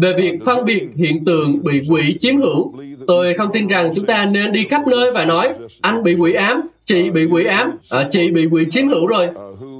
Về 0.00 0.12
việc 0.12 0.34
phân 0.44 0.64
biệt 0.64 0.88
hiện 0.96 1.24
tượng 1.24 1.64
bị 1.64 1.82
quỷ 1.88 2.16
chiếm 2.20 2.36
hữu, 2.36 2.74
tôi 3.06 3.34
không 3.34 3.52
tin 3.52 3.66
rằng 3.66 3.92
chúng 3.94 4.06
ta 4.06 4.26
nên 4.26 4.52
đi 4.52 4.64
khắp 4.64 4.86
nơi 4.86 5.12
và 5.12 5.24
nói 5.24 5.48
anh 5.80 6.02
bị 6.02 6.14
quỷ 6.14 6.32
ám, 6.32 6.68
chị 6.84 7.10
bị 7.10 7.24
quỷ 7.24 7.44
ám, 7.44 7.78
à, 7.90 8.08
chị 8.10 8.30
bị 8.30 8.46
quỷ 8.46 8.64
chiếm 8.70 8.88
hữu 8.88 9.06
rồi. 9.06 9.28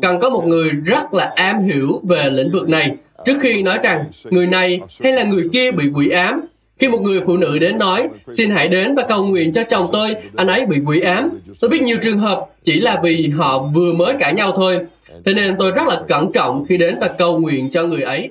Cần 0.03 0.21
có 0.21 0.31
một 0.31 0.45
người 0.47 0.71
rất 0.71 1.15
là 1.15 1.33
am 1.37 1.61
hiểu 1.61 2.01
về 2.03 2.31
lĩnh 2.33 2.51
vực 2.51 2.69
này 2.69 2.97
trước 3.25 3.37
khi 3.41 3.63
nói 3.63 3.79
rằng 3.83 4.05
người 4.25 4.47
này 4.47 4.81
hay 5.03 5.13
là 5.13 5.25
người 5.25 5.49
kia 5.53 5.71
bị 5.71 5.85
quỷ 5.95 6.09
ám 6.09 6.41
khi 6.79 6.89
một 6.89 7.03
người 7.03 7.21
phụ 7.27 7.37
nữ 7.37 7.59
đến 7.59 7.79
nói, 7.79 8.09
xin 8.29 8.51
hãy 8.51 8.69
đến 8.69 8.95
và 8.95 9.03
cầu 9.09 9.25
nguyện 9.25 9.53
cho 9.53 9.63
chồng 9.63 9.87
tôi, 9.93 10.15
anh 10.37 10.47
ấy 10.47 10.67
bị 10.67 10.77
quỷ 10.87 11.01
ám. 11.01 11.31
Tôi 11.61 11.71
biết 11.71 11.83
nhiều 11.83 11.97
trường 12.03 12.19
hợp 12.19 12.47
chỉ 12.63 12.81
là 12.81 13.01
vì 13.03 13.29
họ 13.29 13.63
vừa 13.75 13.93
mới 13.93 14.15
cãi 14.19 14.35
nhau 14.35 14.53
thôi. 14.57 14.79
Thế 15.25 15.35
nên 15.35 15.57
tôi 15.59 15.71
rất 15.71 15.89
là 15.89 16.03
cẩn 16.09 16.33
trọng 16.33 16.65
khi 16.69 16.77
đến 16.77 16.97
và 17.01 17.09
cầu 17.09 17.39
nguyện 17.39 17.71
cho 17.71 17.85
người 17.85 18.03
ấy. 18.03 18.31